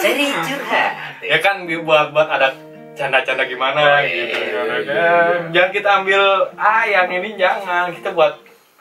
seri 0.00 0.32
curhat 0.32 1.20
Ya 1.20 1.36
kan 1.36 1.68
buat 1.68 2.16
buat 2.16 2.32
ada 2.32 2.56
canda-canda 3.02 3.42
Oh, 3.42 3.48
gimana 3.50 3.80
iya, 4.06 4.14
gitu 4.30 4.38
iya, 4.38 4.60
kan. 4.62 4.80
iya. 4.86 5.10
Jangan 5.50 5.70
kita 5.74 5.88
ambil 6.02 6.22
ah 6.54 6.84
yang 6.86 7.08
ini 7.10 7.28
jangan 7.34 7.90
kita 7.90 8.14
buat 8.14 8.34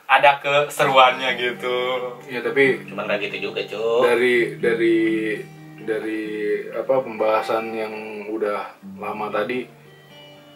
ada 0.06 0.32
keseruannya 0.44 1.30
gitu. 1.40 1.78
Iya, 2.30 2.40
tapi 2.46 2.86
cuman 2.86 3.10
nggak 3.10 3.20
gitu 3.26 3.50
juga 3.50 3.62
cuy 3.66 4.02
dari 4.06 4.36
dari 4.62 4.98
dari 5.82 6.22
apa 6.78 7.02
pembahasan 7.02 7.74
yang 7.74 7.94
udah 8.30 8.78
lama 9.02 9.34
tadi 9.34 9.66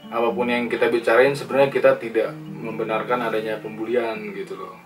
apa 0.06 0.30
pun 0.30 0.46
yang 0.46 0.70
kita 0.70 0.86
bicarain 0.94 1.34
sebenarnya 1.34 1.74
kita 1.74 1.98
tidak 1.98 2.30
membenarkan 2.38 3.26
adanya 3.26 3.58
pembulian 3.58 4.22
gitu 4.38 4.54
loh 4.54 4.78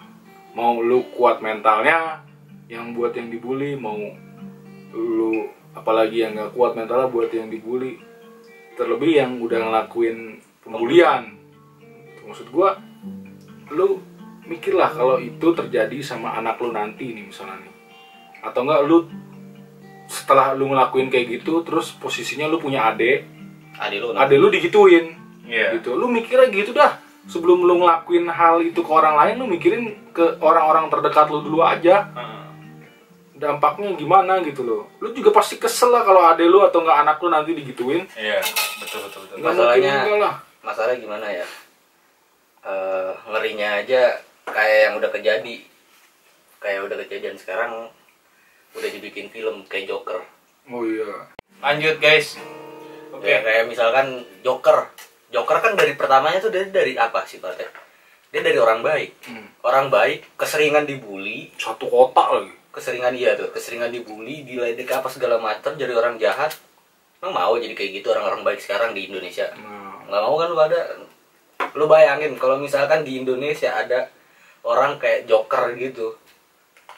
mau 0.56 0.80
lu 0.80 1.04
kuat 1.12 1.44
mentalnya 1.44 2.24
yang 2.72 2.96
buat 2.96 3.12
yang 3.20 3.28
dibully 3.28 3.76
mau 3.76 4.00
lu 4.96 5.52
apalagi 5.76 6.24
yang 6.24 6.40
nggak 6.40 6.56
kuat 6.56 6.80
mentalnya 6.80 7.12
buat 7.12 7.30
yang 7.36 7.52
dibully 7.52 8.00
terlebih 8.80 9.20
yang 9.20 9.44
udah 9.44 9.60
ngelakuin 9.60 10.40
pembulian. 10.64 11.36
Maksud 12.24 12.48
gua 12.56 12.80
lu 13.76 14.00
mikirlah 14.48 14.90
kalau 14.96 15.20
itu 15.20 15.52
terjadi 15.52 16.00
sama 16.00 16.40
anak 16.40 16.56
lu 16.64 16.72
nanti 16.72 17.12
nih 17.12 17.28
misalnya 17.28 17.60
nih. 17.60 17.76
Atau 18.40 18.64
enggak 18.64 18.88
lu 18.88 19.12
setelah 20.08 20.56
lu 20.56 20.72
ngelakuin 20.72 21.12
kayak 21.12 21.44
gitu 21.44 21.62
terus 21.68 21.94
posisinya 22.00 22.50
lu 22.50 22.58
punya 22.58 22.90
adik 22.90 23.28
adik 23.78 24.00
lu 24.00 24.16
adik 24.16 24.38
lu 24.40 24.48
digituin. 24.48 25.20
Iya. 25.50 25.82
gitu. 25.82 25.98
Lu 26.00 26.08
mikirnya 26.08 26.48
gitu 26.54 26.72
dah. 26.72 27.02
Sebelum 27.30 27.62
lu 27.68 27.84
ngelakuin 27.84 28.26
hal 28.30 28.64
itu 28.64 28.82
ke 28.82 28.90
orang 28.90 29.18
lain 29.18 29.36
lu 29.42 29.46
mikirin 29.46 29.84
ke 30.16 30.40
orang-orang 30.40 30.88
terdekat 30.88 31.28
lu 31.30 31.44
dulu 31.44 31.62
aja. 31.62 32.10
Heeh. 32.16 32.39
Dampaknya 33.40 33.96
gimana 33.96 34.44
gitu 34.44 34.62
loh. 34.62 34.82
Lu 35.00 35.10
juga 35.10 35.32
pasti 35.32 35.56
kesel 35.56 35.90
lah 35.90 36.04
kalau 36.04 36.22
adik 36.22 36.46
lu 36.46 36.60
atau 36.60 36.84
enggak 36.84 37.00
anak 37.00 37.18
lu 37.18 37.28
nanti 37.28 37.56
digituin. 37.56 38.04
Iya, 38.14 38.44
betul 38.78 39.08
betul 39.08 39.20
betul. 39.24 39.36
nggak 39.40 39.54
Masalahnya- 39.56 40.20
lah. 40.20 40.36
masalah 40.60 40.94
gimana 40.94 41.28
ya? 41.32 41.48
Eh, 42.60 43.12
ngerinya 43.26 43.80
aja 43.80 44.20
kayak 44.46 44.80
yang 44.86 44.94
udah 45.00 45.10
kejadi. 45.10 45.56
Kayak 46.60 46.92
udah 46.92 46.98
kejadian 47.00 47.40
sekarang 47.40 47.88
udah 48.76 48.90
dibikin 48.92 49.32
film 49.32 49.64
kayak 49.66 49.88
Joker. 49.88 50.20
Oh 50.68 50.84
iya. 50.84 51.32
Lanjut 51.64 51.98
guys. 51.98 52.36
Oke. 53.10 53.26
ya 53.26 53.40
kayak 53.42 53.66
misalkan 53.66 54.22
Joker. 54.44 54.92
Joker 55.30 55.58
kan 55.60 55.74
dari 55.74 55.96
pertamanya 55.96 56.38
tuh 56.38 56.52
dia 56.52 56.68
dari 56.68 56.94
apa 56.94 57.24
sifatnya 57.24 57.72
dia 58.30 58.42
dari 58.44 58.60
orang 58.60 58.84
baik. 58.84 59.26
Hmm. 59.26 59.48
orang 59.64 59.88
baik 59.90 60.36
keseringan 60.36 60.84
dibully. 60.84 61.50
Satu 61.56 61.88
kota 61.88 62.36
lagi 62.36 62.54
keseringan 62.70 63.14
iya 63.18 63.34
tuh 63.34 63.50
keseringan 63.50 63.90
dibully 63.90 64.46
diledek 64.46 64.90
apa 64.94 65.10
segala 65.10 65.42
macam 65.42 65.74
jadi 65.76 65.94
orang 65.94 66.22
jahat. 66.22 66.54
Emang 67.20 67.36
mau 67.36 67.54
jadi 67.60 67.76
kayak 67.76 68.00
gitu 68.00 68.08
orang-orang 68.16 68.48
baik 68.48 68.62
sekarang 68.64 68.96
di 68.96 69.12
Indonesia? 69.12 69.52
Nah, 69.60 70.08
nggak 70.08 70.22
mau 70.24 70.36
kan 70.40 70.48
lu 70.54 70.62
ada? 70.62 70.82
Lu 71.76 71.86
bayangin 71.92 72.40
kalau 72.40 72.56
misalkan 72.56 73.04
di 73.04 73.20
Indonesia 73.20 73.76
ada 73.76 74.08
orang 74.64 74.96
kayak 75.02 75.28
Joker 75.28 75.76
gitu 75.76 76.16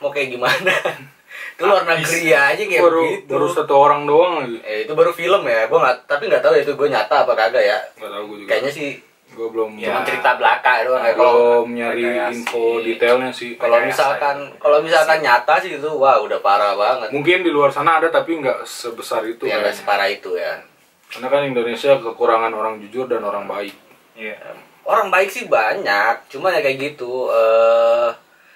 mau 0.01 0.09
kayak 0.09 0.34
gimana? 0.34 0.74
Itu 1.55 1.63
luar 1.63 1.88
negeri 1.88 2.34
aja 2.34 2.59
kayak 2.59 2.84
baru 2.84 3.01
begitu. 3.05 3.30
baru 3.32 3.47
satu 3.53 3.74
orang 3.78 4.01
doang. 4.03 4.43
Lagi 4.43 4.57
eh 4.65 4.78
itu 4.84 4.93
baru 4.97 5.11
film 5.15 5.45
ya 5.47 5.69
gue 5.69 5.80
nggak 5.80 5.97
tapi 6.09 6.28
nggak 6.28 6.43
tahu 6.43 6.53
ya 6.57 6.61
itu 6.65 6.74
gue 6.76 6.88
nyata 6.89 7.15
apa 7.24 7.34
kagak 7.38 7.63
ya. 7.63 7.80
Nggak 7.97 8.11
tahu 8.11 8.24
gue 8.28 8.38
juga. 8.43 8.49
Kayaknya 8.51 8.72
sih 8.74 8.89
gue 9.32 9.47
belum 9.47 9.79
cuma 9.79 10.03
cerita 10.03 10.36
belaka 10.36 10.84
doang 10.84 11.03
ya 11.07 11.13
kalau 11.15 11.63
belum 11.63 11.69
nyari 11.71 12.03
info 12.36 12.84
detailnya 12.84 13.32
sih. 13.32 13.55
kalau 13.55 13.79
misalkan 13.79 14.51
ya. 14.51 14.59
kalau 14.59 14.77
misalkan 14.84 15.17
nyata 15.23 15.55
sih 15.63 15.79
itu 15.79 15.89
wah 15.95 16.19
udah 16.19 16.43
parah 16.43 16.75
banget. 16.75 17.15
Mungkin 17.15 17.47
di 17.47 17.51
luar 17.51 17.71
sana 17.71 18.03
ada 18.03 18.11
tapi 18.11 18.43
nggak 18.43 18.67
sebesar 18.67 19.23
itu 19.23 19.47
ya 19.47 19.63
nggak 19.63 19.75
separah 19.79 20.11
itu 20.11 20.36
ya. 20.36 20.59
Karena 21.07 21.27
kan 21.32 21.41
Indonesia 21.47 21.95
kekurangan 21.99 22.51
orang 22.51 22.84
jujur 22.84 23.07
dan 23.07 23.23
orang 23.23 23.47
baik. 23.47 23.75
Iya. 24.19 24.38
orang 24.82 25.13
baik 25.13 25.29
sih 25.29 25.45
banyak 25.45 26.25
cuma 26.27 26.51
ya 26.51 26.59
kayak 26.59 26.77
gitu 26.91 27.32
eh 27.32 28.09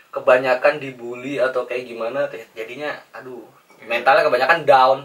kebanyakan 0.10 0.82
dibully 0.82 1.38
atau 1.38 1.64
kayak 1.70 1.86
gimana 1.86 2.28
jadinya 2.58 2.92
aduh 3.16 3.46
mentalnya 3.88 4.28
kebanyakan 4.28 4.60
down. 4.68 5.00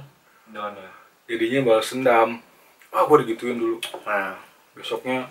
Down 0.50 0.74
ya. 0.74 0.90
jadinya 1.30 1.70
balas 1.70 1.92
dendam. 1.94 2.42
Ah 2.90 3.06
gue 3.06 3.16
digituin 3.22 3.54
dulu. 3.54 3.78
Nah. 4.02 4.34
Besoknya 4.74 5.28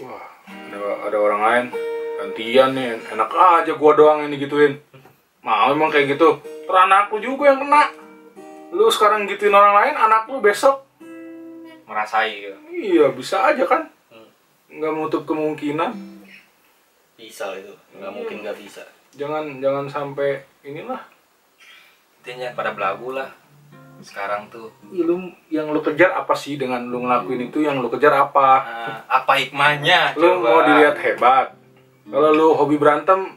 wah 0.00 0.26
ada, 0.48 0.78
ada 1.08 1.16
orang 1.16 1.40
lain. 1.42 1.66
Gantian 2.16 2.70
nih 2.72 2.96
enak 3.12 3.30
aja 3.32 3.72
gua 3.76 3.92
doang 3.92 4.24
yang 4.24 4.32
digituin. 4.32 4.80
Mau 5.44 5.70
emang 5.70 5.92
kayak 5.92 6.16
gitu? 6.16 6.40
Anak 6.66 7.12
lu 7.14 7.18
juga 7.22 7.54
yang 7.54 7.62
kena. 7.62 7.92
Lu 8.74 8.90
sekarang 8.90 9.30
gituin 9.30 9.54
orang 9.54 9.74
lain 9.78 9.94
anak 9.94 10.26
lu 10.26 10.42
besok? 10.42 10.84
Merasai 11.86 12.42
gitu. 12.42 12.58
iya 12.74 13.06
bisa 13.14 13.46
aja 13.46 13.62
kan? 13.62 13.86
Hmm. 14.10 14.26
nggak 14.74 14.92
menutup 14.92 15.22
kemungkinan. 15.22 15.94
Bisa 17.14 17.54
itu. 17.54 17.72
Nggak 17.96 18.12
mungkin 18.12 18.36
nggak 18.42 18.58
bisa. 18.58 18.82
Jangan 19.14 19.62
jangan 19.62 19.86
sampai 19.86 20.42
inilah. 20.66 21.00
Intinya 22.20 22.50
pada 22.58 22.74
belagu 22.74 23.14
lah. 23.14 23.30
Sekarang 24.04 24.48
tuh. 24.52 24.72
Ih, 24.92 25.02
lu 25.04 25.32
yang 25.48 25.72
lu 25.72 25.80
kejar 25.80 26.12
apa 26.12 26.36
sih 26.36 26.60
dengan 26.60 26.84
lu 26.84 27.04
ngelakuin 27.04 27.48
itu? 27.48 27.64
Yang 27.64 27.76
lu 27.80 27.88
kejar 27.88 28.12
apa? 28.16 28.48
Eh, 28.64 28.96
apa 29.08 29.32
hikmahnya? 29.40 30.16
lu 30.20 30.42
mau 30.44 30.60
dilihat 30.64 30.96
hebat. 31.00 31.56
Kalau 32.06 32.30
lu 32.30 32.48
hobi 32.54 32.76
berantem 32.76 33.34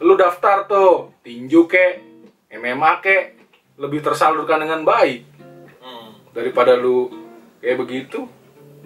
lu 0.00 0.16
daftar 0.16 0.64
tuh. 0.64 1.12
Tinju 1.20 1.68
ke 1.68 2.00
MMA 2.50 2.92
ke 3.04 3.16
lebih 3.76 4.00
tersalurkan 4.04 4.60
dengan 4.64 4.84
baik. 4.84 5.30
Hmm. 5.80 6.12
daripada 6.36 6.76
lu 6.76 7.08
kayak 7.60 7.78
begitu. 7.80 8.28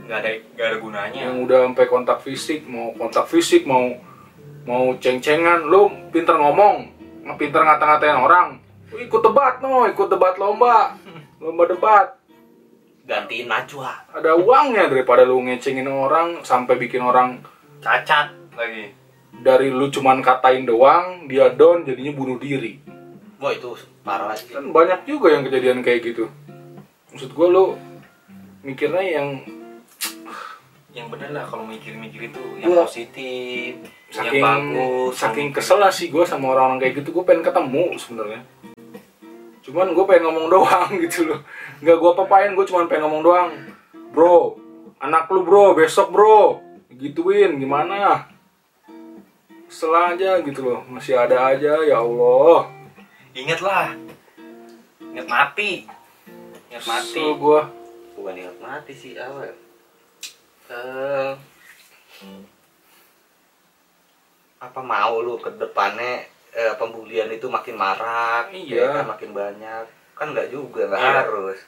Nggak 0.05 0.19
ada 0.21 0.31
nggak 0.55 0.67
ada 0.69 0.79
gunanya. 0.79 1.21
yang 1.27 1.37
udah 1.43 1.59
sampai 1.71 1.87
kontak 1.89 2.19
fisik 2.21 2.69
mau 2.69 2.93
kontak 2.93 3.27
fisik 3.27 3.65
mau 3.65 3.97
mau 4.69 4.93
ceng-cengan 5.01 5.65
lu 5.65 5.89
pinter 6.13 6.37
ngomong 6.37 6.93
pinter 7.41 7.65
ngata-ngatain 7.65 8.19
orang. 8.21 8.49
Ikut 8.95 9.23
debat 9.25 9.59
no 9.59 9.89
ikut 9.91 10.07
debat 10.07 10.39
lomba 10.39 10.95
lomba 11.45 11.69
debat 11.69 12.07
gantiin 13.05 13.45
Najwa. 13.45 13.93
Ada 14.11 14.33
uangnya 14.33 14.89
daripada 14.89 15.29
lu 15.29 15.45
ngecengin 15.45 15.85
orang 15.85 16.41
sampai 16.41 16.81
bikin 16.81 17.05
orang 17.05 17.45
Cacat 17.79 18.33
lagi. 18.57 18.97
dari 19.35 19.69
lu 19.69 19.93
cuman 19.93 20.25
katain 20.25 20.65
doang 20.65 21.29
dia 21.29 21.53
down 21.53 21.85
jadinya 21.85 22.17
bunuh 22.17 22.41
diri. 22.41 22.81
Wah 23.37 23.53
itu 23.53 23.77
parah 24.01 24.33
sih 24.33 24.49
kan 24.49 24.73
banyak 24.73 25.05
juga 25.05 25.37
yang 25.37 25.45
kejadian 25.45 25.85
kayak 25.85 26.01
gitu. 26.03 26.33
Maksud 27.13 27.31
gue 27.31 27.47
lu 27.47 27.77
mikirnya 28.65 29.05
yang 29.05 29.29
Yang 30.95 31.11
bener 31.11 31.31
lah 31.35 31.45
kalau 31.45 31.67
mikir-mikir 31.67 32.31
itu 32.31 32.43
yang 32.57 32.71
Gua- 32.71 32.87
positif, 32.87 33.83
saking 34.09 34.39
yang 34.39 34.47
bagus. 34.71 35.13
saking 35.19 35.49
kesel 35.51 35.77
lah 35.77 35.91
sih 35.91 36.07
gue 36.07 36.23
sama 36.23 36.55
orang-orang 36.55 36.79
kayak 36.81 37.03
gitu. 37.03 37.11
Gue 37.13 37.27
pengen 37.27 37.43
ketemu 37.43 37.99
sebenarnya 37.99 38.41
cuman 39.65 39.97
gue 39.97 40.05
pengen 40.05 40.29
ngomong 40.29 40.47
doang 40.53 40.91
gitu 41.05 41.33
loh 41.33 41.41
nggak 41.81 41.97
gue 41.97 42.11
apa-apain 42.13 42.53
gue 42.53 42.67
cuman 42.69 42.87
pengen 42.87 43.09
ngomong 43.09 43.23
doang 43.25 43.51
bro 44.13 44.61
anak 45.01 45.27
lu 45.33 45.43
bro 45.43 45.73
besok 45.73 46.13
bro 46.13 46.61
gituin 46.95 47.59
gimana 47.59 48.29
kesel 49.67 49.91
aja 49.91 50.39
gitu 50.45 50.61
loh 50.63 50.81
masih 50.87 51.19
ada 51.19 51.51
aja 51.51 51.83
ya 51.83 51.99
Allah 51.99 52.71
Ingat 53.35 53.67
lah. 53.67 53.91
Ingat 55.11 55.27
mati. 55.27 55.91
Ingat 56.71 56.85
mati. 56.87 57.19
kesel 57.19 57.35
gue 57.35 57.61
bukan 58.15 58.35
ingat 58.39 58.59
mati 58.63 58.95
sih 58.95 59.19
apa 59.19 59.43
ya? 59.43 59.55
Eh, 60.71 61.33
apa 64.63 64.81
mau 64.87 65.19
lu 65.19 65.35
ke 65.43 65.51
depannya 65.59 66.31
eh, 66.55 66.75
pembulian 66.75 67.29
itu 67.29 67.47
makin 67.47 67.75
marak 67.75 68.49
Iya. 68.51 68.79
ya 68.79 68.87
kan, 68.95 69.05
makin 69.11 69.31
banyak 69.31 69.85
kan 70.15 70.27
nggak 70.31 70.49
juga 70.49 70.87
nggak 70.87 71.01
Iya. 71.01 71.15
harus 71.21 71.59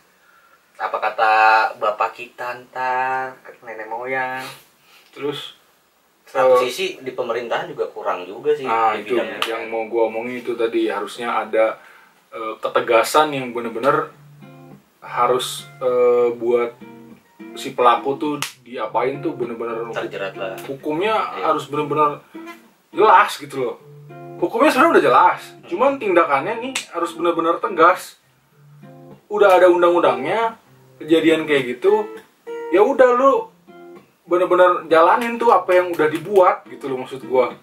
apa 0.77 0.97
kata 1.01 1.33
bapak 1.77 2.11
kita 2.15 2.47
ntar 2.65 3.33
nenek 3.61 3.87
moyang 3.87 4.45
terus 5.11 5.57
satu 6.23 6.59
eh, 6.59 6.63
sisi 6.65 7.01
di 7.01 7.11
pemerintahan 7.11 7.67
juga 7.67 7.89
kurang 7.89 8.23
juga 8.23 8.53
sih 8.53 8.63
Nah 8.63 8.93
itu 8.93 9.17
yang 9.43 9.67
mau 9.67 9.85
gue 9.85 10.03
omongin 10.03 10.39
itu 10.39 10.53
tadi 10.53 10.87
harusnya 10.87 11.33
ada 11.41 11.81
eh, 12.29 12.55
ketegasan 12.59 13.33
yang 13.33 13.51
bener-bener 13.51 14.13
harus 15.01 15.65
eh, 15.79 16.29
buat 16.33 16.75
si 17.57 17.73
pelaku 17.73 18.11
tuh 18.17 18.35
diapain 18.61 19.17
tuh 19.19 19.33
bener-bener 19.33 19.89
terjerat 19.91 20.35
lah 20.37 20.55
hukumnya 20.67 21.15
Iya. 21.35 21.45
harus 21.49 21.65
bener-bener 21.67 22.21
jelas 22.93 23.33
gitu 23.35 23.57
loh 23.59 23.75
hukumnya 24.37 24.71
sebenarnya 24.73 24.93
udah 24.97 25.05
jelas 25.05 25.41
cuman 25.67 25.99
tindakannya 25.99 26.55
nih 26.63 26.75
harus 26.93 27.11
bener-bener 27.17 27.57
tegas. 27.59 28.21
Udah 29.27 29.59
ada 29.59 29.67
undang-undangnya 29.67 30.55
kejadian 31.03 31.51
kayak 31.51 31.77
gitu 31.77 32.07
ya 32.71 32.83
udah 32.83 33.11
lu 33.15 33.33
bener-bener 34.27 34.87
jalanin 34.91 35.39
tuh 35.39 35.55
apa 35.55 35.71
yang 35.75 35.91
udah 35.95 36.09
dibuat 36.11 36.67
gitu 36.71 36.87
loh 36.91 37.03
maksud 37.03 37.23
gua. 37.27 37.55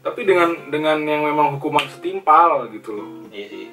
Tapi 0.00 0.24
dengan 0.24 0.72
dengan 0.72 0.96
yang 1.04 1.22
memang 1.28 1.58
hukuman 1.58 1.84
setimpal 1.86 2.66
gitu 2.72 2.96
loh. 2.96 3.08
Iya 3.30 3.46
sih. 3.50 3.66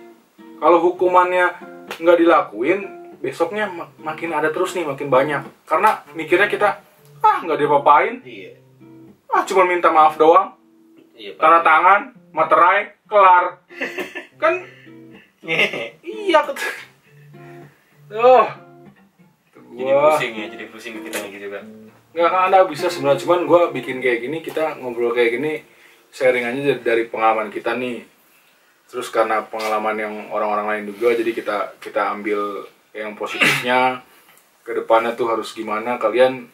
Kalau 0.58 0.82
hukumannya 0.82 1.54
nggak 1.98 2.18
dilakuin 2.20 2.80
besoknya 3.18 3.70
mak- 3.72 3.98
makin 3.98 4.36
ada 4.36 4.52
terus 4.54 4.76
nih 4.78 4.86
makin 4.86 5.08
banyak. 5.10 5.42
Karena 5.66 6.04
mikirnya 6.14 6.50
kita 6.52 6.82
ah 7.24 7.38
nggak 7.42 7.58
diapa-apain. 7.58 8.22
Iya. 8.22 8.60
Ah 9.32 9.42
cuma 9.46 9.66
minta 9.66 9.90
maaf 9.90 10.18
doang 10.18 10.57
iya 11.18 11.34
tanda 11.36 11.60
tangan 11.62 12.02
materai 12.30 12.94
kelar. 13.10 13.46
Kan 14.42 14.54
iya 16.04 16.40
oh 18.14 18.48
Jadi 19.78 19.94
pusing 19.94 20.34
ya, 20.34 20.46
jadi 20.50 20.66
pusing 20.68 20.94
kita 21.02 21.18
nih 21.22 21.32
gitu 21.38 21.48
kan. 21.52 21.64
nggak 22.14 22.28
akan 22.28 22.42
ada 22.50 22.66
bisa 22.66 22.88
sebenarnya. 22.88 23.22
Cuman 23.22 23.46
gua 23.46 23.70
bikin 23.70 24.02
kayak 24.02 24.26
gini 24.26 24.42
kita 24.42 24.80
ngobrol 24.80 25.14
kayak 25.14 25.38
gini 25.38 25.62
sharing 26.10 26.46
aja 26.46 26.60
dari- 26.74 26.82
dari 26.82 27.04
pengalaman 27.06 27.50
kita 27.50 27.78
nih. 27.78 28.02
Terus 28.88 29.12
karena 29.12 29.44
pengalaman 29.44 29.96
yang 29.96 30.14
orang-orang 30.32 30.66
lain 30.66 30.84
juga 30.90 31.14
jadi 31.14 31.30
kita 31.30 31.58
kita 31.78 32.10
ambil 32.10 32.66
yang 32.96 33.14
positifnya. 33.14 34.02
Ke 34.66 34.76
depannya 34.76 35.14
tuh 35.14 35.30
harus 35.30 35.54
gimana 35.54 35.96
kalian 35.96 36.50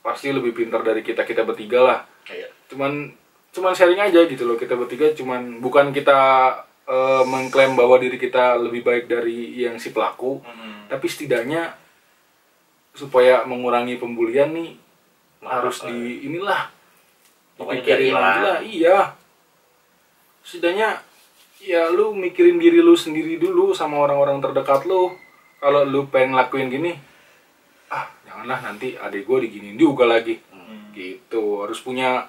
pasti 0.00 0.32
lebih 0.32 0.54
pintar 0.54 0.80
dari 0.80 1.02
kita 1.02 1.26
kita 1.26 1.42
bertiga 1.44 1.80
lah. 1.82 2.00
Iya. 2.28 2.48
cuman 2.68 3.16
cuman 3.48 3.72
sharing 3.72 3.98
aja 3.98 4.22
gitu 4.28 4.44
loh 4.44 4.54
kita 4.54 4.76
bertiga 4.76 5.10
cuman 5.12 5.58
bukan 5.58 5.90
kita 5.90 6.18
eh, 6.84 7.22
mengklaim 7.24 7.74
bahwa 7.74 7.96
diri 7.96 8.16
kita 8.16 8.60
lebih 8.60 8.84
baik 8.84 9.08
dari 9.08 9.56
yang 9.56 9.80
si 9.80 9.90
pelaku 9.90 10.38
Mm-mm. 10.44 10.86
tapi 10.92 11.06
setidaknya 11.08 11.74
supaya 12.92 13.46
mengurangi 13.46 13.96
pembulian 13.96 14.50
nih 14.52 14.74
Maaf, 15.38 15.62
harus 15.62 15.82
eh. 15.82 15.90
di 15.90 15.98
inilah 16.26 16.66
Pokoknya 17.58 17.82
dipikirin 17.82 18.14
lagi 18.14 18.40
lah 18.42 18.58
iya 18.62 18.98
setidaknya 20.42 20.88
ya 21.58 21.90
lu 21.90 22.14
mikirin 22.14 22.56
diri 22.56 22.78
lu 22.78 22.94
sendiri 22.94 23.36
dulu 23.36 23.74
sama 23.74 23.98
orang-orang 23.98 24.38
terdekat 24.38 24.86
lu 24.86 25.12
kalau 25.58 25.82
lu 25.82 26.06
pengen 26.06 26.38
ngelakuin 26.38 26.70
gini 26.70 26.92
ah 27.90 28.06
janganlah 28.22 28.62
nanti 28.62 28.94
adik 28.94 29.26
gue 29.26 29.48
diginiin 29.48 29.78
juga 29.78 30.06
lagi 30.06 30.38
Hmm. 30.68 30.92
gitu 30.92 31.64
harus 31.64 31.80
punya 31.80 32.28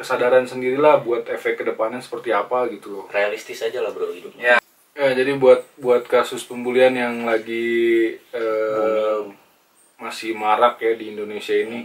kesadaran 0.00 0.48
sendirilah 0.48 1.04
buat 1.04 1.28
efek 1.28 1.60
ke 1.60 1.64
depannya 1.68 2.00
seperti 2.00 2.32
apa 2.32 2.64
gitu 2.72 2.88
loh. 2.88 3.04
Realistis 3.12 3.60
aja 3.60 3.84
lah 3.84 3.92
bro 3.92 4.08
hidupnya 4.08 4.56
Ya, 4.56 4.56
ya 4.96 5.12
jadi 5.12 5.36
buat 5.36 5.60
buat 5.76 6.08
kasus 6.08 6.48
pembulian 6.48 6.96
yang 6.96 7.28
lagi 7.28 8.16
eh, 8.16 9.20
masih 10.00 10.32
marak 10.32 10.80
ya 10.80 10.96
di 10.96 11.12
Indonesia 11.12 11.52
ini 11.52 11.84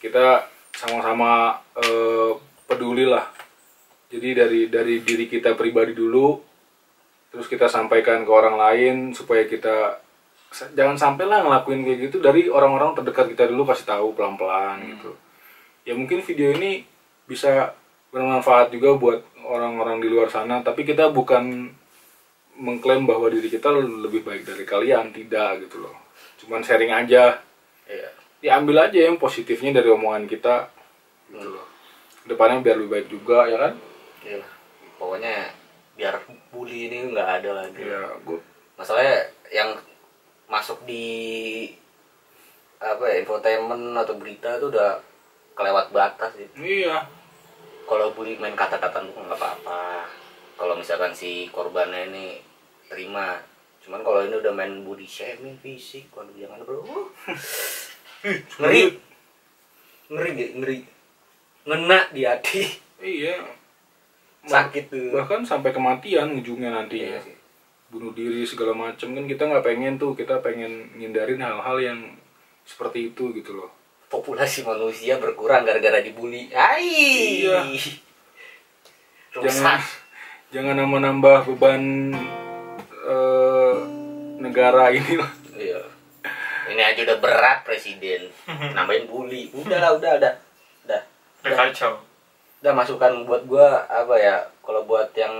kita 0.00 0.48
sama-sama 0.72 1.60
eh, 1.76 2.32
peduli 2.64 3.04
lah 3.04 3.28
jadi 4.08 4.48
dari 4.48 4.72
dari 4.72 5.04
diri 5.04 5.28
kita 5.28 5.52
pribadi 5.52 5.92
dulu 5.92 6.40
terus 7.28 7.44
kita 7.44 7.68
sampaikan 7.68 8.24
ke 8.24 8.32
orang 8.32 8.56
lain 8.56 8.96
supaya 9.12 9.44
kita 9.44 10.00
jangan 10.72 10.96
sampai 10.96 11.28
lah 11.28 11.44
ngelakuin 11.44 11.84
kayak 11.84 12.08
gitu. 12.08 12.24
Dari 12.24 12.48
orang-orang 12.48 12.96
terdekat 12.96 13.36
kita 13.36 13.44
dulu 13.52 13.68
kasih 13.68 13.84
tahu 13.84 14.16
pelan-pelan 14.16 14.80
gitu 14.96 15.12
ya 15.88 15.96
mungkin 15.96 16.20
video 16.20 16.52
ini 16.52 16.84
bisa 17.24 17.72
bermanfaat 18.12 18.68
juga 18.68 18.92
buat 18.92 19.20
orang-orang 19.40 20.04
di 20.04 20.08
luar 20.12 20.28
sana 20.28 20.60
tapi 20.60 20.84
kita 20.84 21.08
bukan 21.08 21.72
mengklaim 22.60 23.08
bahwa 23.08 23.32
diri 23.32 23.48
kita 23.48 23.72
lebih 23.72 24.20
baik 24.20 24.44
dari 24.44 24.68
kalian 24.68 25.08
tidak 25.08 25.64
gitu 25.64 25.80
loh 25.80 25.96
cuman 26.44 26.60
sharing 26.60 26.92
aja 26.92 27.40
Iya. 27.88 28.12
diambil 28.44 28.84
aja 28.84 29.08
yang 29.08 29.16
positifnya 29.16 29.80
dari 29.80 29.88
omongan 29.88 30.28
kita 30.28 30.68
gitu 31.32 31.48
loh 31.48 31.64
depannya 32.28 32.60
biar 32.60 32.76
lebih 32.76 32.92
baik 32.92 33.08
juga 33.08 33.48
ya 33.48 33.56
kan 33.56 33.72
Iya. 34.20 34.44
Pokoknya 35.00 35.56
biar 35.96 36.20
bully 36.50 36.90
ini 36.90 37.14
nggak 37.14 37.28
ada 37.40 37.50
lagi. 37.64 37.80
ya 37.80 38.12
gue 38.28 38.38
Masalahnya 38.76 39.30
yang 39.48 39.72
masuk 40.46 40.84
di 40.84 41.70
apa 42.78 43.02
ya 43.08 43.22
infotainment 43.22 43.94
atau 43.96 44.14
berita 44.20 44.58
itu 44.58 44.68
udah 44.68 45.00
kelewat 45.58 45.90
batas 45.90 46.30
sih. 46.32 46.46
iya 46.56 47.02
Kalau 47.82 48.14
bully 48.14 48.36
main 48.36 48.54
kata-kata 48.54 49.02
itu 49.02 49.10
nggak 49.12 49.34
apa-apa. 49.34 50.06
Kalau 50.54 50.74
misalkan 50.74 51.10
si 51.10 51.48
korbannya 51.48 52.06
ini 52.08 52.38
terima. 52.86 53.40
Cuman 53.80 54.04
kalau 54.04 54.22
ini 54.22 54.36
udah 54.36 54.52
main 54.52 54.84
body 54.84 55.02
shaming 55.02 55.56
fisik, 55.58 56.12
waduh 56.12 56.36
jangan 56.36 56.60
bro. 56.62 56.84
ngeri, 58.60 59.00
ngeri, 60.12 60.30
ngeri, 60.30 60.46
ngeri. 60.60 60.78
Ngena 61.64 61.98
di 62.12 62.22
hati. 62.24 62.62
iya 62.98 63.38
Sakit 64.44 64.88
tuh. 64.88 65.12
bahkan 65.12 65.44
sampai 65.44 65.70
kematian 65.70 66.32
ujungnya 66.34 66.72
nantinya 66.72 67.14
Iya 67.14 67.20
sih. 67.20 67.36
bunuh 67.88 68.12
diri 68.12 68.44
segala 68.44 68.72
macam 68.72 69.12
kan 69.12 69.24
kita 69.24 69.44
nggak 69.44 69.64
pengen 69.64 69.94
tuh 69.96 70.12
kita 70.12 70.40
pengen 70.40 70.88
ngindarin 70.96 71.38
hal-hal 71.38 71.76
yang 71.78 72.00
seperti 72.64 73.12
itu 73.12 73.32
gitu 73.32 73.60
loh 73.60 73.70
populasi 74.08 74.64
manusia 74.64 75.20
berkurang 75.20 75.68
gara-gara 75.68 76.00
dibully. 76.00 76.48
Ai. 76.52 77.44
Iya. 77.44 77.60
Rusak. 79.38 79.44
jangan 79.44 79.80
jangan 80.48 80.74
nambah-nambah 80.80 81.38
beban 81.52 81.82
eh, 83.04 83.76
negara 84.40 84.88
ini 84.90 85.14
lah 85.20 85.30
Iya. 85.58 85.80
Ini 86.68 86.82
aja 86.84 87.00
udah 87.04 87.18
berat 87.18 87.58
presiden. 87.66 88.30
Nambahin 88.76 89.10
bully. 89.10 89.50
Udah 89.52 89.78
lah, 89.82 89.90
udah, 89.98 90.12
udah. 90.22 90.34
Udah. 90.86 91.02
Udah 91.44 91.56
kacau 91.56 91.92
Udah 92.58 92.72
masukan 92.74 93.26
buat 93.26 93.42
gua 93.46 93.86
apa 93.90 94.14
ya? 94.18 94.36
Kalau 94.62 94.86
buat 94.86 95.10
yang 95.18 95.34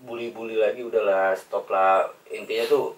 bully-bully 0.00 0.56
lagi 0.60 0.80
udahlah 0.84 1.36
stop 1.36 1.68
lah. 1.68 2.08
Intinya 2.32 2.64
tuh 2.68 2.96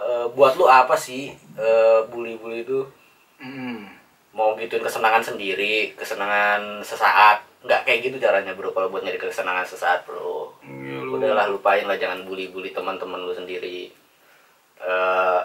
eh, 0.00 0.26
buat 0.32 0.56
lu 0.56 0.64
apa 0.64 0.96
sih 0.96 1.34
eh, 1.60 2.00
bully-bully 2.08 2.64
itu 2.64 2.84
Hmm. 3.44 3.84
mau 4.34 4.56
gituin 4.56 4.82
kesenangan 4.82 5.22
sendiri, 5.22 5.92
kesenangan 5.94 6.82
sesaat. 6.82 7.44
Nggak 7.62 7.80
kayak 7.86 8.00
gitu 8.02 8.16
caranya, 8.18 8.50
Bro. 8.50 8.72
Kalau 8.72 8.90
buat 8.90 9.04
nyari 9.04 9.14
kesenangan 9.14 9.62
sesaat, 9.62 10.02
Bro. 10.02 10.56
Lu- 10.64 11.14
udahlah 11.14 11.46
lupain 11.46 11.86
lah 11.86 11.94
jangan 11.94 12.26
bully-bully 12.26 12.74
teman-teman 12.74 13.22
lu 13.22 13.30
sendiri 13.30 13.92
Eh, 14.80 15.40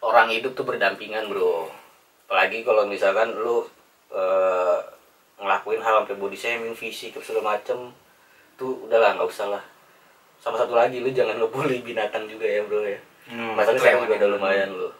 orang 0.00 0.32
hidup 0.32 0.56
tuh 0.56 0.64
berdampingan 0.64 1.28
bro 1.28 1.68
apalagi 2.26 2.64
kalau 2.64 2.82
misalkan 2.82 3.30
lu 3.30 3.62
eh, 4.10 4.78
ngelakuin 5.36 5.78
hal 5.78 6.02
sampai 6.02 6.18
body 6.18 6.34
shaming 6.34 6.74
fisik 6.74 7.14
segala 7.20 7.54
macem 7.54 7.94
tuh 8.56 8.88
udahlah 8.88 9.14
nggak 9.14 9.28
usah 9.28 9.54
lah 9.54 9.62
sama 10.36 10.58
satu 10.58 10.74
lagi 10.74 10.98
lu 10.98 11.12
jangan 11.12 11.38
ngebully 11.38 11.84
binatang 11.84 12.26
juga 12.26 12.48
ya 12.48 12.64
bro 12.64 12.82
ya 12.82 12.98
Hmm, 13.30 13.54
masalahnya 13.54 13.94
juga 14.02 14.10
udah 14.10 14.18
paling 14.18 14.32
lumayan 14.34 14.70
lu 14.74 14.90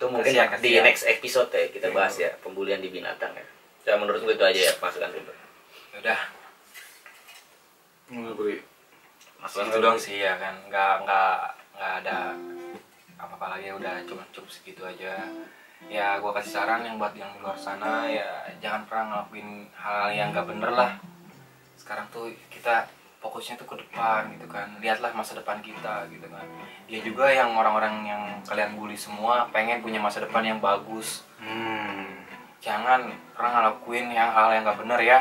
itu 0.00 0.08
mungkin 0.08 0.32
Kasihan, 0.32 0.48
di 0.48 0.72
kasihan. 0.72 0.84
next 0.88 1.04
episode 1.04 1.52
ya 1.52 1.68
kita 1.68 1.92
bahas 1.92 2.16
ya 2.16 2.32
pembulian 2.40 2.80
di 2.80 2.88
binatang 2.88 3.36
ya. 3.36 3.44
Ya 3.84 3.94
menurut 4.00 4.24
gue 4.24 4.32
itu 4.32 4.40
aja 4.40 4.56
ya 4.56 4.72
masukan 4.80 5.12
itu 5.12 5.32
udah. 6.00 6.20
Nggak 8.08 8.34
beri. 8.40 8.56
masukan 9.44 9.68
itu 9.68 9.78
doang 9.84 10.00
sih 10.00 10.16
ya 10.24 10.40
kan. 10.40 10.56
Nggak 10.72 11.04
nggak 11.04 11.36
nggak 11.76 11.92
ada 12.00 12.16
apa 13.20 13.32
apa 13.36 13.46
lagi 13.52 13.76
udah 13.76 14.00
cuma 14.08 14.24
cukup 14.32 14.48
segitu 14.48 14.88
aja. 14.88 15.20
Ya 15.92 16.16
gua 16.16 16.32
kasih 16.32 16.56
saran 16.56 16.80
yang 16.80 16.96
buat 16.96 17.12
yang 17.12 17.36
di 17.36 17.44
luar 17.44 17.60
sana 17.60 18.08
ya 18.08 18.48
jangan 18.64 18.88
pernah 18.88 19.04
ngelakuin 19.04 19.68
hal 19.76 20.16
yang 20.16 20.32
nggak 20.32 20.48
bener 20.48 20.72
lah. 20.72 20.96
Sekarang 21.76 22.08
tuh 22.08 22.32
kita 22.48 22.88
fokusnya 23.20 23.54
tuh 23.54 23.66
ke 23.66 23.76
depan 23.78 24.32
gitu 24.32 24.46
kan 24.46 24.64
lihatlah 24.78 25.12
masa 25.12 25.32
depan 25.34 25.60
kita 25.60 26.08
gitu 26.08 26.24
kan 26.26 26.44
dia 26.84 27.00
juga 27.00 27.28
yang 27.28 27.52
orang-orang 27.52 27.94
yang 28.02 28.22
kalian 28.42 28.74
bully 28.74 28.96
semua 28.96 29.44
pengen 29.50 29.78
punya 29.78 29.96
masa 29.96 30.20
depan 30.20 30.42
yang 30.42 30.58
bagus 30.58 31.24
Hmm. 31.36 32.04
jangan 32.58 33.08
pernah 33.30 33.50
ngelakuin 33.54 34.08
yang 34.08 34.28
hal 34.28 34.48
yang 34.50 34.60
nggak 34.62 34.76
bener 34.78 35.00
ya 35.00 35.18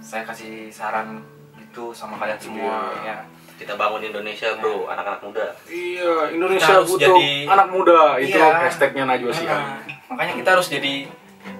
saya 0.00 0.22
kasih 0.22 0.66
saran 0.68 1.22
itu 1.56 1.90
sama 1.90 2.18
kalian 2.18 2.38
semua 2.38 2.90
Iya. 2.96 3.02
ya 3.04 3.16
kita 3.56 3.74
bangun 3.74 4.02
Indonesia 4.04 4.50
bro 4.56 4.88
anak-anak 4.88 5.20
muda 5.20 5.46
Iya, 5.66 6.32
Indonesia 6.32 6.64
Kita 6.64 6.74
harus 6.76 6.88
butuh 6.88 7.06
jadi- 7.12 7.46
anak 7.46 7.68
muda. 7.68 8.00
Itu 8.16 8.34
Iya. 8.34 8.56
hashtagnya 8.58 9.04
Najwa 9.04 9.30
Shihab. 9.30 9.52
Nah, 9.52 9.78
makanya 10.08 10.34
kita 10.34 10.48
harus 10.50 10.66
jadi 10.66 10.94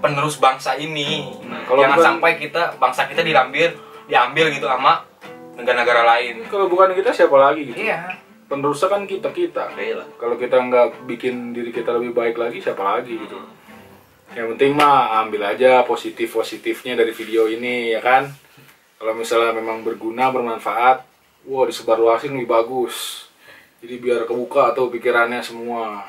penerus 0.01 0.36
bangsa 0.36 0.74
ini. 0.74 1.28
Nah, 1.45 1.61
kalau 1.62 1.84
Jangan 1.84 1.93
bukan- 1.95 2.09
sampai 2.09 2.30
kita 2.41 2.62
bangsa 2.74 3.05
kita 3.05 3.20
diambil 3.20 3.68
diambil 4.07 4.47
gitu 4.49 4.64
sama 4.64 5.05
negara-negara 5.63 6.03
lain. 6.17 6.45
Kalau 6.49 6.67
bukan 6.67 6.97
kita 6.97 7.13
siapa 7.13 7.37
lagi 7.37 7.71
gitu? 7.71 7.79
Iya. 7.79 8.17
Penerusnya 8.51 8.89
kan 8.91 9.07
kita 9.07 9.31
kita. 9.31 9.71
Oke 9.71 9.95
lah 9.95 10.09
Kalau 10.19 10.35
kita 10.35 10.57
nggak 10.59 11.07
bikin 11.07 11.55
diri 11.55 11.71
kita 11.71 11.95
lebih 11.95 12.17
baik 12.17 12.35
lagi, 12.35 12.59
siapa 12.59 12.83
lagi 12.83 13.15
gitu? 13.15 13.39
Yang 14.35 14.47
penting 14.57 14.73
mah 14.79 15.23
ambil 15.27 15.55
aja 15.55 15.83
positif 15.87 16.35
positifnya 16.35 16.95
dari 16.99 17.11
video 17.11 17.47
ini 17.51 17.95
ya 17.95 18.01
kan. 18.03 18.31
Kalau 19.01 19.17
misalnya 19.17 19.57
memang 19.57 19.81
berguna 19.81 20.29
bermanfaat, 20.29 21.03
wah 21.49 21.65
disebarluasin 21.65 22.37
lebih 22.37 22.51
bagus. 22.51 23.27
Jadi 23.81 23.97
biar 23.97 24.29
kebuka 24.29 24.77
tuh 24.77 24.93
pikirannya 24.93 25.41
semua. 25.41 26.05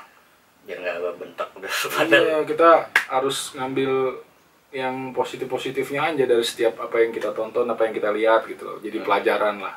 biar 0.62 0.78
nggak 0.78 1.18
bentak 1.18 1.49
udah 1.58 1.72
Iya, 2.06 2.38
kita 2.45 2.93
harus 3.10 3.58
ngambil 3.58 4.22
yang 4.72 5.11
positif-positifnya 5.11 6.15
aja 6.15 6.24
dari 6.24 6.43
setiap 6.47 6.80
apa 6.80 7.03
yang 7.03 7.11
kita 7.11 7.36
tonton, 7.36 7.67
apa 7.67 7.88
yang 7.88 7.93
kita 7.95 8.09
lihat 8.15 8.47
gitu 8.47 8.63
loh. 8.63 8.78
Jadi 8.80 8.97
pelajaran 9.03 9.59
lah. 9.59 9.76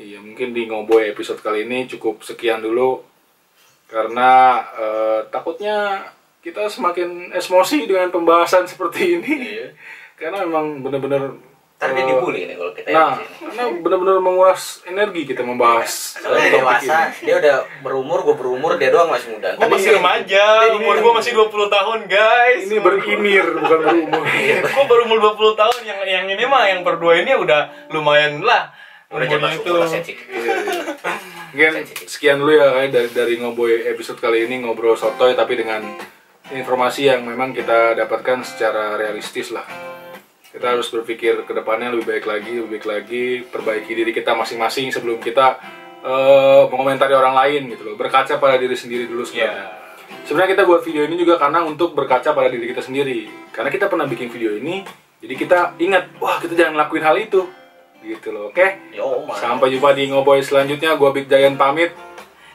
Iya, 0.00 0.22
mungkin 0.22 0.54
di 0.54 0.64
Ngoboy 0.70 1.12
episode 1.12 1.42
kali 1.42 1.66
ini 1.66 1.90
cukup 1.90 2.22
sekian 2.22 2.62
dulu. 2.62 3.02
Karena 3.90 4.62
eh, 4.78 5.20
takutnya 5.28 6.06
kita 6.40 6.70
semakin 6.70 7.34
emosi 7.34 7.84
dengan 7.84 8.08
pembahasan 8.14 8.64
seperti 8.72 9.18
ini. 9.18 9.34
Iya. 9.58 9.66
Karena 10.14 10.46
memang 10.46 10.86
benar-benar 10.86 11.49
ntar 11.80 11.96
dia 11.96 12.04
eh, 12.04 12.08
dibully 12.12 12.44
nih 12.44 12.56
kalau 12.60 12.72
kita 12.76 12.88
Nah, 12.92 13.16
karena 13.40 13.64
benar-benar 13.80 14.20
menguras 14.20 14.84
energi 14.84 15.24
kita 15.24 15.40
membahas 15.40 16.20
Soalnya 16.20 16.52
dia 16.52 16.52
dewasa, 16.60 16.96
ini. 17.08 17.24
dia 17.24 17.34
udah 17.40 17.56
berumur, 17.80 18.18
gue 18.20 18.36
berumur, 18.36 18.76
dia 18.76 18.92
doang 18.92 19.08
masih 19.08 19.32
muda. 19.32 19.56
Gue 19.56 19.64
masih 19.64 19.96
remaja, 19.96 20.44
umur 20.76 21.00
gue 21.00 21.12
masih 21.16 21.32
20 21.32 21.72
tahun 21.72 21.98
guys. 22.04 22.68
Ini 22.68 22.78
berimir 22.84 23.44
bukan 23.56 23.78
berumur. 23.80 24.22
gue 24.60 24.84
baru 24.92 25.02
umur 25.08 25.18
20 25.40 25.56
tahun, 25.56 25.80
yang 25.88 25.98
yang 26.04 26.26
ini 26.28 26.44
mah 26.44 26.68
yang 26.68 26.84
berdua 26.84 27.16
ini 27.16 27.32
udah 27.32 27.88
lumayan 27.96 28.44
lah. 28.44 28.76
Udah 29.08 29.24
jatuh 29.24 29.80
lah 29.80 29.88
sensitif. 29.88 30.20
Iya, 30.28 30.54
iya. 30.60 30.82
Mungkin 31.50 31.72
sekian 32.06 32.44
dulu 32.44 32.52
ya 32.60 32.76
kayak 32.76 32.90
dari 32.92 33.08
dari 33.10 33.34
ngoboy 33.40 33.88
episode 33.88 34.20
kali 34.20 34.44
ini 34.44 34.62
ngobrol 34.62 35.00
sotoy 35.00 35.32
tapi 35.32 35.56
dengan 35.56 35.82
informasi 36.52 37.08
yang 37.08 37.24
memang 37.24 37.56
kita 37.56 37.96
dapatkan 37.96 38.44
secara 38.44 39.00
realistis 39.00 39.50
lah. 39.50 39.64
Kita 40.50 40.66
harus 40.74 40.90
berpikir 40.90 41.46
ke 41.46 41.52
depannya 41.54 41.94
lebih 41.94 42.10
baik 42.10 42.26
lagi, 42.26 42.58
lebih 42.58 42.70
baik 42.74 42.86
lagi, 42.90 43.26
perbaiki 43.46 43.92
diri 43.94 44.10
kita 44.10 44.34
masing-masing 44.34 44.90
sebelum 44.90 45.22
kita 45.22 45.62
eh, 46.02 46.62
mengomentari 46.66 47.14
orang 47.14 47.38
lain 47.38 47.70
gitu 47.70 47.86
loh. 47.86 47.94
Berkaca 47.94 48.34
pada 48.40 48.58
diri 48.58 48.74
sendiri 48.74 49.06
dulu 49.06 49.22
Iya. 49.22 49.28
sebenarnya. 49.30 49.78
Sebenarnya 50.26 50.50
kita 50.58 50.62
buat 50.66 50.82
video 50.82 51.02
ini 51.06 51.14
juga 51.14 51.38
karena 51.38 51.62
untuk 51.62 51.94
berkaca 51.94 52.34
pada 52.34 52.48
diri 52.50 52.66
kita 52.66 52.82
sendiri. 52.82 53.30
Karena 53.54 53.70
kita 53.70 53.86
pernah 53.86 54.10
bikin 54.10 54.26
video 54.26 54.58
ini, 54.58 54.82
jadi 55.22 55.34
kita 55.38 55.58
ingat, 55.78 56.18
wah 56.18 56.42
kita 56.42 56.58
jangan 56.58 56.74
lakuin 56.82 57.04
hal 57.06 57.14
itu. 57.14 57.46
Gitu 58.00 58.32
loh, 58.32 58.48
oke? 58.50 58.66
Yo, 58.90 59.28
man. 59.28 59.36
Sampai 59.36 59.70
jumpa 59.70 59.92
di 59.92 60.08
Ngoboy 60.08 60.40
selanjutnya. 60.40 60.96
Gua 60.96 61.12
Big 61.12 61.28
Giant 61.28 61.54
pamit. 61.54 61.92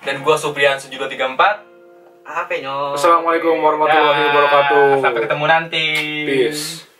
Dan 0.01 0.21
gue 0.21 0.35
Supriyan 0.35 0.81
Sujudo 0.81 1.05
34. 1.05 1.65
Apa 2.25 2.53
nyok? 2.57 2.97
Assalamualaikum 2.97 3.53
warahmatullahi 3.61 4.21
wabarakatuh. 4.25 4.85
Sampai 4.99 5.21
ketemu 5.21 5.45
nanti. 5.45 5.85
Peace. 6.25 6.94